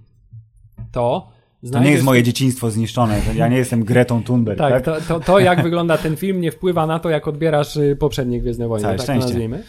to 0.92 1.32
To 1.62 1.68
znajdziesz... 1.68 1.86
nie 1.88 1.92
jest 1.94 2.04
moje 2.06 2.24
dzieciństwo 2.24 2.72
zniszczone, 2.72 3.22
to 3.22 3.34
ja 3.34 3.48
nie 3.48 3.58
jestem 3.58 3.84
Gretą 3.84 4.24
Thunberg, 4.24 4.58
Tak, 4.58 4.86
tak? 4.86 4.86
To, 5.08 5.14
to, 5.14 5.26
to 5.26 5.40
jak 5.40 5.64
wygląda 5.64 5.98
ten 5.98 6.16
film 6.16 6.42
nie 6.42 6.52
wpływa 6.52 6.88
na 6.88 7.00
to, 7.00 7.10
jak 7.10 7.28
odbierasz 7.28 7.78
y, 7.78 7.96
poprzednie 8.00 8.42
Gwiezdne 8.42 8.68
Wojny, 8.68 8.82
Całe 8.82 8.96
tak 8.98 9.04
szczęście. 9.04 9.22
to 9.22 9.28
nazwijmy. 9.30 9.64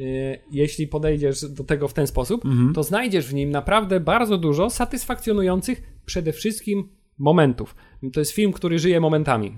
Y, 0.00 0.38
Jeśli 0.50 0.88
podejdziesz 0.88 1.44
do 1.50 1.64
tego 1.64 1.88
w 1.88 1.94
ten 1.94 2.06
sposób, 2.06 2.44
Mhm. 2.44 2.74
to 2.74 2.82
znajdziesz 2.82 3.26
w 3.26 3.34
nim 3.34 3.50
naprawdę 3.50 4.00
bardzo 4.00 4.38
dużo 4.38 4.70
satysfakcjonujących 4.70 5.82
przede 6.06 6.32
wszystkim 6.32 6.88
momentów. 7.18 7.74
To 8.12 8.20
jest 8.20 8.32
film, 8.32 8.52
który 8.52 8.78
żyje 8.78 9.00
momentami. 9.00 9.52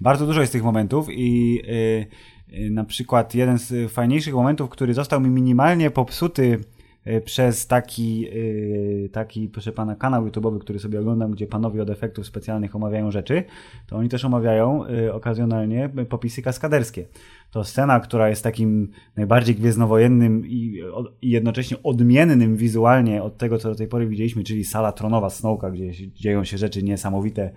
Bardzo 0.00 0.26
dużo 0.26 0.40
jest 0.40 0.52
tych 0.52 0.64
momentów 0.64 1.06
i 1.10 1.60
y, 1.64 2.06
y, 2.56 2.70
na 2.70 2.84
przykład 2.84 3.34
jeden 3.34 3.58
z 3.58 3.92
fajniejszych 3.92 4.34
momentów, 4.34 4.70
który 4.70 4.94
został 4.94 5.20
mi 5.20 5.30
minimalnie 5.30 5.90
popsuty 5.90 6.60
przez 7.24 7.66
taki, 7.66 8.28
y, 8.32 9.08
taki, 9.12 9.48
proszę 9.48 9.72
pana, 9.72 9.94
kanał 9.96 10.26
YouTube'owy, 10.26 10.58
który 10.58 10.78
sobie 10.78 11.00
oglądam, 11.00 11.30
gdzie 11.30 11.46
panowie 11.46 11.82
od 11.82 11.90
efektów 11.90 12.26
specjalnych 12.26 12.76
omawiają 12.76 13.10
rzeczy, 13.10 13.44
to 13.86 13.96
oni 13.96 14.08
też 14.08 14.24
omawiają 14.24 14.86
y, 14.86 15.12
okazjonalnie 15.12 15.90
popisy 16.08 16.42
kaskaderskie. 16.42 17.06
To 17.50 17.64
scena, 17.64 18.00
która 18.00 18.28
jest 18.28 18.44
takim 18.44 18.90
najbardziej 19.16 19.54
gwiezdnowojennym 19.54 20.46
i, 20.46 20.82
jednocześnie 21.22 21.76
odmiennym 21.82 22.56
wizualnie 22.56 23.22
od 23.22 23.38
tego, 23.38 23.58
co 23.58 23.68
do 23.68 23.74
tej 23.74 23.88
pory 23.88 24.06
widzieliśmy, 24.06 24.44
czyli 24.44 24.64
sala 24.64 24.92
tronowa 24.92 25.30
Snowka, 25.30 25.70
gdzie 25.70 25.92
dzieją 26.12 26.44
się 26.44 26.58
rzeczy 26.58 26.82
niesamowite 26.82 27.50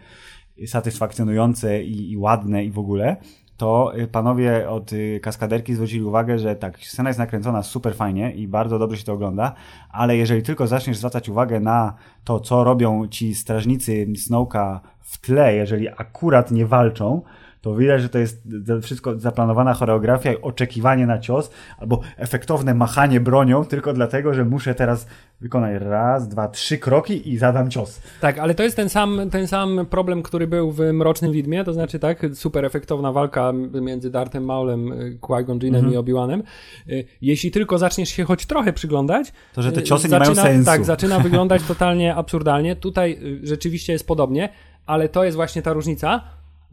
satysfakcjonujące 0.65 1.83
i, 1.83 2.11
i 2.11 2.17
ładne 2.17 2.65
i 2.65 2.71
w 2.71 2.79
ogóle, 2.79 3.17
to 3.63 3.97
y, 3.97 4.07
panowie 4.07 4.69
od 4.69 4.93
y, 4.93 5.19
kaskaderki 5.23 5.73
zwrócili 5.73 6.03
uwagę, 6.03 6.39
że 6.39 6.55
tak, 6.55 6.79
scena 6.79 7.09
jest 7.09 7.19
nakręcona 7.19 7.63
super 7.63 7.95
fajnie 7.95 8.31
i 8.31 8.47
bardzo 8.47 8.79
dobrze 8.79 8.97
się 8.97 9.03
to 9.03 9.13
ogląda, 9.13 9.53
ale 9.89 10.17
jeżeli 10.17 10.43
tylko 10.43 10.67
zaczniesz 10.67 10.97
zwracać 10.97 11.29
uwagę 11.29 11.59
na 11.59 11.93
to, 12.23 12.39
co 12.39 12.63
robią 12.63 13.07
ci 13.07 13.35
strażnicy 13.35 14.07
Snowka 14.17 14.81
w 14.99 15.17
tle, 15.17 15.55
jeżeli 15.55 15.89
akurat 15.89 16.51
nie 16.51 16.65
walczą, 16.65 17.21
to 17.63 17.75
widać, 17.75 18.01
że 18.01 18.09
to 18.09 18.19
jest 18.19 18.43
wszystko 18.81 19.19
zaplanowana 19.19 19.73
choreografia 19.73 20.33
i 20.33 20.41
oczekiwanie 20.41 21.05
na 21.05 21.19
cios, 21.19 21.51
albo 21.77 22.01
efektowne 22.17 22.73
machanie 22.73 23.19
bronią, 23.19 23.65
tylko 23.65 23.93
dlatego, 23.93 24.33
że 24.33 24.45
muszę 24.45 24.75
teraz 24.75 25.07
wykonać 25.41 25.81
raz, 25.81 26.27
dwa, 26.27 26.47
trzy 26.47 26.77
kroki 26.77 27.29
i 27.29 27.37
zadam 27.37 27.69
cios. 27.69 28.01
Tak, 28.21 28.39
ale 28.39 28.55
to 28.55 28.63
jest 28.63 28.75
ten 28.75 28.89
sam, 28.89 29.21
ten 29.31 29.47
sam 29.47 29.85
problem, 29.89 30.23
który 30.23 30.47
był 30.47 30.71
w 30.71 30.79
Mrocznym 30.79 31.31
Widmie, 31.31 31.63
to 31.63 31.73
znaczy 31.73 31.99
tak, 31.99 32.25
super 32.33 32.65
efektowna 32.65 33.11
walka 33.11 33.53
między 33.81 34.11
Dartem 34.11 34.45
Maulem, 34.45 34.93
Qui-Gon 35.21 35.65
mhm. 35.65 35.93
i 35.93 35.97
Obi-Wanem. 35.97 36.43
Y, 36.89 37.05
jeśli 37.21 37.51
tylko 37.51 37.77
zaczniesz 37.77 38.09
się 38.09 38.23
choć 38.23 38.45
trochę 38.45 38.73
przyglądać, 38.73 39.33
to 39.53 39.61
że 39.61 39.71
te 39.71 39.79
y, 39.79 39.83
ciosy 39.83 40.07
zaczyna, 40.07 40.29
nie 40.29 40.35
mają 40.35 40.53
sensu. 40.53 40.65
Tak, 40.65 40.85
zaczyna 40.85 41.19
wyglądać 41.19 41.63
totalnie 41.73 42.15
absurdalnie. 42.15 42.75
Tutaj 42.75 43.19
y, 43.43 43.47
rzeczywiście 43.47 43.93
jest 43.93 44.07
podobnie, 44.07 44.49
ale 44.85 45.09
to 45.09 45.23
jest 45.23 45.35
właśnie 45.35 45.61
ta 45.61 45.73
różnica, 45.73 46.21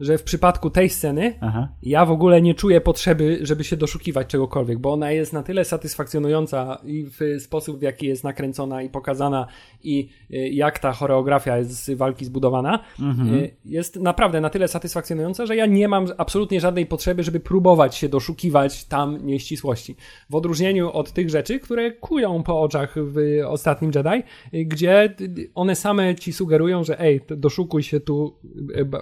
że 0.01 0.17
w 0.17 0.23
przypadku 0.23 0.69
tej 0.69 0.89
sceny 0.89 1.35
Aha. 1.41 1.67
ja 1.83 2.05
w 2.05 2.11
ogóle 2.11 2.41
nie 2.41 2.55
czuję 2.55 2.81
potrzeby, 2.81 3.39
żeby 3.41 3.63
się 3.63 3.77
doszukiwać 3.77 4.27
czegokolwiek, 4.27 4.79
bo 4.79 4.93
ona 4.93 5.11
jest 5.11 5.33
na 5.33 5.43
tyle 5.43 5.65
satysfakcjonująca 5.65 6.81
i 6.83 7.05
w 7.05 7.41
sposób, 7.43 7.79
w 7.79 7.81
jaki 7.81 8.05
jest 8.05 8.23
nakręcona 8.23 8.81
i 8.81 8.89
pokazana 8.89 9.47
i 9.83 10.09
y, 10.31 10.35
jak 10.49 10.79
ta 10.79 10.91
choreografia 10.91 11.57
jest 11.57 11.85
z 11.85 11.97
walki 11.97 12.25
zbudowana, 12.25 12.79
mhm. 12.99 13.35
Y, 13.35 13.55
jest 13.65 13.99
naprawdę 13.99 14.41
na 14.41 14.49
tyle 14.49 14.67
satysfakcjonująca, 14.67 15.45
że 15.45 15.55
ja 15.55 15.65
nie 15.65 15.87
mam 15.87 16.05
absolutnie 16.17 16.61
żadnej 16.61 16.85
potrzeby, 16.85 17.23
żeby 17.23 17.39
próbować 17.39 17.95
się 17.95 18.09
doszukiwać 18.09 18.85
tam 18.85 19.25
nieścisłości. 19.25 19.95
W 20.29 20.35
odróżnieniu 20.35 20.91
od 20.91 21.11
tych 21.11 21.29
rzeczy, 21.29 21.59
które 21.59 21.91
kują 21.91 22.43
po 22.43 22.61
oczach 22.61 22.95
w 22.97 23.41
ostatnim 23.45 23.91
Jedi, 23.95 24.23
y, 24.53 24.65
gdzie 24.65 25.15
one 25.55 25.75
same 25.75 26.15
ci 26.15 26.33
sugerują, 26.33 26.83
że 26.83 26.99
ej, 26.99 27.21
doszukuj 27.37 27.83
się 27.83 27.99
tu 27.99 28.37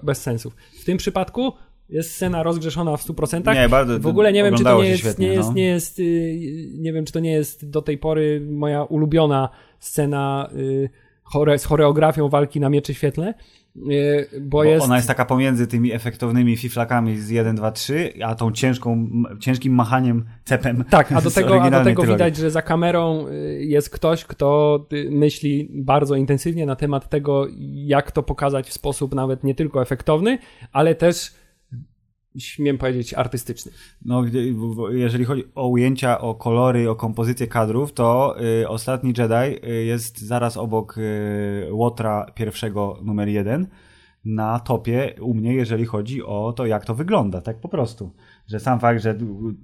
bez 0.04 0.22
sensów. 0.22 0.56
W 0.72 0.86
tym 0.90 0.98
przypadku 0.98 1.54
jest 1.90 2.12
scena 2.12 2.44
rozgrzeszona 2.44 2.98
w 2.98 3.06
100%. 3.08 3.56
Nie, 3.56 3.70
bardzo, 3.70 4.00
w 4.00 4.08
ogóle 4.08 4.34
nie 4.34 4.44
wiem, 4.44 4.56
czy 4.56 4.64
to 4.64 4.84
nie 4.84 4.90
jest, 4.90 5.00
świetnie, 5.00 5.28
nie 5.28 5.34
jest, 5.34 5.50
no. 5.50 5.56
nie 5.56 5.66
jest, 5.66 6.00
y, 6.00 6.38
nie 6.74 6.94
wiem, 6.94 7.06
czy 7.06 7.14
to 7.14 7.20
nie 7.20 7.32
jest 7.32 7.70
do 7.70 7.82
tej 7.82 7.98
pory 7.98 8.42
moja 8.52 8.84
ulubiona 8.84 9.50
scena 9.80 10.50
y, 10.56 10.90
chore, 11.32 11.60
z 11.60 11.66
choreografią 11.66 12.30
walki 12.30 12.60
na 12.60 12.70
mieczy 12.70 12.94
świetle. 12.94 13.34
Y, 13.92 14.30
bo, 14.42 14.58
bo 14.58 14.64
jest... 14.64 14.86
ona 14.86 14.96
jest 14.96 15.08
taka 15.08 15.26
pomiędzy 15.26 15.68
tymi 15.68 15.94
efektownymi 15.94 16.58
fiflakami 16.58 17.18
z 17.18 17.30
1, 17.30 17.56
2, 17.56 17.72
3, 17.72 18.14
a 18.24 18.36
tą 18.36 18.52
ciężką, 18.52 19.10
ciężkim 19.40 19.74
machaniem 19.74 20.26
cepem. 20.46 20.84
Tak, 20.90 21.12
a 21.12 21.22
do 21.22 21.32
tego, 21.42 21.64
a 21.64 21.70
do 21.70 21.84
tego 21.84 22.04
widać, 22.04 22.38
że 22.38 22.52
za 22.52 22.62
kamerą 22.62 23.26
jest 23.60 23.90
ktoś, 23.90 24.26
kto 24.26 24.80
myśli 25.10 25.70
bardzo 25.74 26.16
intensywnie 26.16 26.66
na 26.66 26.76
temat 26.76 27.10
tego, 27.10 27.48
jak 27.74 28.12
to 28.12 28.24
pokazać 28.24 28.70
w 28.70 28.74
sposób 28.74 29.16
nawet 29.16 29.44
nie 29.44 29.56
tylko 29.56 29.82
efektowny, 29.82 30.38
ale 30.72 30.96
też 30.96 31.39
śmiem 32.38 32.78
powiedzieć, 32.78 33.14
artystyczny. 33.14 33.72
No, 34.06 34.24
jeżeli 34.92 35.26
chodzi 35.26 35.44
o 35.56 35.68
ujęcia, 35.68 36.22
o 36.22 36.36
kolory, 36.36 36.90
o 36.90 36.96
kompozycję 36.96 37.48
kadrów, 37.48 37.94
to 37.94 38.36
y, 38.62 38.68
Ostatni 38.68 39.14
Jedi 39.18 39.66
y, 39.68 39.86
jest 39.86 40.20
zaraz 40.20 40.58
obok 40.58 40.98
y, 40.98 41.68
Łotra 41.72 42.26
pierwszego 42.36 43.00
numer 43.04 43.28
jeden 43.28 43.68
na 44.26 44.60
topie 44.60 45.16
u 45.22 45.34
mnie, 45.34 45.54
jeżeli 45.54 45.86
chodzi 45.86 46.24
o 46.24 46.54
to, 46.54 46.66
jak 46.66 46.86
to 46.86 46.96
wygląda, 46.96 47.42
tak 47.42 47.60
po 47.60 47.70
prostu 47.70 48.12
że 48.50 48.60
sam 48.60 48.80
fakt, 48.80 49.02
że 49.02 49.16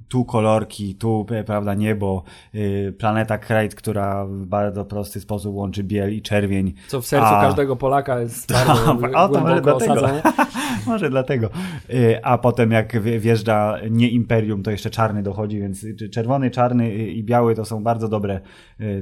tu 0.08 0.26
kolorki, 0.26 0.96
tu 0.96 1.26
prawda 1.46 1.74
niebo, 1.74 2.24
yy, 2.54 2.94
planeta 2.98 3.38
Krajt, 3.38 3.76
która 3.76 4.26
w 4.26 4.46
bardzo 4.46 4.86
prosty 4.86 5.20
sposób 5.20 5.56
łączy 5.56 5.84
biel 5.84 6.16
i 6.16 6.22
czerwień. 6.22 6.74
Co 6.88 7.02
w 7.02 7.06
sercu 7.06 7.28
a... 7.28 7.42
każdego 7.42 7.76
Polaka 7.76 8.20
jest 8.20 8.52
bardzo 8.54 8.98
a, 9.18 9.28
to 9.28 9.42
może 9.42 9.62
dlatego. 9.62 10.08
może 10.88 11.10
dlatego. 11.10 11.50
Yy, 11.90 12.26
a 12.26 12.38
potem 12.38 12.72
jak 12.72 13.02
wjeżdża 13.02 13.78
nie 13.90 14.10
Imperium, 14.10 14.64
to 14.64 14.72
jeszcze 14.72 14.90
czarny 14.90 15.24
dochodzi, 15.24 15.60
więc 15.60 15.86
czerwony, 16.12 16.52
czarny 16.52 16.96
i 16.96 17.24
biały 17.24 17.56
to 17.56 17.66
są 17.66 17.84
bardzo 17.84 18.08
dobre, 18.08 18.40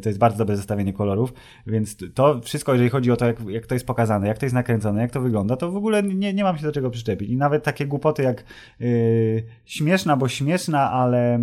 to 0.01 0.09
jest 0.09 0.19
bardzo 0.19 0.38
dobre 0.38 0.55
zestawienie 0.55 0.93
kolorów, 0.93 1.34
więc 1.67 1.97
to 2.13 2.41
wszystko, 2.41 2.71
jeżeli 2.73 2.89
chodzi 2.89 3.11
o 3.11 3.15
to, 3.15 3.25
jak, 3.25 3.49
jak 3.49 3.65
to 3.65 3.75
jest 3.75 3.88
pokazane, 3.88 4.27
jak 4.27 4.38
to 4.38 4.45
jest 4.45 4.53
nakręcone, 4.55 5.01
jak 5.01 5.11
to 5.11 5.21
wygląda, 5.21 5.55
to 5.55 5.71
w 5.71 5.75
ogóle 5.75 6.03
nie, 6.03 6.34
nie 6.34 6.43
mam 6.43 6.57
się 6.57 6.63
do 6.63 6.71
czego 6.71 6.89
przyczepić. 6.89 7.29
I 7.29 7.38
nawet 7.38 7.63
takie 7.63 7.86
głupoty 7.86 8.23
jak 8.23 8.43
yy, 8.79 9.43
śmieszna, 9.74 10.17
bo 10.17 10.28
śmieszna, 10.28 10.91
ale 10.91 11.39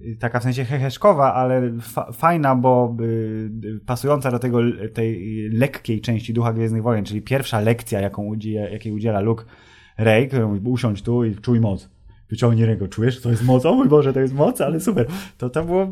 yy, 0.00 0.16
taka 0.16 0.40
w 0.40 0.42
sensie 0.42 0.64
heheszkowa, 0.64 1.34
ale 1.34 1.72
fa 1.80 2.12
fajna, 2.12 2.56
bo 2.56 2.96
yy, 3.00 3.80
pasująca 3.86 4.30
do 4.30 4.38
tego 4.38 4.58
tej 4.94 5.48
lekkiej 5.52 6.00
części 6.00 6.32
Ducha 6.34 6.52
Gwiezdnych 6.52 6.82
Wojen, 6.82 7.04
czyli 7.04 7.22
pierwsza 7.22 7.60
lekcja, 7.60 8.00
jaką 8.00 8.32
jakiej 8.70 8.92
udziela 8.92 9.20
Luke 9.20 9.44
Rey, 9.98 10.28
który 10.28 10.46
mówi 10.46 10.60
usiądź 10.64 11.02
tu 11.02 11.24
i 11.24 11.36
czuj 11.36 11.60
moc 11.60 11.97
wyciągnie 12.30 12.66
rękę, 12.66 12.88
czujesz, 12.88 13.20
to 13.20 13.30
jest 13.30 13.44
moc, 13.44 13.66
o 13.66 13.74
mój 13.74 13.88
Boże, 13.88 14.12
to 14.12 14.20
jest 14.20 14.34
moc, 14.34 14.60
ale 14.60 14.80
super. 14.80 15.06
To, 15.38 15.50
to 15.50 15.64
było 15.64 15.86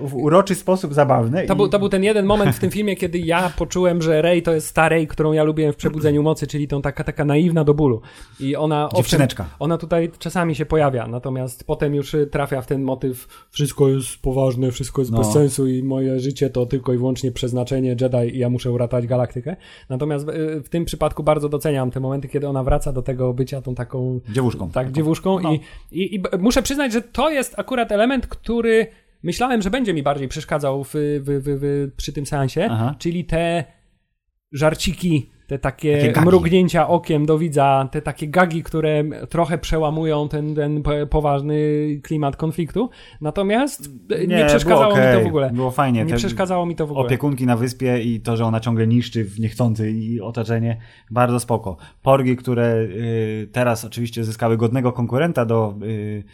w 0.00 0.14
uroczy 0.14 0.54
sposób 0.54 0.94
zabawne. 0.94 1.46
To, 1.46 1.54
i... 1.54 1.56
był, 1.56 1.68
to 1.68 1.78
był 1.78 1.88
ten 1.88 2.04
jeden 2.04 2.26
moment 2.26 2.56
w 2.56 2.58
tym 2.58 2.70
filmie, 2.70 2.96
kiedy 2.96 3.18
ja 3.18 3.50
poczułem, 3.58 4.02
że 4.02 4.22
Rey 4.22 4.42
to 4.42 4.52
jest 4.52 4.74
ta 4.74 4.88
Rey, 4.88 5.06
którą 5.06 5.32
ja 5.32 5.44
lubiłem 5.44 5.72
w 5.72 5.76
Przebudzeniu 5.76 6.22
Mocy, 6.22 6.46
czyli 6.46 6.68
tą 6.68 6.82
taka, 6.82 7.04
taka 7.04 7.24
naiwna 7.24 7.64
do 7.64 7.74
bólu. 7.74 8.00
I 8.40 8.56
ona, 8.56 8.88
Dziewczyneczka. 8.96 9.42
Owszem, 9.42 9.56
ona 9.58 9.78
tutaj 9.78 10.10
czasami 10.18 10.54
się 10.54 10.66
pojawia, 10.66 11.06
natomiast 11.06 11.64
potem 11.64 11.94
już 11.94 12.16
trafia 12.30 12.62
w 12.62 12.66
ten 12.66 12.82
motyw 12.82 13.46
wszystko 13.50 13.88
jest 13.88 14.22
poważne, 14.22 14.70
wszystko 14.70 15.02
jest 15.02 15.12
no. 15.12 15.18
bez 15.18 15.32
sensu 15.32 15.66
i 15.66 15.82
moje 15.82 16.20
życie 16.20 16.50
to 16.50 16.66
tylko 16.66 16.92
i 16.92 16.98
wyłącznie 16.98 17.32
przeznaczenie 17.32 17.96
Jedi 18.00 18.36
i 18.36 18.38
ja 18.38 18.50
muszę 18.50 18.72
uratować 18.72 19.06
galaktykę. 19.06 19.56
Natomiast 19.88 20.26
w 20.64 20.68
tym 20.68 20.84
przypadku 20.84 21.22
bardzo 21.22 21.48
doceniam 21.48 21.90
te 21.90 22.00
momenty, 22.00 22.28
kiedy 22.28 22.48
ona 22.48 22.64
wraca 22.64 22.92
do 22.92 23.02
tego 23.02 23.34
bycia 23.34 23.62
tą 23.62 23.74
taką... 23.74 24.20
Dziewuszką. 24.32 24.70
Tak, 24.70 24.92
dziewuszką 24.92 25.40
no. 25.40 25.52
i 25.52 25.60
i, 25.90 26.14
I, 26.14 26.22
muszę 26.38 26.62
przyznać, 26.62 26.92
że 26.92 27.02
to 27.02 27.30
jest 27.30 27.58
akurat 27.58 27.92
element, 27.92 28.26
który 28.26 28.86
myślałem, 29.22 29.62
że 29.62 29.70
będzie 29.70 29.94
mi 29.94 30.02
bardziej 30.02 30.28
przeszkadzał 30.28 30.84
w, 30.84 30.90
w, 30.94 31.42
w, 31.44 31.90
przy 31.96 32.12
tym 32.12 32.26
seansie, 32.26 32.68
Aha. 32.70 32.94
czyli 32.98 33.24
te 33.24 33.64
żarciki, 34.52 35.30
te 35.50 35.58
takie, 35.58 36.12
takie 36.12 36.20
mrugnięcia 36.20 36.88
okiem 36.88 37.26
do 37.26 37.38
widza, 37.38 37.88
te 37.92 38.02
takie 38.02 38.28
gagi, 38.28 38.62
które 38.62 39.04
trochę 39.28 39.58
przełamują 39.58 40.28
ten, 40.28 40.54
ten 40.54 40.82
poważny 41.10 41.54
klimat 42.02 42.36
konfliktu. 42.36 42.90
Natomiast 43.20 43.90
nie, 44.10 44.26
nie 44.26 44.46
przeszkadzało 44.46 44.92
okay. 44.92 45.06
mi 45.06 45.18
to 45.18 45.24
w 45.24 45.26
ogóle. 45.26 45.50
Było 45.50 45.70
fajnie. 45.70 46.04
Nie 46.04 46.14
przeszkadzało 46.14 46.66
mi 46.66 46.76
to 46.76 46.86
w 46.86 46.90
ogóle. 46.90 47.06
Opiekunki 47.06 47.46
na 47.46 47.56
wyspie 47.56 48.02
i 48.02 48.20
to, 48.20 48.36
że 48.36 48.44
ona 48.44 48.60
ciągle 48.60 48.86
niszczy 48.86 49.24
w 49.24 49.40
niechcący 49.40 49.90
i 49.90 50.20
otoczenie, 50.20 50.80
bardzo 51.10 51.40
spoko. 51.40 51.76
Porgi, 52.02 52.36
które 52.36 52.74
y, 52.74 53.48
teraz 53.52 53.84
oczywiście 53.84 54.24
zyskały 54.24 54.56
godnego 54.56 54.92
konkurenta 54.92 55.44
do 55.44 55.74
y, 55.82 56.24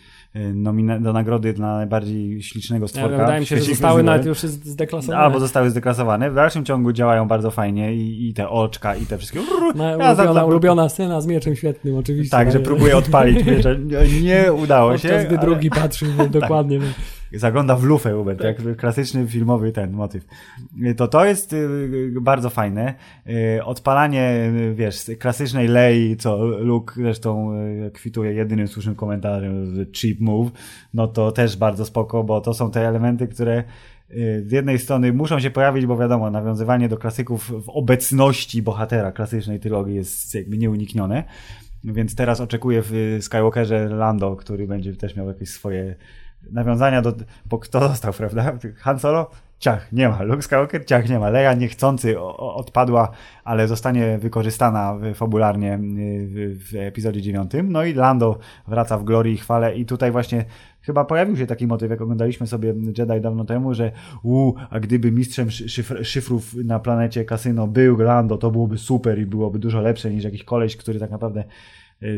do 1.01 1.12
nagrody 1.12 1.53
dla 1.53 1.76
najbardziej 1.76 2.43
ślicznego 2.43 2.89
stworka. 2.89 3.12
Ja, 3.12 3.18
wydaje 3.18 3.41
mi 3.41 3.47
się, 3.47 3.57
że 3.57 3.62
zostały 3.62 4.03
nawet 4.03 4.26
już 4.26 4.39
zdeklasowane. 4.41 5.18
Albo 5.18 5.41
zostały 5.41 5.70
zdeklasowane. 5.70 6.30
W 6.30 6.34
dalszym 6.34 6.64
ciągu 6.64 6.93
działają 6.93 7.28
bardzo 7.28 7.51
fajnie 7.51 7.95
i, 7.95 8.28
i 8.28 8.34
te 8.34 8.49
oczka 8.49 8.97
i 8.97 9.07
te 9.07 9.18
wszystkie... 9.18 9.41
Moja 9.74 9.97
ulubiona, 9.97 10.34
za... 10.34 10.45
ulubiona 10.45 10.89
scena 10.89 11.20
z 11.20 11.26
mieczem 11.26 11.57
świetnym 11.57 11.97
oczywiście. 11.97 12.30
Tak, 12.30 12.53
że 12.53 12.61
próbuje 12.61 12.97
odpalić 12.97 13.47
miecze. 13.47 13.78
Nie 14.22 14.53
udało 14.53 14.99
się. 14.99 15.09
Podczas 15.09 15.26
gdy 15.26 15.39
ale... 15.39 15.47
drugi 15.47 15.70
patrzy 15.70 16.07
dokładnie. 16.30 16.80
Tak 17.26 17.26
zagląda 17.39 17.76
w 17.76 17.84
lufę 17.84 18.18
Uber, 18.18 18.37
tak. 18.37 18.64
jak 18.66 18.76
klasyczny 18.76 19.26
filmowy 19.26 19.72
ten 19.72 19.93
motyw. 19.93 20.26
To 20.97 21.09
to 21.09 21.24
jest 21.24 21.53
y, 21.53 22.14
bardzo 22.20 22.51
fajne. 22.51 22.95
Y, 23.57 23.64
odpalanie, 23.64 24.53
wiesz, 24.74 25.11
klasycznej 25.18 25.68
lei, 25.68 26.16
co 26.16 26.47
Luke 26.47 26.95
zresztą 26.97 27.53
y, 27.87 27.91
kwituje 27.91 28.32
jedynym 28.32 28.68
słusznym 28.68 28.95
komentarzem, 28.95 29.87
cheap 30.01 30.20
move, 30.20 30.51
no 30.95 31.09
to 31.09 31.32
też 31.32 31.57
bardzo 31.57 31.84
spoko, 31.84 32.24
bo 32.24 32.41
to 32.41 32.55
są 32.55 32.70
te 32.70 32.89
elementy, 32.89 33.28
które 33.28 33.64
z 34.43 34.53
jednej 34.53 34.78
strony 34.78 35.12
muszą 35.12 35.41
się 35.41 35.51
pojawić, 35.51 35.87
bo 35.87 35.97
wiadomo, 35.97 36.30
nawiązywanie 36.30 36.89
do 36.89 36.97
klasyków 36.97 37.64
w 37.64 37.68
obecności 37.68 38.62
bohatera 38.62 39.12
klasycznej 39.12 39.61
trylogii 39.61 39.95
jest 39.95 40.34
jakby 40.34 40.59
nieuniknione. 40.59 41.24
Więc 41.84 42.14
teraz 42.14 42.41
oczekuję 42.41 42.82
w 42.84 43.18
Skywalkerze 43.20 43.89
Lando, 43.89 44.37
który 44.37 44.66
będzie 44.66 44.97
też 44.97 45.16
miał 45.16 45.28
jakieś 45.28 45.49
swoje 45.49 45.95
nawiązania 46.53 47.03
do... 47.03 47.12
Bo 47.47 47.59
kto 47.59 47.88
został, 47.88 48.12
prawda? 48.12 48.53
Han 48.76 48.99
Solo? 48.99 49.30
Ciach, 49.59 49.92
nie 49.92 50.09
ma. 50.09 50.22
Luke 50.22 50.42
Skywalker? 50.42 50.84
Ciach, 50.84 51.09
nie 51.09 51.18
ma. 51.18 51.30
Leia 51.30 51.55
niechcący 51.55 52.20
odpadła, 52.38 53.11
ale 53.44 53.68
zostanie 53.68 54.18
wykorzystana 54.18 54.99
fabularnie 55.14 55.78
w, 55.80 56.59
w 56.70 56.74
epizodzie 56.74 57.22
dziewiątym. 57.22 57.72
No 57.72 57.84
i 57.84 57.94
Lando 57.94 58.38
wraca 58.68 58.99
w 58.99 59.05
glorii 59.05 59.34
i 59.34 59.38
chwale 59.38 59.76
i 59.76 59.86
tutaj 59.86 60.11
właśnie 60.12 60.44
chyba 60.80 61.05
pojawił 61.05 61.36
się 61.36 61.47
taki 61.47 61.66
motyw, 61.66 61.90
jak 61.90 62.01
oglądaliśmy 62.01 62.47
sobie 62.47 62.74
Jedi 62.99 63.20
dawno 63.20 63.44
temu, 63.44 63.74
że 63.74 63.92
u, 64.22 64.53
a 64.70 64.80
gdyby 64.80 65.12
mistrzem 65.12 65.51
szyfr, 65.51 66.07
szyfrów 66.07 66.55
na 66.55 66.78
planecie 66.78 67.24
kasyno 67.24 67.66
był 67.66 67.97
Lando, 67.97 68.38
to 68.38 68.51
byłoby 68.51 68.78
super 68.78 69.18
i 69.18 69.26
byłoby 69.26 69.59
dużo 69.59 69.80
lepsze 69.80 70.11
niż 70.11 70.24
jakiś 70.24 70.44
koleś, 70.44 70.76
który 70.76 71.01
tak 71.01 71.11
naprawdę 71.11 71.40
y, 71.40 71.44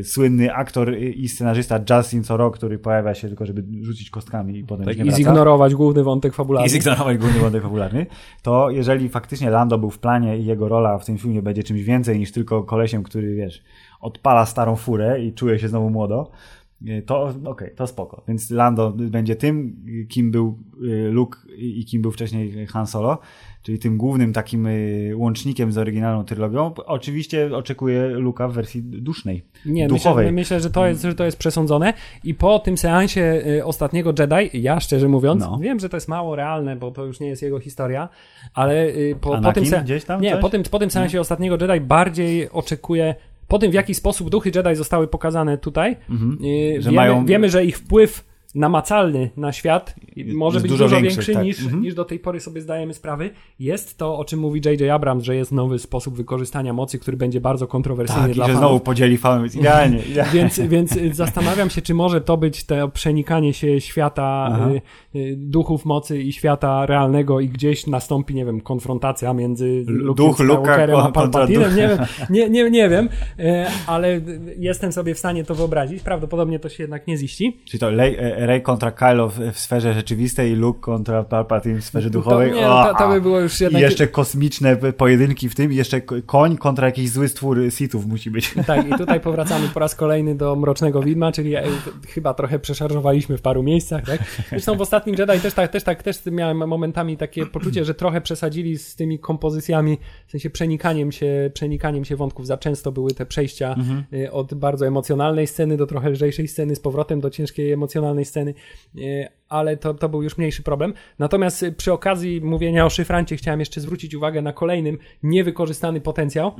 słynny 0.03 0.55
aktor 0.55 0.99
i 0.99 1.29
scenarzysta 1.29 1.81
Justin 1.91 2.25
Soro, 2.25 2.51
który 2.51 2.79
pojawia 2.79 3.15
się 3.15 3.29
tylko, 3.29 3.47
żeby 3.47 3.65
rzucić 3.83 4.11
kostkami 4.11 4.59
i 4.59 4.65
potem 4.65 4.87
tak, 4.87 4.99
nie 4.99 5.05
I 5.05 5.13
zignorować 5.13 5.75
główny 5.75 6.03
wątek 6.03 6.35
fabularny. 6.35 6.67
I 6.67 6.71
zignorować 6.71 7.19
główny 7.19 7.41
wątek 7.41 7.63
fabularny, 7.63 8.07
to 8.43 8.71
jeżeli 8.71 9.09
faktycznie 9.09 9.51
Lando 9.51 9.79
był 9.79 9.91
w 9.91 9.99
planie 9.99 10.39
i 10.39 10.45
jego 10.45 10.69
rola 10.69 10.99
w 10.99 11.05
tym 11.05 11.19
filmie 11.19 11.43
będzie 11.43 11.63
czymś 11.63 11.83
więcej 11.83 12.19
niż 12.19 12.33
tylko 12.33 12.63
kolesiem, 12.63 13.03
który, 13.03 13.35
wiesz, 13.35 13.63
odpala 14.01 14.47
starą 14.47 14.77
furę 14.77 15.21
i 15.21 15.33
czuje 15.33 15.59
się 15.59 15.69
znowu 15.69 15.91
młodo, 15.91 16.31
y, 16.31 16.58
to 17.07 17.23
okej, 17.25 17.45
okay, 17.45 17.71
to 17.71 17.87
spoko. 17.87 18.23
Więc 18.29 18.51
Lando 18.51 18.93
będzie 18.97 19.37
tym, 19.37 19.77
kim 20.09 20.31
był 20.31 20.59
y, 20.83 21.11
Luke 21.11 21.39
i 21.57 21.85
kim 21.85 22.03
był 22.03 22.11
wcześniej 22.11 22.67
Han 22.67 22.87
Solo, 22.87 23.19
czyli 23.63 23.79
tym 23.79 23.97
głównym 23.97 24.33
takim 24.33 24.67
y, 24.67 25.13
łącznikiem 25.17 25.73
z 25.73 25.79
oryginalną 25.79 26.25
trylogią. 26.25 26.75
Oczywiście 26.87 27.57
oczekuję 27.57 28.09
Luka 28.09 28.49
w 28.49 28.53
wersji 28.53 28.83
dusznej, 28.83 29.43
Nie, 29.67 29.89
duchowej. 29.89 30.27
myślę, 30.27 30.33
myślę 30.33 30.61
że, 30.61 30.71
to 30.71 30.87
jest, 30.87 31.03
że 31.03 31.15
to 31.15 31.25
jest 31.25 31.39
przesądzone 31.39 31.95
i 32.25 32.35
po 32.35 32.59
tym 32.59 32.77
seansie 32.77 33.43
ostatniego 33.65 34.13
Jedi, 34.19 34.63
ja 34.63 34.81
szczerze 34.81 35.09
mówiąc, 35.09 35.41
No. 35.41 35.59
wiem, 35.59 35.81
że 35.81 35.89
to 35.89 35.97
jest 35.97 36.09
mało 36.09 36.37
realne, 36.37 36.77
bo 36.77 36.91
to 36.91 37.05
już 37.05 37.21
nie 37.21 37.29
jest 37.29 37.43
jego 37.43 37.61
historia, 37.61 38.09
ale 38.55 38.87
po, 39.21 39.41
po 39.41 39.53
tym, 39.53 39.67
se- 39.67 39.83
gdzieś 39.83 40.05
tam 40.05 40.21
nie, 40.21 40.37
po 40.37 40.49
tym, 40.49 40.63
po 40.63 40.79
tym 40.79 40.91
seansie 40.91 41.21
ostatniego 41.21 41.57
Jedi 41.61 41.81
bardziej 41.81 42.51
oczekuję 42.51 43.15
po 43.49 43.59
tym, 43.59 43.71
w 43.71 43.75
jaki 43.75 43.95
sposób 43.95 44.31
duchy 44.31 44.51
Jedi 44.55 44.75
zostały 44.75 45.09
pokazane 45.09 45.59
tutaj, 45.59 45.93
y, 45.93 45.97
Mhm. 46.13 46.39
Że 46.83 46.91
wiemy, 46.91 46.97
mają- 46.97 47.27
wiemy, 47.27 47.51
że 47.51 47.65
ich 47.65 47.79
wpływ 47.79 48.25
namacalny 48.55 49.31
na 49.37 49.53
świat 49.53 49.95
może 50.35 50.57
Jest 50.57 50.63
być 50.65 50.73
dużo 50.73 50.85
dużo, 50.85 51.01
większy, 51.01 51.33
tak. 51.33 51.45
niż, 51.45 51.63
Mhm. 51.63 51.83
niż 51.83 51.95
do 51.95 52.05
tej 52.05 52.19
pory 52.19 52.41
sobie 52.41 52.61
zdajemy 52.61 52.95
sprawy. 52.95 53.31
Jest 53.59 53.99
to, 53.99 54.19
o 54.19 54.25
czym 54.25 54.41
mówi 54.41 54.61
J.J. 54.65 54.91
Abrams, 54.91 55.25
że 55.25 55.37
jest 55.37 55.53
nowy 55.53 55.79
sposób 55.79 56.17
wykorzystania 56.17 56.73
mocy, 56.73 56.99
który 56.99 57.17
będzie 57.17 57.41
bardzo 57.41 57.67
kontrowersyjny 57.67 58.23
Tak, 58.23 58.31
i 58.31 58.35
dla 58.35 58.47
że 58.47 58.53
fanów. 58.53 58.69
znowu 58.69 58.81
podzieli 58.81 59.17
fanów. 59.17 59.45
Jest 59.45 59.57
Idealnie. 59.57 59.99
idealnie. 60.11 60.33
Więc, 60.33 60.61
więc 60.61 60.99
zastanawiam 61.13 61.71
się, 61.71 61.83
czy 61.83 61.95
może 61.95 62.21
to 62.21 62.37
być 62.37 62.65
to 62.65 62.89
przenikanie 62.89 63.53
się 63.53 63.81
świata 63.81 64.49
Aha. 64.53 64.71
y, 65.15 65.19
y, 65.19 65.35
duchów 65.37 65.85
mocy 65.85 66.23
i 66.23 66.33
świata 66.33 66.87
realnego 66.87 67.41
i 67.41 67.49
gdzieś 67.49 67.87
nastąpi, 67.87 68.35
nie 68.35 68.45
wiem, 68.45 68.61
konfrontacja 68.61 69.35
między 69.35 69.85
Luke'em 69.87 70.15
duch 70.15 70.35
Skywalkerem 70.37 70.97
a 71.01 71.13
Palpatinem. 71.13 71.77
Nie, 71.77 71.89
wiem, 71.89 71.99
nie, 72.31 72.51
nie, 72.51 72.71
nie 72.71 72.89
wiem, 72.89 73.09
y, 73.41 73.43
ale 73.87 74.21
jestem 74.59 74.93
sobie 74.93 75.15
w 75.15 75.19
stanie 75.19 75.45
to 75.45 75.55
wyobrazić. 75.55 76.03
Prawdopodobnie 76.03 76.59
to 76.59 76.69
się 76.69 76.83
jednak 76.83 77.07
nie 77.07 77.17
ziści. 77.17 77.61
Czyli 77.65 77.81
to 77.81 77.91
Rey, 77.91 78.17
e, 78.17 78.38
Rey 78.47 78.63
kontra 78.63 78.91
Kylo 78.91 79.29
w, 79.29 79.39
w 79.53 79.59
sferze 79.59 79.95
rzeczywistej 79.95 80.53
i 80.53 80.55
Luke 80.55 80.81
kontra 80.81 81.25
Palpatine 81.25 81.81
w 81.81 81.85
sferze 81.85 82.11
duchowej. 82.11 82.51
To, 82.51 82.57
nie, 82.57 82.63
no, 82.63 82.85
to, 82.85 82.95
to 82.99 83.09
by 83.09 83.21
było 83.21 83.41
już 83.41 83.61
I 83.61 83.65
jednak... 83.65 83.83
jeszcze 83.83 84.09
kosmiczne 84.09 84.77
pojedynki 84.77 85.49
w 85.49 85.55
tym 85.55 85.73
i 85.73 85.77
jeszcze 85.77 86.01
ko- 86.01 86.15
koń 86.27 86.57
kontra 86.57 86.87
jakiś 86.87 87.11
zły 87.11 87.29
stwór 87.29 87.59
Sithów 87.71 88.07
musi 88.07 88.31
być. 88.31 88.55
Tak, 88.67 88.89
i 88.89 88.99
tutaj 88.99 89.21
powracamy 89.21 89.69
po 89.69 89.81
raz 89.81 89.95
kolejny 89.95 90.35
do 90.35 90.57
Mrocznego 90.57 91.03
Widma, 91.03 91.33
czyli 91.33 91.55
e, 91.55 91.63
chyba 92.09 92.35
trochę 92.35 92.59
przeszarżowaliśmy 92.59 93.39
w 93.39 93.43
paru 93.43 93.63
miejscach, 93.63 94.05
tak? 94.05 94.21
Zresztą 94.51 94.77
w 94.77 94.81
ostatnim 94.81 95.17
Jedi 95.19 95.41
też 95.41 95.55
tak, 95.55 95.71
też 95.71 95.85
tak, 95.85 96.03
też 96.03 96.19
miałem 96.27 96.69
momentami 96.69 97.17
takie 97.17 97.47
poczucie, 97.47 97.85
że 97.85 97.95
trochę 97.95 98.21
przesadzili 98.21 98.79
z 98.79 98.97
tymi 98.97 99.19
kompozycjami, 99.19 99.99
w 100.27 100.31
sensie 100.31 100.51
przenikaniem 100.51 101.13
się, 101.13 101.51
przenikaniem 101.55 102.05
się 102.05 102.17
wątków. 102.17 102.47
Za 102.47 102.57
często 102.57 102.93
były 102.93 103.15
te 103.15 103.27
przejścia 103.27 103.77
e, 104.13 104.33
od 104.33 104.55
bardzo 104.55 104.87
emocjonalnej 104.87 105.47
sceny 105.47 105.77
do 105.77 105.87
trochę 105.87 106.11
lżejszej 106.11 106.49
sceny, 106.49 106.77
z 106.77 106.81
powrotem 106.81 107.21
do 107.21 107.31
ciężkiej 107.31 107.73
emocjonalnej 107.73 108.25
sceny, 108.29 108.55
e, 108.99 109.29
ale 109.49 109.77
to, 109.77 109.95
to 109.95 110.09
był 110.09 110.23
już 110.23 110.39
mniejszy 110.39 110.63
problem. 110.63 110.95
Natomiast 111.19 111.63
e, 111.63 111.73
przy 111.73 111.93
okazji 111.93 112.41
mówienia 112.41 112.87
o 112.87 112.91
szyfrancie 112.91 113.37
chciałem 113.37 113.61
jeszcze 113.61 113.81
zwrócić 113.81 114.15
uwagę 114.15 114.43
na 114.43 114.53
kolejnym 114.53 114.99
niewykorzystany 115.23 116.01
potencjał, 116.01 116.53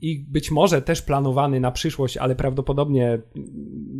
i 0.00 0.24
być 0.28 0.50
może 0.50 0.82
też 0.82 1.02
planowany 1.02 1.60
na 1.60 1.70
przyszłość, 1.70 2.16
ale 2.16 2.36
prawdopodobnie 2.36 3.08
mm, 3.08 3.22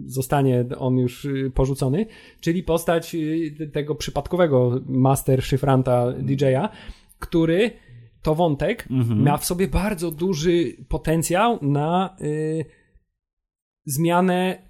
zostanie 0.06 0.64
on 0.78 0.98
już 0.98 1.24
y, 1.24 1.52
porzucony, 1.54 2.06
czyli 2.40 2.62
postać 2.62 3.14
y, 3.14 3.70
tego 3.72 3.94
przypadkowego 3.94 4.80
master 4.86 5.42
szyfranta 5.42 6.12
DJ-a, 6.12 6.68
który 7.18 7.70
to 8.22 8.34
wątek 8.34 8.88
ma 9.24 9.36
w 9.36 9.44
sobie 9.44 9.68
bardzo 9.68 10.10
duży 10.10 10.76
potencjał 10.88 11.58
na 11.62 12.16
y, 12.20 12.64
zmianę 13.84 14.67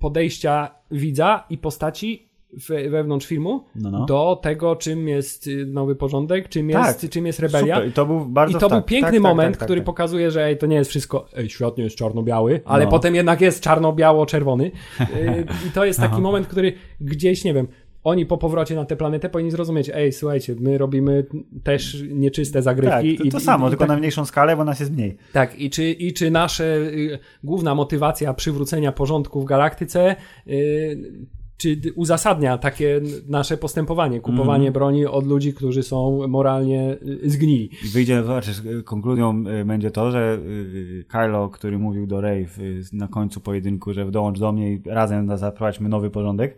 podejścia 0.00 0.70
widza 0.90 1.44
i 1.50 1.58
postaci 1.58 2.28
we, 2.68 2.90
wewnątrz 2.90 3.26
filmu 3.26 3.64
No, 3.74 3.90
no. 3.90 4.06
do 4.06 4.40
tego, 4.42 4.76
czym 4.76 5.08
jest 5.08 5.46
y, 5.46 5.66
nowy 5.66 5.96
porządek, 5.96 6.48
czym 6.48 6.70
Tak. 6.70 6.86
jest, 6.86 7.12
czym 7.12 7.26
jest 7.26 7.38
rebelia. 7.38 7.74
Super. 7.74 7.88
I 7.88 7.92
to 7.92 8.06
był 8.06 8.20
bardzo 8.26 8.58
I 8.58 8.60
to 8.60 8.68
był 8.68 8.78
tak, 8.78 8.86
piękny 8.86 9.06
tak, 9.06 9.12
tak, 9.12 9.22
moment, 9.22 9.54
tak, 9.54 9.60
tak, 9.60 9.66
który 9.66 9.82
pokazuje, 9.82 10.30
że 10.30 10.44
ej, 10.44 10.58
to 10.58 10.66
nie 10.66 10.76
jest 10.76 10.90
wszystko, 10.90 11.26
ej, 11.36 11.50
świat 11.50 11.78
nie 11.78 11.84
jest 11.84 11.96
czarno-biały, 11.96 12.60
ale 12.64 12.84
No. 12.84 12.90
potem 12.90 13.14
jednak 13.14 13.40
jest 13.40 13.62
czarno-biało-czerwony. 13.62 14.64
Yy, 15.00 15.46
I 15.68 15.70
to 15.70 15.84
jest 15.84 16.00
taki 16.00 16.20
moment, 16.20 16.46
który 16.46 16.72
gdzieś, 17.00 17.44
nie 17.44 17.54
wiem, 17.54 17.68
oni 18.04 18.26
po 18.26 18.38
powrocie 18.38 18.74
na 18.74 18.84
tę 18.84 18.96
planetę 18.96 19.28
powinni 19.28 19.50
zrozumieć, 19.50 19.90
ej, 19.94 20.12
słuchajcie, 20.12 20.54
my 20.60 20.78
robimy 20.78 21.26
też 21.62 22.04
nieczyste 22.10 22.52
Tak, 22.54 22.62
zagrywki. 22.62 23.16
to, 23.18 23.24
i, 23.24 23.30
to 23.30 23.38
i- 23.38 23.40
samo, 23.40 23.66
i, 23.66 23.70
tylko 23.70 23.84
tak, 23.84 23.88
na 23.88 23.96
mniejszą 23.98 24.24
skalę, 24.24 24.56
bo 24.56 24.64
nas 24.64 24.80
jest 24.80 24.92
mniej. 24.92 25.16
tak, 25.32 25.60
i 25.60 25.70
czy, 25.70 25.90
i 25.90 26.12
czy 26.12 26.30
nasza 26.30 26.64
y, 26.64 27.18
główna 27.44 27.74
motywacja 27.74 28.34
przywrócenia 28.34 28.92
porządku 28.92 29.40
w 29.40 29.44
galaktyce 29.44 30.16
y, 30.46 31.28
czy 31.56 31.76
uzasadnia 31.96 32.58
takie 32.58 33.00
nasze 33.28 33.56
postępowanie, 33.56 34.20
kupowanie 34.20 34.66
Mhm. 34.66 34.72
broni 34.72 35.06
od 35.06 35.26
ludzi, 35.26 35.54
którzy 35.54 35.82
są 35.82 36.28
moralnie 36.28 36.96
y, 37.24 37.30
zgnili. 37.30 37.70
Wyjdzie, 37.92 38.22
zobaczysz, 38.22 38.62
konkluzją 38.84 39.44
y, 39.60 39.64
będzie 39.64 39.90
to, 39.90 40.10
że 40.10 40.38
y, 40.46 41.04
Kylo, 41.08 41.48
który 41.48 41.78
mówił 41.78 42.06
do 42.06 42.28
y, 42.28 42.46
na 42.92 43.08
końcu 43.08 43.40
pojedynku, 43.40 43.92
że 43.94 44.10
dołącz 44.10 44.38
do 44.38 44.52
mnie 44.52 44.72
i 44.72 44.82
razem 44.86 45.38
zaprowadźmy 45.38 45.88
nowy 45.88 46.10
porządek, 46.10 46.56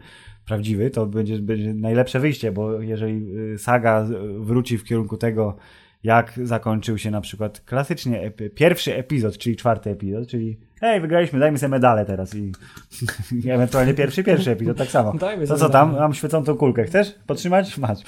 prawdziwy, 0.54 0.90
to 0.90 1.06
będzie, 1.06 1.38
będzie 1.38 1.74
najlepsze 1.74 2.20
wyjście, 2.20 2.52
bo 2.52 2.80
jeżeli 2.80 3.38
y, 3.54 3.58
saga 3.58 4.04
z- 4.04 4.46
wróci 4.46 4.78
w 4.78 4.84
kierunku 4.84 5.16
tego, 5.16 5.56
jak 6.02 6.32
zakończył 6.44 6.98
się 6.98 7.10
na 7.10 7.20
przykład 7.20 7.60
klasycznie 7.60 8.32
pierwszy 8.54 8.94
epizod, 8.96 9.38
czyli 9.38 9.56
czwarty 9.56 9.90
epizod, 9.90 10.28
czyli 10.28 10.58
hej, 10.80 11.00
wygraliśmy, 11.00 11.38
dajmy 11.38 11.58
sobie 11.58 11.70
medale 11.70 12.04
teraz 12.06 12.34
i, 12.34 12.52
i 13.44 13.50
ewentualnie 13.50 13.94
pierwszy, 13.94 14.24
pierwszy 14.24 14.50
epizod, 14.50 14.76
tak 14.76 14.88
samo. 14.88 15.12
Dajmy 15.12 15.46
To 15.46 15.56
co 15.56 15.68
tam? 15.68 15.92
Mam 15.92 16.14
świecącą 16.14 16.56
kulkę. 16.56 16.84
Chcesz 16.84 17.14
podtrzymać? 17.26 17.78
Masz. 17.78 17.98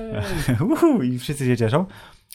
Uhu, 0.72 1.02
I 1.02 1.18
wszyscy 1.18 1.46
się 1.46 1.56
cieszą. 1.56 1.84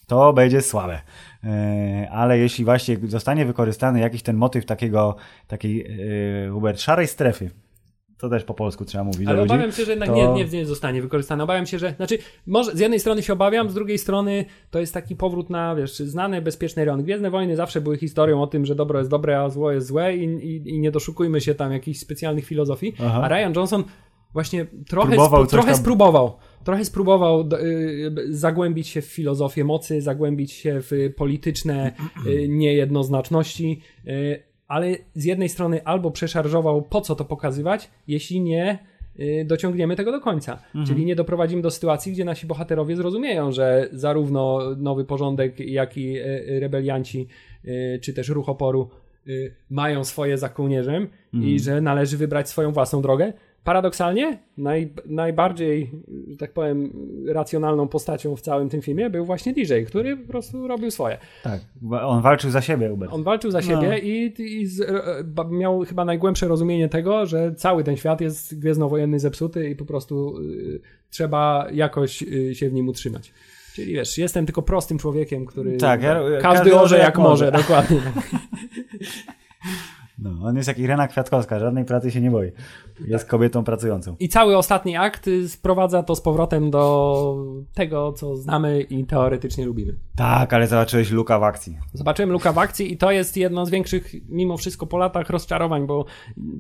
To 0.08 0.34
będzie 0.34 0.62
słabe. 0.62 1.02
E, 1.44 2.08
Ale 2.12 2.40
jeśli 2.40 2.66
właśnie 2.66 2.98
zostanie 3.04 3.46
wykorzystany 3.46 4.00
jakiś 4.00 4.24
ten 4.24 4.36
motyw 4.36 4.66
takiego, 4.66 5.16
takiej, 5.48 5.88
Hubert, 6.52 6.80
szarej 6.82 7.08
strefy, 7.08 7.50
to 8.20 8.30
też 8.30 8.44
po 8.44 8.54
polsku 8.54 8.86
trzeba 8.86 9.04
mówić. 9.04 9.28
Ale 9.28 9.36
do 9.38 9.42
ludzi, 9.42 9.54
obawiam 9.54 9.72
się, 9.72 9.86
że 9.86 9.92
jednak 9.92 10.10
to- 10.10 10.16
nie, 10.16 10.28
nie, 10.28 10.46
nie 10.52 10.66
zostanie 10.66 11.02
wykorzystane. 11.02 11.44
Obawiam 11.44 11.66
się, 11.66 11.80
że. 11.80 11.94
Znaczy, 11.98 12.18
może 12.48 12.76
z 12.76 12.80
jednej 12.80 13.00
strony 13.00 13.24
się 13.24 13.34
obawiam, 13.34 13.70
z 13.70 13.74
drugiej 13.74 13.98
strony 13.98 14.46
to 14.72 14.80
jest 14.80 14.94
taki 14.94 15.16
powrót 15.16 15.50
na, 15.50 15.76
wiesz, 15.76 16.00
znane, 16.00 16.42
bezpieczne 16.42 16.86
rejony. 16.86 17.04
Gwiezdne 17.04 17.30
wojny 17.30 17.56
zawsze 17.56 17.82
były 17.82 17.98
historią 17.98 18.42
o 18.42 18.48
tym, 18.48 18.66
że 18.66 18.76
dobro 18.76 19.00
jest 19.00 19.12
dobre, 19.12 19.42
a 19.42 19.50
zło 19.50 19.72
jest 19.72 19.88
złe 19.88 20.16
i, 20.16 20.24
i, 20.24 20.70
i 20.70 20.80
nie 20.80 20.92
doszukujmy 20.92 21.42
się 21.42 21.56
tam 21.56 21.72
jakichś 21.72 22.00
specjalnych 22.00 22.46
filozofii. 22.46 22.94
Aha. 23.00 23.22
A 23.24 23.28
Ryan 23.28 23.54
Johnson 23.56 23.84
właśnie 24.34 24.66
trochę, 24.90 25.10
Próbował 25.10 25.42
coś 25.42 25.52
trochę 25.52 25.72
tam- 25.72 25.80
spróbował. 25.80 26.38
Trochę 26.64 26.86
spróbował 26.86 27.50
y, 27.62 28.12
zagłębić 28.30 28.88
się 28.88 29.02
w 29.02 29.06
filozofię 29.06 29.64
mocy, 29.64 30.02
zagłębić 30.02 30.52
się 30.52 30.80
w 30.82 31.14
polityczne 31.18 31.92
y, 32.28 32.48
niejednoznaczności, 32.50 33.82
y, 34.08 34.44
ale 34.68 34.96
z 35.16 35.24
jednej 35.26 35.50
strony 35.50 35.84
albo 35.86 36.12
przeszarżował, 36.12 36.82
po 36.82 37.02
co 37.02 37.16
to 37.16 37.26
pokazywać, 37.26 37.90
jeśli 38.08 38.42
nie 38.42 38.80
y, 39.20 39.46
dociągniemy 39.46 39.96
tego 39.96 40.12
do 40.12 40.22
końca. 40.22 40.60
Czyli 40.88 41.06
nie 41.06 41.16
doprowadzimy 41.16 41.62
do 41.62 41.72
sytuacji, 41.72 42.12
gdzie 42.12 42.26
nasi 42.26 42.48
bohaterowie 42.48 42.96
zrozumieją, 42.96 43.52
że 43.52 43.90
zarówno 43.92 44.60
nowy 44.78 45.06
porządek, 45.06 45.60
jak 45.60 45.98
i 45.98 46.18
y, 46.18 46.60
rebelianci, 46.60 47.28
y, 47.66 48.00
czy 48.02 48.14
też 48.14 48.30
ruch 48.30 48.50
oporu 48.50 48.90
mają 49.70 50.04
swoje 50.04 50.38
za 50.38 50.50
kołnierzem 50.50 51.08
i 51.34 51.60
że 51.60 51.82
należy 51.82 52.18
wybrać 52.18 52.50
swoją 52.50 52.72
własną 52.72 53.02
drogę. 53.02 53.34
Paradoksalnie 53.68 54.38
naj, 54.58 54.94
najbardziej, 55.06 55.92
że 56.32 56.38
tak 56.38 56.54
powiem, 56.54 56.94
racjonalną 57.28 57.88
postacią 57.88 58.36
w 58.36 58.42
całym 58.42 58.70
tym 58.70 58.82
filmie 58.82 59.10
był 59.10 59.26
właśnie 59.26 59.54
DJ, 59.54 59.74
który 59.88 60.18
po 60.18 60.28
prostu 60.28 60.68
robił 60.68 60.92
swoje. 60.92 61.18
Tak, 61.44 61.62
on 61.92 62.22
walczył 62.22 62.52
za 62.52 62.62
siebie, 62.62 62.90
Hubert. 62.90 63.14
On 63.14 63.24
walczył 63.24 63.52
za 63.52 63.60
No. 63.60 63.64
siebie 63.64 64.00
i, 64.00 64.42
i 64.42 64.66
z, 64.68 64.82
e, 64.82 65.46
miał 65.50 65.86
chyba 65.86 66.06
najgłębsze 66.06 66.48
rozumienie 66.48 66.90
tego, 66.90 67.26
że 67.26 67.56
cały 67.56 67.84
ten 67.84 67.98
świat 67.98 68.22
jest 68.22 68.60
gwiezdnowojenny, 68.60 69.20
zepsuty 69.20 69.70
i 69.70 69.76
po 69.76 69.86
prostu 69.86 70.38
y, 70.38 70.82
trzeba 71.10 71.68
jakoś 71.72 72.22
y, 72.24 72.56
się 72.56 72.70
w 72.70 72.74
nim 72.74 72.88
utrzymać. 72.90 73.34
Czyli 73.74 73.94
wiesz, 73.94 74.18
jestem 74.18 74.46
tylko 74.46 74.62
prostym 74.62 74.98
człowiekiem, 74.98 75.46
który. 75.46 75.78
Tak, 75.78 76.04
ja- 76.04 76.14
każdy, 76.14 76.42
każdy 76.42 76.76
orze 76.76 76.98
jak 76.98 77.18
może, 77.18 77.52
dokładnie. 77.52 78.02
No, 80.20 80.30
on 80.48 80.56
jest 80.56 80.68
jak 80.68 80.80
Irena 80.80 81.08
Kwiatkowska, 81.08 81.60
żadnej 81.60 81.86
pracy 81.86 82.12
się 82.12 82.22
nie 82.22 82.32
boi. 82.32 82.52
Jest 83.08 83.26
kobietą 83.26 83.64
pracującą. 83.64 84.16
I 84.20 84.30
cały 84.30 84.58
ostatni 84.58 84.96
akt 84.98 85.30
sprowadza 85.48 86.04
to 86.04 86.16
z 86.16 86.22
powrotem 86.22 86.72
do 86.72 87.36
tego, 87.74 88.14
co 88.14 88.36
znamy 88.36 88.82
i 88.82 89.06
teoretycznie 89.06 89.66
lubimy. 89.66 89.94
Tak, 90.16 90.54
ale 90.54 90.68
zobaczyłeś 90.68 91.12
Luka 91.12 91.40
w 91.40 91.44
akcji. 91.44 91.78
Zobaczyłem 91.94 92.32
Luka 92.32 92.54
w 92.54 92.58
akcji 92.58 92.94
i 92.94 92.98
to 92.98 93.12
jest 93.12 93.38
jedno 93.38 93.66
z 93.66 93.70
większych, 93.70 94.14
mimo 94.30 94.58
wszystko 94.58 94.88
po 94.88 94.98
latach, 94.98 95.30
rozczarowań, 95.30 95.88
bo 95.88 96.06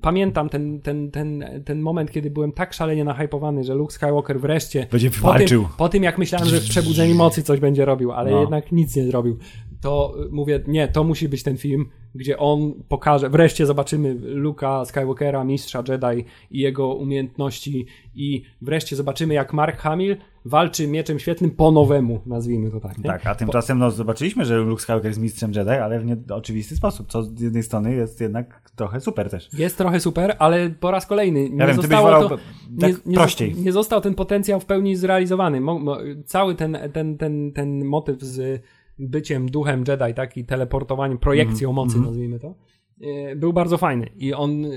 pamiętam 0.01 0.49
ten, 0.49 0.81
ten, 0.81 1.11
ten, 1.11 1.45
ten 1.65 1.81
moment, 1.81 2.11
kiedy 2.11 2.31
byłem 2.31 2.51
tak 2.51 2.73
szalenie 2.73 3.03
nahypowany, 3.03 3.63
że 3.63 3.73
Luke 3.73 3.93
Skywalker 3.93 4.39
wreszcie 4.39 4.87
Będzie 4.91 5.09
po 5.09 5.15
tym, 5.15 5.23
walczył. 5.23 5.67
po 5.77 5.89
tym 5.89 6.03
jak 6.03 6.17
myślałem, 6.17 6.47
że 6.47 6.59
w 6.59 6.69
Przebudzeniu 6.69 7.15
Mocy 7.15 7.43
coś 7.43 7.59
będzie 7.59 7.85
robił, 7.85 8.11
ale 8.11 8.31
No. 8.31 8.41
jednak 8.41 8.71
nic 8.71 8.95
nie 8.95 9.03
zrobił, 9.05 9.37
to 9.81 10.13
y, 10.25 10.29
mówię, 10.31 10.63
nie, 10.67 10.87
to 10.87 11.03
musi 11.03 11.29
być 11.29 11.43
ten 11.43 11.57
film, 11.57 11.89
gdzie 12.15 12.37
on 12.37 12.73
pokaże, 12.87 13.29
wreszcie 13.29 13.65
zobaczymy 13.65 14.13
Luka 14.21 14.85
Skywalkera, 14.85 15.43
mistrza 15.43 15.83
Jedi 15.87 16.25
i 16.51 16.59
jego 16.59 16.95
umiejętności 16.95 17.85
i 18.15 18.43
wreszcie 18.61 18.95
zobaczymy 18.95 19.33
jak 19.33 19.53
Mark 19.53 19.77
Hamill 19.77 20.17
walczy 20.45 20.87
mieczem 20.87 21.19
świetlnym 21.19 21.51
po 21.51 21.71
nowemu, 21.71 22.21
nazwijmy 22.25 22.71
to 22.71 22.79
tak. 22.79 22.97
Nie? 22.97 23.03
Tak, 23.03 23.27
a 23.27 23.35
tymczasem 23.35 23.79
no, 23.79 23.91
zobaczyliśmy, 23.91 24.45
że 24.45 24.57
Luke 24.57 24.81
Skywalker 24.81 25.09
jest 25.09 25.19
mistrzem 25.19 25.51
Jedi, 25.53 25.69
ale 25.69 25.99
w 25.99 26.05
nieoczywisty 26.05 26.75
sposób, 26.75 27.07
co 27.07 27.23
z 27.23 27.41
jednej 27.41 27.63
strony 27.63 27.95
jest 27.95 28.21
jednak 28.21 28.71
trochę 28.75 29.01
super 29.01 29.29
też. 29.29 29.49
Jest 29.53 29.77
trochę 29.77 29.99
super, 29.99 30.35
ale 30.39 30.69
po 30.69 30.91
raz 30.91 31.05
kolejny 31.05 31.49
nie 31.49 31.57
Ja 31.57 31.67
wiem, 31.67 31.75
zostało 31.75 32.03
wolał 32.03 32.29
to, 32.29 32.37
tak 32.37 32.39
nie, 32.79 32.95
nie, 33.05 33.17
prościej. 33.17 33.55
nie 33.55 33.71
został 33.71 34.01
ten 34.01 34.15
potencjał 34.15 34.59
w 34.59 34.65
pełni 34.65 34.95
zrealizowany. 34.95 35.61
Mo, 35.61 35.79
mo, 35.79 35.97
cały 36.25 36.55
ten, 36.55 36.77
ten, 36.93 37.17
ten, 37.17 37.51
ten 37.51 37.85
motyw 37.85 38.21
z 38.21 38.63
byciem 38.99 39.49
duchem 39.49 39.83
Jedi, 39.87 40.13
tak, 40.13 40.37
i 40.37 40.45
teleportowaniem, 40.45 41.17
projekcją 41.17 41.69
Mhm, 41.69 41.75
mocy, 41.75 41.99
nazwijmy 41.99 42.39
to, 42.39 42.55
e, 43.01 43.35
był 43.35 43.53
bardzo 43.53 43.77
fajny. 43.77 44.09
I 44.15 44.33
on 44.33 44.65
e, 44.65 44.69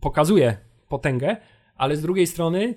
pokazuje 0.00 0.56
potęgę, 0.88 1.36
ale 1.76 1.96
z 1.96 2.02
drugiej 2.02 2.26
strony 2.26 2.74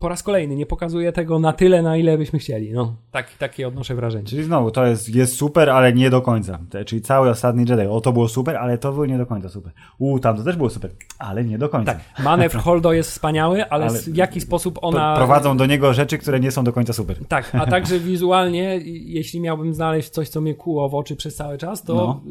po 0.00 0.08
raz 0.08 0.22
kolejny 0.22 0.56
nie 0.56 0.66
pokazuje 0.66 1.12
tego 1.12 1.38
na 1.38 1.52
tyle, 1.52 1.82
na 1.82 1.96
ile 1.96 2.18
byśmy 2.18 2.38
chcieli. 2.38 2.72
No, 2.72 2.96
tak, 3.10 3.34
takie 3.38 3.68
odnoszę 3.68 3.94
wrażenie. 3.94 4.24
Czyli 4.24 4.44
znowu, 4.44 4.70
to 4.70 4.86
jest, 4.86 5.14
jest 5.14 5.36
super, 5.36 5.70
ale 5.70 5.92
nie 5.92 6.10
do 6.10 6.22
końca. 6.22 6.58
Czyli 6.86 7.02
cały 7.02 7.30
ostatni 7.30 7.64
Jedi, 7.68 7.86
o 7.86 8.00
to 8.00 8.12
było 8.12 8.28
super, 8.28 8.56
ale 8.56 8.78
to 8.78 8.92
było 8.92 9.06
nie 9.06 9.18
do 9.18 9.26
końca 9.26 9.48
super. 9.48 9.72
U, 9.98 10.18
tam 10.18 10.36
to 10.36 10.44
też 10.44 10.56
było 10.56 10.70
super, 10.70 10.90
ale 11.18 11.44
nie 11.44 11.58
do 11.58 11.68
końca. 11.68 11.92
Tak, 11.94 12.24
manewr 12.24 12.58
Holdo 12.66 12.92
jest 12.92 13.10
wspaniały, 13.10 13.70
ale, 13.70 13.86
Ale- 13.86 13.98
w 13.98 14.16
jaki 14.16 14.40
sposób 14.40 14.78
ona... 14.82 15.16
Prowadzą 15.16 15.56
do 15.56 15.66
niego 15.66 15.94
rzeczy, 15.94 16.18
które 16.18 16.40
nie 16.40 16.50
są 16.50 16.64
do 16.64 16.72
końca 16.72 16.92
super. 16.92 17.16
Tak, 17.28 17.54
a 17.54 17.66
także 17.76 17.98
wizualnie, 17.98 18.78
jeśli 18.84 19.40
miałbym 19.40 19.74
znaleźć 19.74 20.10
coś, 20.10 20.28
co 20.28 20.40
mnie 20.40 20.54
kuło 20.54 20.88
w 20.88 20.94
oczy 20.94 21.16
przez 21.16 21.36
cały 21.36 21.58
czas, 21.58 21.82
to 21.82 21.94
No. 21.94 22.22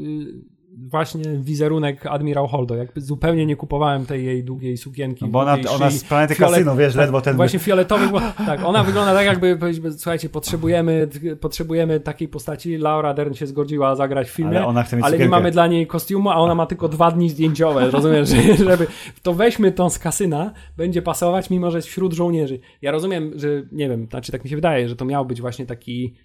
Właśnie 0.87 1.23
wizerunek 1.37 2.05
Admirał 2.05 2.47
Holdo. 2.47 2.75
Jakby 2.75 3.01
zupełnie 3.01 3.45
nie 3.45 3.55
kupowałem 3.55 4.05
tej 4.05 4.25
jej 4.25 4.43
długiej 4.43 4.77
sukienki. 4.77 5.25
No 5.25 5.31
bo 5.31 5.39
ona, 5.39 5.55
długiej 5.57 5.75
ona 5.75 5.91
z 5.91 6.03
planety 6.03 6.33
fiolet- 6.33 6.49
kasyno, 6.51 6.75
wiesz, 6.75 6.93
tak, 6.93 7.01
ledwo 7.01 7.21
ten... 7.21 7.35
Właśnie 7.35 7.59
fioletowy, 7.59 8.07
bo, 8.07 8.19
tak, 8.45 8.63
ona 8.65 8.83
wygląda 8.83 9.13
tak 9.13 9.25
jakby, 9.25 9.57
powiedzmy, 9.57 9.91
słuchajcie, 9.91 10.29
potrzebujemy, 10.29 11.07
potrzebujemy 11.41 11.99
takiej 11.99 12.27
postaci, 12.27 12.77
Laura 12.77 13.13
Dern 13.13 13.33
się 13.33 13.47
zgodziła 13.47 13.95
zagrać 13.95 14.27
w 14.29 14.31
filmie, 14.33 14.57
Ale 14.57 14.67
ona 14.67 14.83
chce 14.83 14.95
mieć 14.95 15.05
ale 15.05 15.17
nie 15.17 15.29
mamy 15.29 15.51
dla 15.51 15.67
niej 15.67 15.87
kostiumu, 15.87 16.29
a 16.29 16.35
ona 16.35 16.55
ma 16.55 16.65
tylko 16.65 16.89
dwa 16.89 17.11
dni 17.11 17.29
zdjęciowe, 17.29 17.91
rozumiesz, 17.91 18.29
że- 18.29 18.55
żeby, 18.55 18.87
to 19.23 19.33
weźmy 19.33 19.71
tą 19.71 19.89
z 19.89 19.99
kasyna, 19.99 20.53
będzie 20.77 21.01
pasować, 21.01 21.49
mimo 21.49 21.71
że 21.71 21.77
jest 21.77 21.87
wśród 21.87 22.13
żołnierzy. 22.13 22.59
Ja 22.81 22.91
rozumiem, 22.91 23.31
że, 23.35 23.47
nie 23.71 23.89
wiem, 23.89 24.07
znaczy 24.09 24.31
tak 24.31 24.43
mi 24.43 24.49
się 24.49 24.55
wydaje, 24.55 24.89
że 24.89 24.95
to 24.95 25.05
miał 25.05 25.25
być 25.25 25.41
właśnie 25.41 25.65
taki 25.65 26.15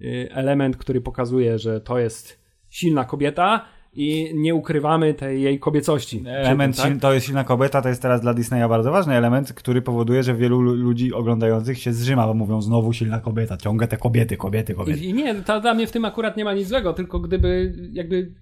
y, 0.00 0.28
element, 0.32 0.76
który 0.76 1.00
pokazuje, 1.00 1.58
że 1.58 1.80
to 1.80 1.98
jest 1.98 2.40
silna 2.68 3.04
kobieta 3.04 3.64
i 3.92 4.30
nie 4.34 4.54
ukrywamy 4.54 5.14
tej 5.14 5.42
jej 5.42 5.58
kobiecości. 5.58 6.24
Element, 6.26 6.76
tym, 6.82 6.84
sil- 6.96 7.00
to 7.00 7.14
jest 7.14 7.26
silna 7.26 7.44
kobieta, 7.44 7.82
to 7.82 7.88
jest 7.88 8.02
teraz 8.02 8.20
dla 8.20 8.34
Disneya 8.34 8.68
bardzo 8.68 8.90
ważny 8.90 9.14
element, 9.14 9.52
który 9.52 9.82
powoduje, 9.82 10.22
że 10.22 10.34
wielu 10.34 10.60
lu- 10.60 10.74
ludzi 10.74 11.12
oglądających 11.12 11.78
się 11.78 11.92
zrzyma, 11.92 12.26
bo 12.26 12.34
mówią 12.34 12.62
znowu 12.62 12.92
silna 12.92 13.20
kobieta, 13.20 13.56
ciągle 13.56 13.88
te 13.88 13.96
kobiety, 13.96 14.36
kobiety, 14.36 14.74
kobiety. 14.74 15.00
I, 15.00 15.08
I 15.08 15.14
nie, 15.14 15.34
to 15.34 15.60
dla 15.60 15.74
mnie 15.74 15.86
w 15.86 15.92
tym 15.92 16.04
akurat 16.04 16.36
nie 16.36 16.44
ma 16.44 16.54
nic 16.54 16.68
złego, 16.68 16.92
tylko 16.92 17.20
gdyby 17.20 17.74
jakby 17.92 18.34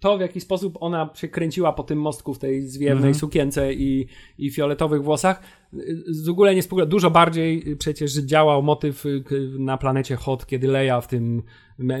to, 0.00 0.18
w 0.18 0.20
jaki 0.20 0.40
sposób 0.40 0.78
ona 0.80 1.10
się 1.14 1.28
kręciła 1.28 1.72
po 1.72 1.82
tym 1.82 1.98
mostku 2.00 2.34
w 2.34 2.38
tej 2.38 2.62
zwiewnej 2.62 2.96
Mhm. 2.96 3.14
sukience 3.14 3.74
i, 3.74 4.06
i 4.38 4.50
fioletowych 4.50 5.02
włosach, 5.02 5.42
z 6.08 6.28
ogóle 6.28 6.54
nie 6.54 6.62
współgra. 6.62 6.86
Dużo 6.86 7.10
bardziej 7.10 7.76
przecież 7.76 8.12
działał 8.12 8.62
motyw 8.62 9.06
y, 9.06 9.22
na 9.58 9.78
planecie 9.78 10.16
Hot, 10.16 10.46
kiedy 10.46 10.68
Leia 10.68 11.00
w 11.00 11.06
tym 11.08 11.42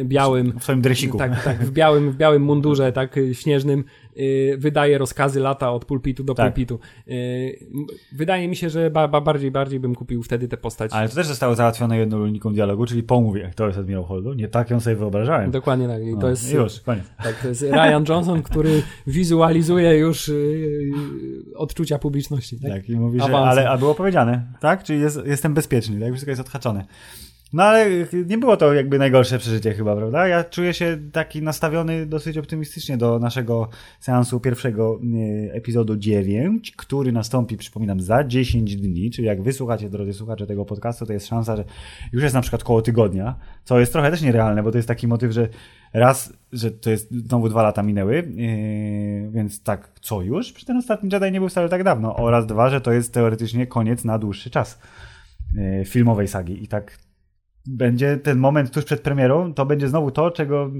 białym 0.04 0.52
W 0.58 0.62
swoim 0.62 0.80
dresiku. 0.80 1.18
tak, 1.18 1.44
tak, 1.44 1.64
w 1.64 1.70
białym, 1.70 2.10
w 2.12 2.16
białym 2.16 2.42
mundurze, 2.42 2.92
tak 2.92 3.16
y, 3.16 3.34
śnieżnym, 3.34 3.84
y, 4.18 4.54
wydaje 4.58 4.98
rozkazy 4.98 5.40
lata 5.40 5.72
od 5.72 5.84
pulpitu 5.84 6.24
do 6.24 6.34
Tak. 6.34 6.46
pulpitu. 6.46 6.78
Y, 7.08 7.66
wydaje 8.12 8.48
mi 8.48 8.56
się, 8.56 8.70
że 8.70 8.90
ba, 8.90 9.08
ba, 9.08 9.20
bardziej, 9.20 9.50
bardziej 9.50 9.80
bym 9.80 9.94
kupił 9.94 10.22
wtedy 10.22 10.48
tę 10.48 10.56
postać. 10.56 10.90
Ale 10.94 11.08
to 11.08 11.14
też 11.14 11.26
zostało 11.26 11.54
załatwione 11.54 11.98
jedną 11.98 12.24
linijką 12.26 12.52
dialogu, 12.52 12.86
czyli 12.86 13.02
pomówię, 13.02 13.50
to 13.56 13.66
jest 13.66 13.78
Admirał 13.78 14.04
Holdo. 14.04 14.34
Nie 14.34 14.48
tak 14.48 14.70
ją 14.70 14.80
sobie 14.80 14.96
wyobrażałem. 14.96 15.50
Dokładnie 15.50 15.88
tak. 15.88 16.02
I 16.06 16.12
to 16.12 16.18
No, 16.20 16.28
jest, 16.28 16.52
Już, 16.52 16.80
koniec. 16.80 17.04
tak, 17.22 17.42
to 17.42 17.48
jest 17.48 17.62
Ryan 17.62 18.04
Johnson, 18.08 18.42
który 18.42 18.82
wizualizuje 19.06 19.98
już 19.98 20.30
odczucia 21.54 21.98
publiczności. 21.98 22.60
Tak? 22.60 22.72
Tak, 22.72 22.88
i 22.88 22.96
mówi, 22.96 23.18
że 23.20 23.24
ale 23.36 23.70
a 23.70 23.78
było 23.78 23.94
powiedziane, 23.94 24.46
tak? 24.60 24.82
Czyli 24.84 25.00
jest, 25.00 25.20
jestem 25.26 25.54
bezpieczny, 25.54 26.00
tak? 26.00 26.10
Wszystko 26.10 26.30
jest 26.30 26.40
odhaczone. 26.40 26.84
No 27.52 27.62
ale 27.62 27.86
nie 28.26 28.38
było 28.38 28.56
to 28.56 28.74
jakby 28.74 28.98
najgorsze 28.98 29.38
przeżycie 29.38 29.74
chyba, 29.74 29.96
prawda? 29.96 30.28
Ja 30.28 30.44
czuję 30.44 30.74
się 30.74 30.98
taki 31.12 31.42
nastawiony 31.42 32.06
dosyć 32.06 32.38
optymistycznie 32.38 32.96
do 32.96 33.18
naszego 33.18 33.68
seansu 34.00 34.40
pierwszego 34.40 35.00
epizodu 35.52 35.96
9, 35.96 36.72
który 36.76 37.12
nastąpi, 37.12 37.56
przypominam, 37.56 38.00
za 38.00 38.24
10 38.24 38.76
dni, 38.76 39.10
czyli 39.10 39.26
jak 39.26 39.42
wysłuchacie, 39.42 39.90
drodzy 39.90 40.12
słuchacze 40.12 40.46
tego 40.46 40.64
podcastu, 40.64 41.06
to 41.06 41.12
jest 41.12 41.26
szansa, 41.26 41.56
że 41.56 41.64
już 42.12 42.22
jest 42.22 42.34
na 42.34 42.40
przykład 42.40 42.64
koło 42.64 42.82
tygodnia, 42.82 43.34
co 43.64 43.80
jest 43.80 43.92
trochę 43.92 44.10
też 44.10 44.22
nierealne, 44.22 44.62
bo 44.62 44.70
to 44.72 44.78
jest 44.78 44.88
taki 44.88 45.08
motyw, 45.08 45.32
że 45.32 45.48
raz, 45.92 46.32
że 46.52 46.70
to 46.70 46.90
jest 46.90 47.10
znowu 47.10 47.48
dwa 47.48 47.62
lata 47.62 47.82
minęły, 47.82 48.14
yy, 48.14 49.30
więc 49.30 49.62
tak, 49.62 49.90
co 50.00 50.22
już? 50.22 50.46
Przecież 50.46 50.64
ten 50.64 50.76
ostatni 50.76 51.10
Jedi 51.12 51.32
nie 51.32 51.40
był 51.40 51.48
wcale 51.48 51.68
tak 51.68 51.84
dawno. 51.84 52.16
Oraz 52.16 52.46
dwa, 52.46 52.70
że 52.70 52.80
to 52.80 52.92
jest 52.92 53.14
teoretycznie 53.14 53.66
koniec 53.66 54.04
na 54.04 54.18
dłuższy 54.18 54.50
czas 54.50 54.78
yy, 55.54 55.84
filmowej 55.84 56.28
sagi. 56.28 56.64
I 56.64 56.68
tak 56.68 57.09
będzie 57.66 58.16
ten 58.16 58.38
moment 58.38 58.70
tuż 58.70 58.84
przed 58.84 59.00
premierą, 59.00 59.54
to 59.54 59.66
będzie 59.66 59.88
znowu 59.88 60.10
to, 60.10 60.30
czego 60.30 60.70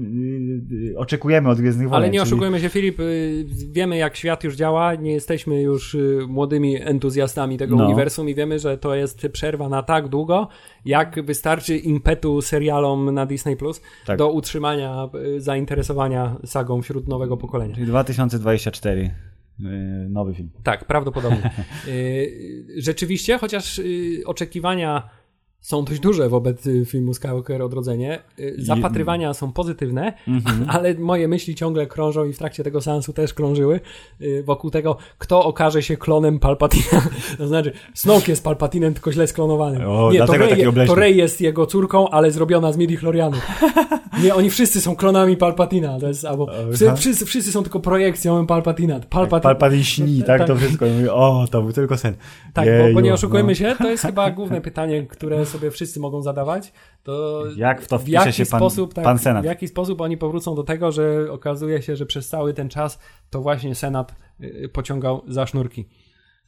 yy, 0.71 0.97
oczekujemy 0.97 1.49
od 1.49 1.59
Gwiezdnych 1.59 1.89
Wojen. 1.89 2.03
Ale 2.03 2.11
nie 2.11 2.19
czyli- 2.19 2.29
oszukujmy 2.29 2.59
się, 2.59 2.69
Filip, 2.69 2.99
y, 2.99 3.45
wiemy 3.71 3.97
jak 3.97 4.15
świat 4.15 4.43
już 4.43 4.55
działa, 4.55 4.95
nie 4.95 5.11
jesteśmy 5.11 5.61
już 5.61 5.95
y, 5.95 6.19
młodymi 6.27 6.81
entuzjastami 6.81 7.57
tego 7.57 7.75
No. 7.75 7.85
uniwersum 7.85 8.29
i 8.29 8.35
wiemy, 8.35 8.59
że 8.59 8.77
to 8.77 8.95
jest 8.95 9.27
przerwa 9.33 9.69
na 9.69 9.83
tak 9.83 10.07
długo, 10.07 10.47
jak 10.85 11.25
wystarczy 11.25 11.77
impetu 11.77 12.41
serialom 12.41 13.13
na 13.13 13.25
Disney 13.25 13.55
Plus 13.57 13.81
Tak. 14.05 14.17
do 14.17 14.31
utrzymania 14.31 15.09
y, 15.35 15.41
zainteresowania 15.41 16.35
sagą 16.45 16.81
wśród 16.81 17.07
nowego 17.07 17.37
pokolenia. 17.37 17.73
Czyli 17.75 17.85
2024. 17.87 19.01
yy, 19.59 19.69
Nowy 20.09 20.33
film. 20.33 20.49
Tak, 20.63 20.85
prawdopodobnie. 20.85 21.51
Y, 21.87 22.65
Rzeczywiście, 22.77 23.37
chociaż 23.37 23.79
y, 23.79 24.21
oczekiwania 24.25 25.09
są 25.61 25.85
dość 25.85 25.99
duże 25.99 26.29
wobec 26.29 26.67
y, 26.67 26.85
filmu 26.85 27.13
Skywalker 27.13 27.61
Odrodzenie, 27.61 28.19
y, 28.39 28.55
zapatrywania 28.57 29.33
są 29.33 29.51
pozytywne, 29.51 30.13
Mhm. 30.27 30.65
ale 30.75 30.93
moje 30.93 31.27
myśli 31.27 31.55
ciągle 31.55 31.87
krążą 31.87 32.25
i 32.25 32.33
w 32.33 32.37
trakcie 32.37 32.63
tego 32.63 32.81
seansu 32.81 33.13
też 33.13 33.33
krążyły 33.33 33.79
y, 34.21 34.43
wokół 34.43 34.71
tego, 34.71 34.97
kto 35.17 35.45
okaże 35.45 35.83
się 35.83 35.97
klonem 35.97 36.39
Palpatina. 36.39 37.01
To 37.37 37.47
znaczy, 37.47 37.71
Snoke 37.93 38.31
jest 38.31 38.43
Palpatinem, 38.43 38.93
tylko 38.93 39.11
źle 39.11 39.27
sklonowanym. 39.27 39.81
O, 39.89 40.11
Nie, 40.11 40.25
to 40.25 40.33
Rey, 40.33 40.87
to 40.87 40.95
Rey 40.95 41.17
jest 41.17 41.41
jego 41.41 41.65
córką, 41.65 42.09
ale 42.09 42.31
zrobiona 42.31 42.71
z 42.71 42.77
midi-chlorianu. 42.77 43.37
Nie, 44.23 44.35
oni 44.35 44.49
wszyscy 44.49 44.81
są 44.81 44.95
klonami 44.95 45.37
Palpatina. 45.37 45.99
To 45.99 46.07
jest, 46.07 46.25
albo 46.25 46.47
wszyscy, 46.73 46.95
wszyscy, 46.95 47.25
wszyscy 47.25 47.51
są 47.51 47.63
tylko 47.63 47.79
projekcją 47.79 48.47
Palpatina. 48.47 48.99
Palpatin, 49.09 49.43
Palpatine 49.43 49.83
śni, 49.83 50.23
tak? 50.23 50.47
To 50.47 50.55
wszystko. 50.55 50.85
O, 51.11 51.45
to 51.51 51.61
był 51.61 51.73
tylko 51.73 51.97
sen. 51.97 52.15
tak, 52.53 52.65
bo, 52.65 52.71
bo 52.71 52.87
Jeju, 52.87 52.99
nie 52.99 53.13
oszukujmy 53.13 53.47
no. 53.51 53.55
się, 53.55 53.75
to 53.77 53.89
jest 53.89 54.03
chyba 54.03 54.31
główne 54.31 54.61
pytanie, 54.61 55.03
które 55.03 55.45
sobie 55.51 55.71
wszyscy 55.71 55.99
mogą 55.99 56.21
zadawać. 56.21 56.73
To 57.03 57.43
Jak 57.55 57.81
w 57.81 57.87
to 57.87 57.99
wpisze 57.99 58.17
jaki 58.17 58.33
się 58.33 58.45
pan- 58.45 58.59
sposób, 58.59 58.93
tak, 58.93 59.03
pan 59.03 59.19
Senat? 59.19 59.43
W 59.43 59.45
jaki 59.45 59.67
sposób 59.67 60.01
oni 60.01 60.17
powrócą 60.17 60.55
do 60.55 60.63
tego, 60.63 60.91
że 60.91 61.31
okazuje 61.31 61.81
się, 61.81 61.95
że 61.95 62.05
przez 62.05 62.29
cały 62.29 62.53
ten 62.53 62.69
czas 62.69 62.99
to 63.29 63.41
właśnie 63.41 63.75
Senat 63.75 64.15
y, 64.41 64.69
pociągał 64.73 65.21
za 65.27 65.47
sznurki. 65.47 65.85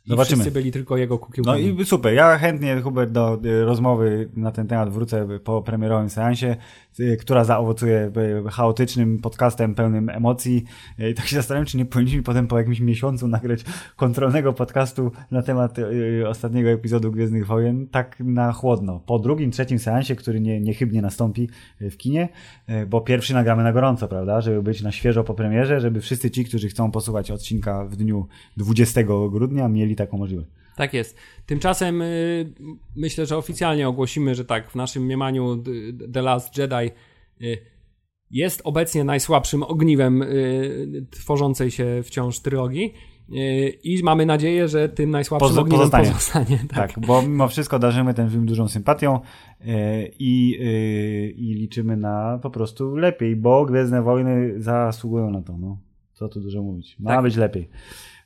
Zobaczymy. 0.06 0.36
I 0.36 0.42
wszyscy 0.42 0.60
byli 0.60 0.72
tylko 0.72 0.98
jego 0.98 1.20
kukiełkami. 1.20 1.74
No 1.74 1.82
i 1.82 1.86
super, 1.86 2.14
ja 2.14 2.38
chętnie 2.38 2.82
Hubert 2.82 3.12
do 3.12 3.40
y, 3.46 3.66
rozmowy 3.66 4.30
na 4.36 4.52
ten 4.52 4.68
temat 4.68 4.90
wrócę 4.90 5.28
po 5.44 5.62
premierowym 5.62 6.10
seansie, 6.10 6.56
y, 7.00 7.18
która 7.18 7.44
zaowocuje 7.44 8.12
y, 8.48 8.52
chaotycznym 8.52 9.20
podcastem 9.20 9.76
pełnym 9.76 10.10
emocji. 10.10 10.64
I 11.12 11.14
tak 11.14 11.28
się 11.28 11.36
zastanawiam, 11.36 11.66
czy 11.66 11.78
nie 11.78 11.86
powinniśmy 11.86 12.24
potem 12.24 12.48
po 12.48 12.58
jakimś 12.58 12.80
miesiącu 12.80 13.28
nagrać 13.28 13.64
kontrolnego 13.96 14.54
podcastu 14.54 15.12
na 15.32 15.42
temat 15.42 15.76
ostatniego 16.28 16.70
epizodu 16.70 17.12
Gwiezdnych 17.12 17.48
Wojen, 17.48 17.88
tak 17.88 18.20
na 18.20 18.52
chłodno. 18.52 19.00
Po 19.00 19.20
drugim, 19.20 19.52
trzecim 19.52 19.80
seansie, 19.80 20.16
który 20.16 20.40
nie, 20.40 20.62
niechybnie 20.62 21.02
nastąpi 21.02 21.50
w 21.82 21.98
kinie, 21.98 22.30
bo 22.88 23.02
pierwszy 23.02 23.34
nagramy 23.34 23.64
na 23.64 23.74
gorąco, 23.74 24.08
prawda, 24.08 24.42
żeby 24.42 24.64
być 24.64 24.82
na 24.82 24.92
świeżo 24.92 25.24
po 25.24 25.34
premierze, 25.34 25.80
żeby 25.80 26.02
wszyscy 26.02 26.32
ci, 26.32 26.46
którzy 26.46 26.68
chcą 26.68 26.92
posłuchać 26.92 27.32
odcinka 27.32 27.86
w 27.86 27.96
dniu 27.96 28.28
20 28.58 29.02
grudnia, 29.32 29.68
mieli 29.68 29.93
taką 29.96 30.18
możliwość. 30.18 30.50
Tak 30.76 30.94
jest. 30.94 31.18
Tymczasem 31.46 32.02
y, 32.02 32.54
myślę, 32.96 33.26
że 33.26 33.38
oficjalnie 33.38 33.88
ogłosimy, 33.88 34.36
że 34.36 34.46
tak, 34.46 34.70
w 34.70 34.76
naszym 34.76 35.04
mniemaniu 35.04 35.64
The 36.14 36.22
Last 36.22 36.58
Jedi 36.58 36.92
y, 37.42 37.58
jest 38.32 38.62
obecnie 38.64 39.04
najsłabszym 39.04 39.64
ogniwem 39.64 40.22
y, 40.22 41.06
tworzącej 41.12 41.72
się 41.72 42.02
wciąż 42.04 42.40
trylogii. 42.40 42.94
I 43.84 44.04
mamy 44.04 44.26
nadzieję, 44.26 44.68
że 44.68 44.90
tym 44.90 45.10
najsłabszym 45.10 45.50
Poz 45.50 45.58
ogniwem 45.58 45.80
pozostanie. 45.80 46.08
pozostanie 46.08 46.60
tak. 46.70 46.94
tak. 46.94 47.06
bo 47.06 47.22
mimo 47.22 47.48
wszystko 47.48 47.80
darzymy 47.80 48.14
ten 48.14 48.30
film 48.30 48.46
dużą 48.46 48.68
sympatią 48.68 49.20
i, 50.20 50.58
i 51.38 51.54
liczymy 51.54 51.98
na 51.98 52.40
po 52.42 52.50
prostu 52.50 52.96
lepiej, 52.96 53.36
bo 53.36 53.66
Gwiezdne 53.66 54.02
Wojny 54.02 54.62
zasługują 54.62 55.30
na 55.30 55.42
to. 55.42 55.58
No. 55.58 55.78
Co 56.14 56.30
tu 56.30 56.42
dużo 56.42 56.62
mówić. 56.62 57.00
Ma 57.00 57.10
tak. 57.10 57.24
być 57.24 57.36
lepiej. 57.36 57.70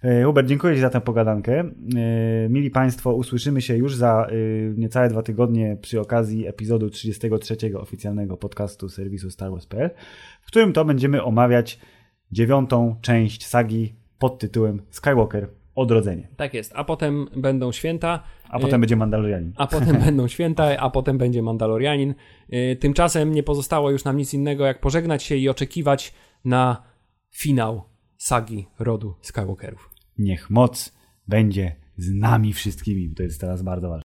E, 0.04 0.24
Hubert, 0.24 0.48
dziękuję 0.48 0.76
Ci 0.76 0.82
za 0.82 0.90
tę 0.90 1.02
pogadankę. 1.02 1.60
E, 1.60 2.50
mili 2.50 2.70
Państwo, 2.70 3.14
usłyszymy 3.14 3.62
się 3.62 3.78
już 3.78 3.96
za 3.96 4.28
e, 4.30 4.34
niecałe 4.78 5.10
dwa 5.10 5.22
tygodnie 5.22 5.78
przy 5.82 6.02
okazji 6.02 6.48
epizodu 6.48 6.90
33 6.90 7.58
oficjalnego 7.80 8.38
podcastu 8.38 8.90
serwisu 8.90 9.32
StarWars.pl, 9.32 9.90
w 10.42 10.48
którym 10.48 10.74
to 10.74 10.86
będziemy 10.86 11.24
omawiać 11.24 11.80
dziewiątą 12.32 12.96
część 13.02 13.46
sagi 13.46 13.96
pod 14.20 14.40
tytułem 14.40 14.82
Skywalker 14.90 15.50
Odrodzenie. 15.76 16.28
Tak 16.38 16.54
jest, 16.54 16.72
a 16.76 16.84
potem 16.84 17.28
będą 17.36 17.72
święta. 17.72 18.24
A 18.50 18.60
potem 18.60 18.82
będzie 18.82 18.96
Mandalorianin. 18.96 19.54
A 19.58 19.68
potem 19.68 19.98
będą 20.06 20.28
święta, 20.28 20.78
a 20.78 20.90
potem 20.90 21.18
będzie 21.18 21.42
Mandalorianin. 21.42 22.14
Tymczasem 22.80 23.32
nie 23.32 23.44
pozostało 23.44 23.92
już 23.92 24.04
nam 24.04 24.18
nic 24.18 24.34
innego, 24.34 24.66
jak 24.66 24.80
pożegnać 24.80 25.24
się 25.24 25.36
i 25.36 25.50
oczekiwać 25.50 26.14
na 26.46 26.84
finał 27.32 27.84
sagi 28.18 28.68
rodu 28.80 29.16
Skywalkerów. 29.22 29.90
Niech 30.18 30.50
moc 30.50 30.92
będzie 31.28 31.76
z 31.98 32.12
nami 32.14 32.54
wszystkimi. 32.54 33.10
To 33.16 33.24
jest 33.24 33.42
teraz 33.42 33.62
bardzo 33.62 33.90
ważne. 33.90 34.04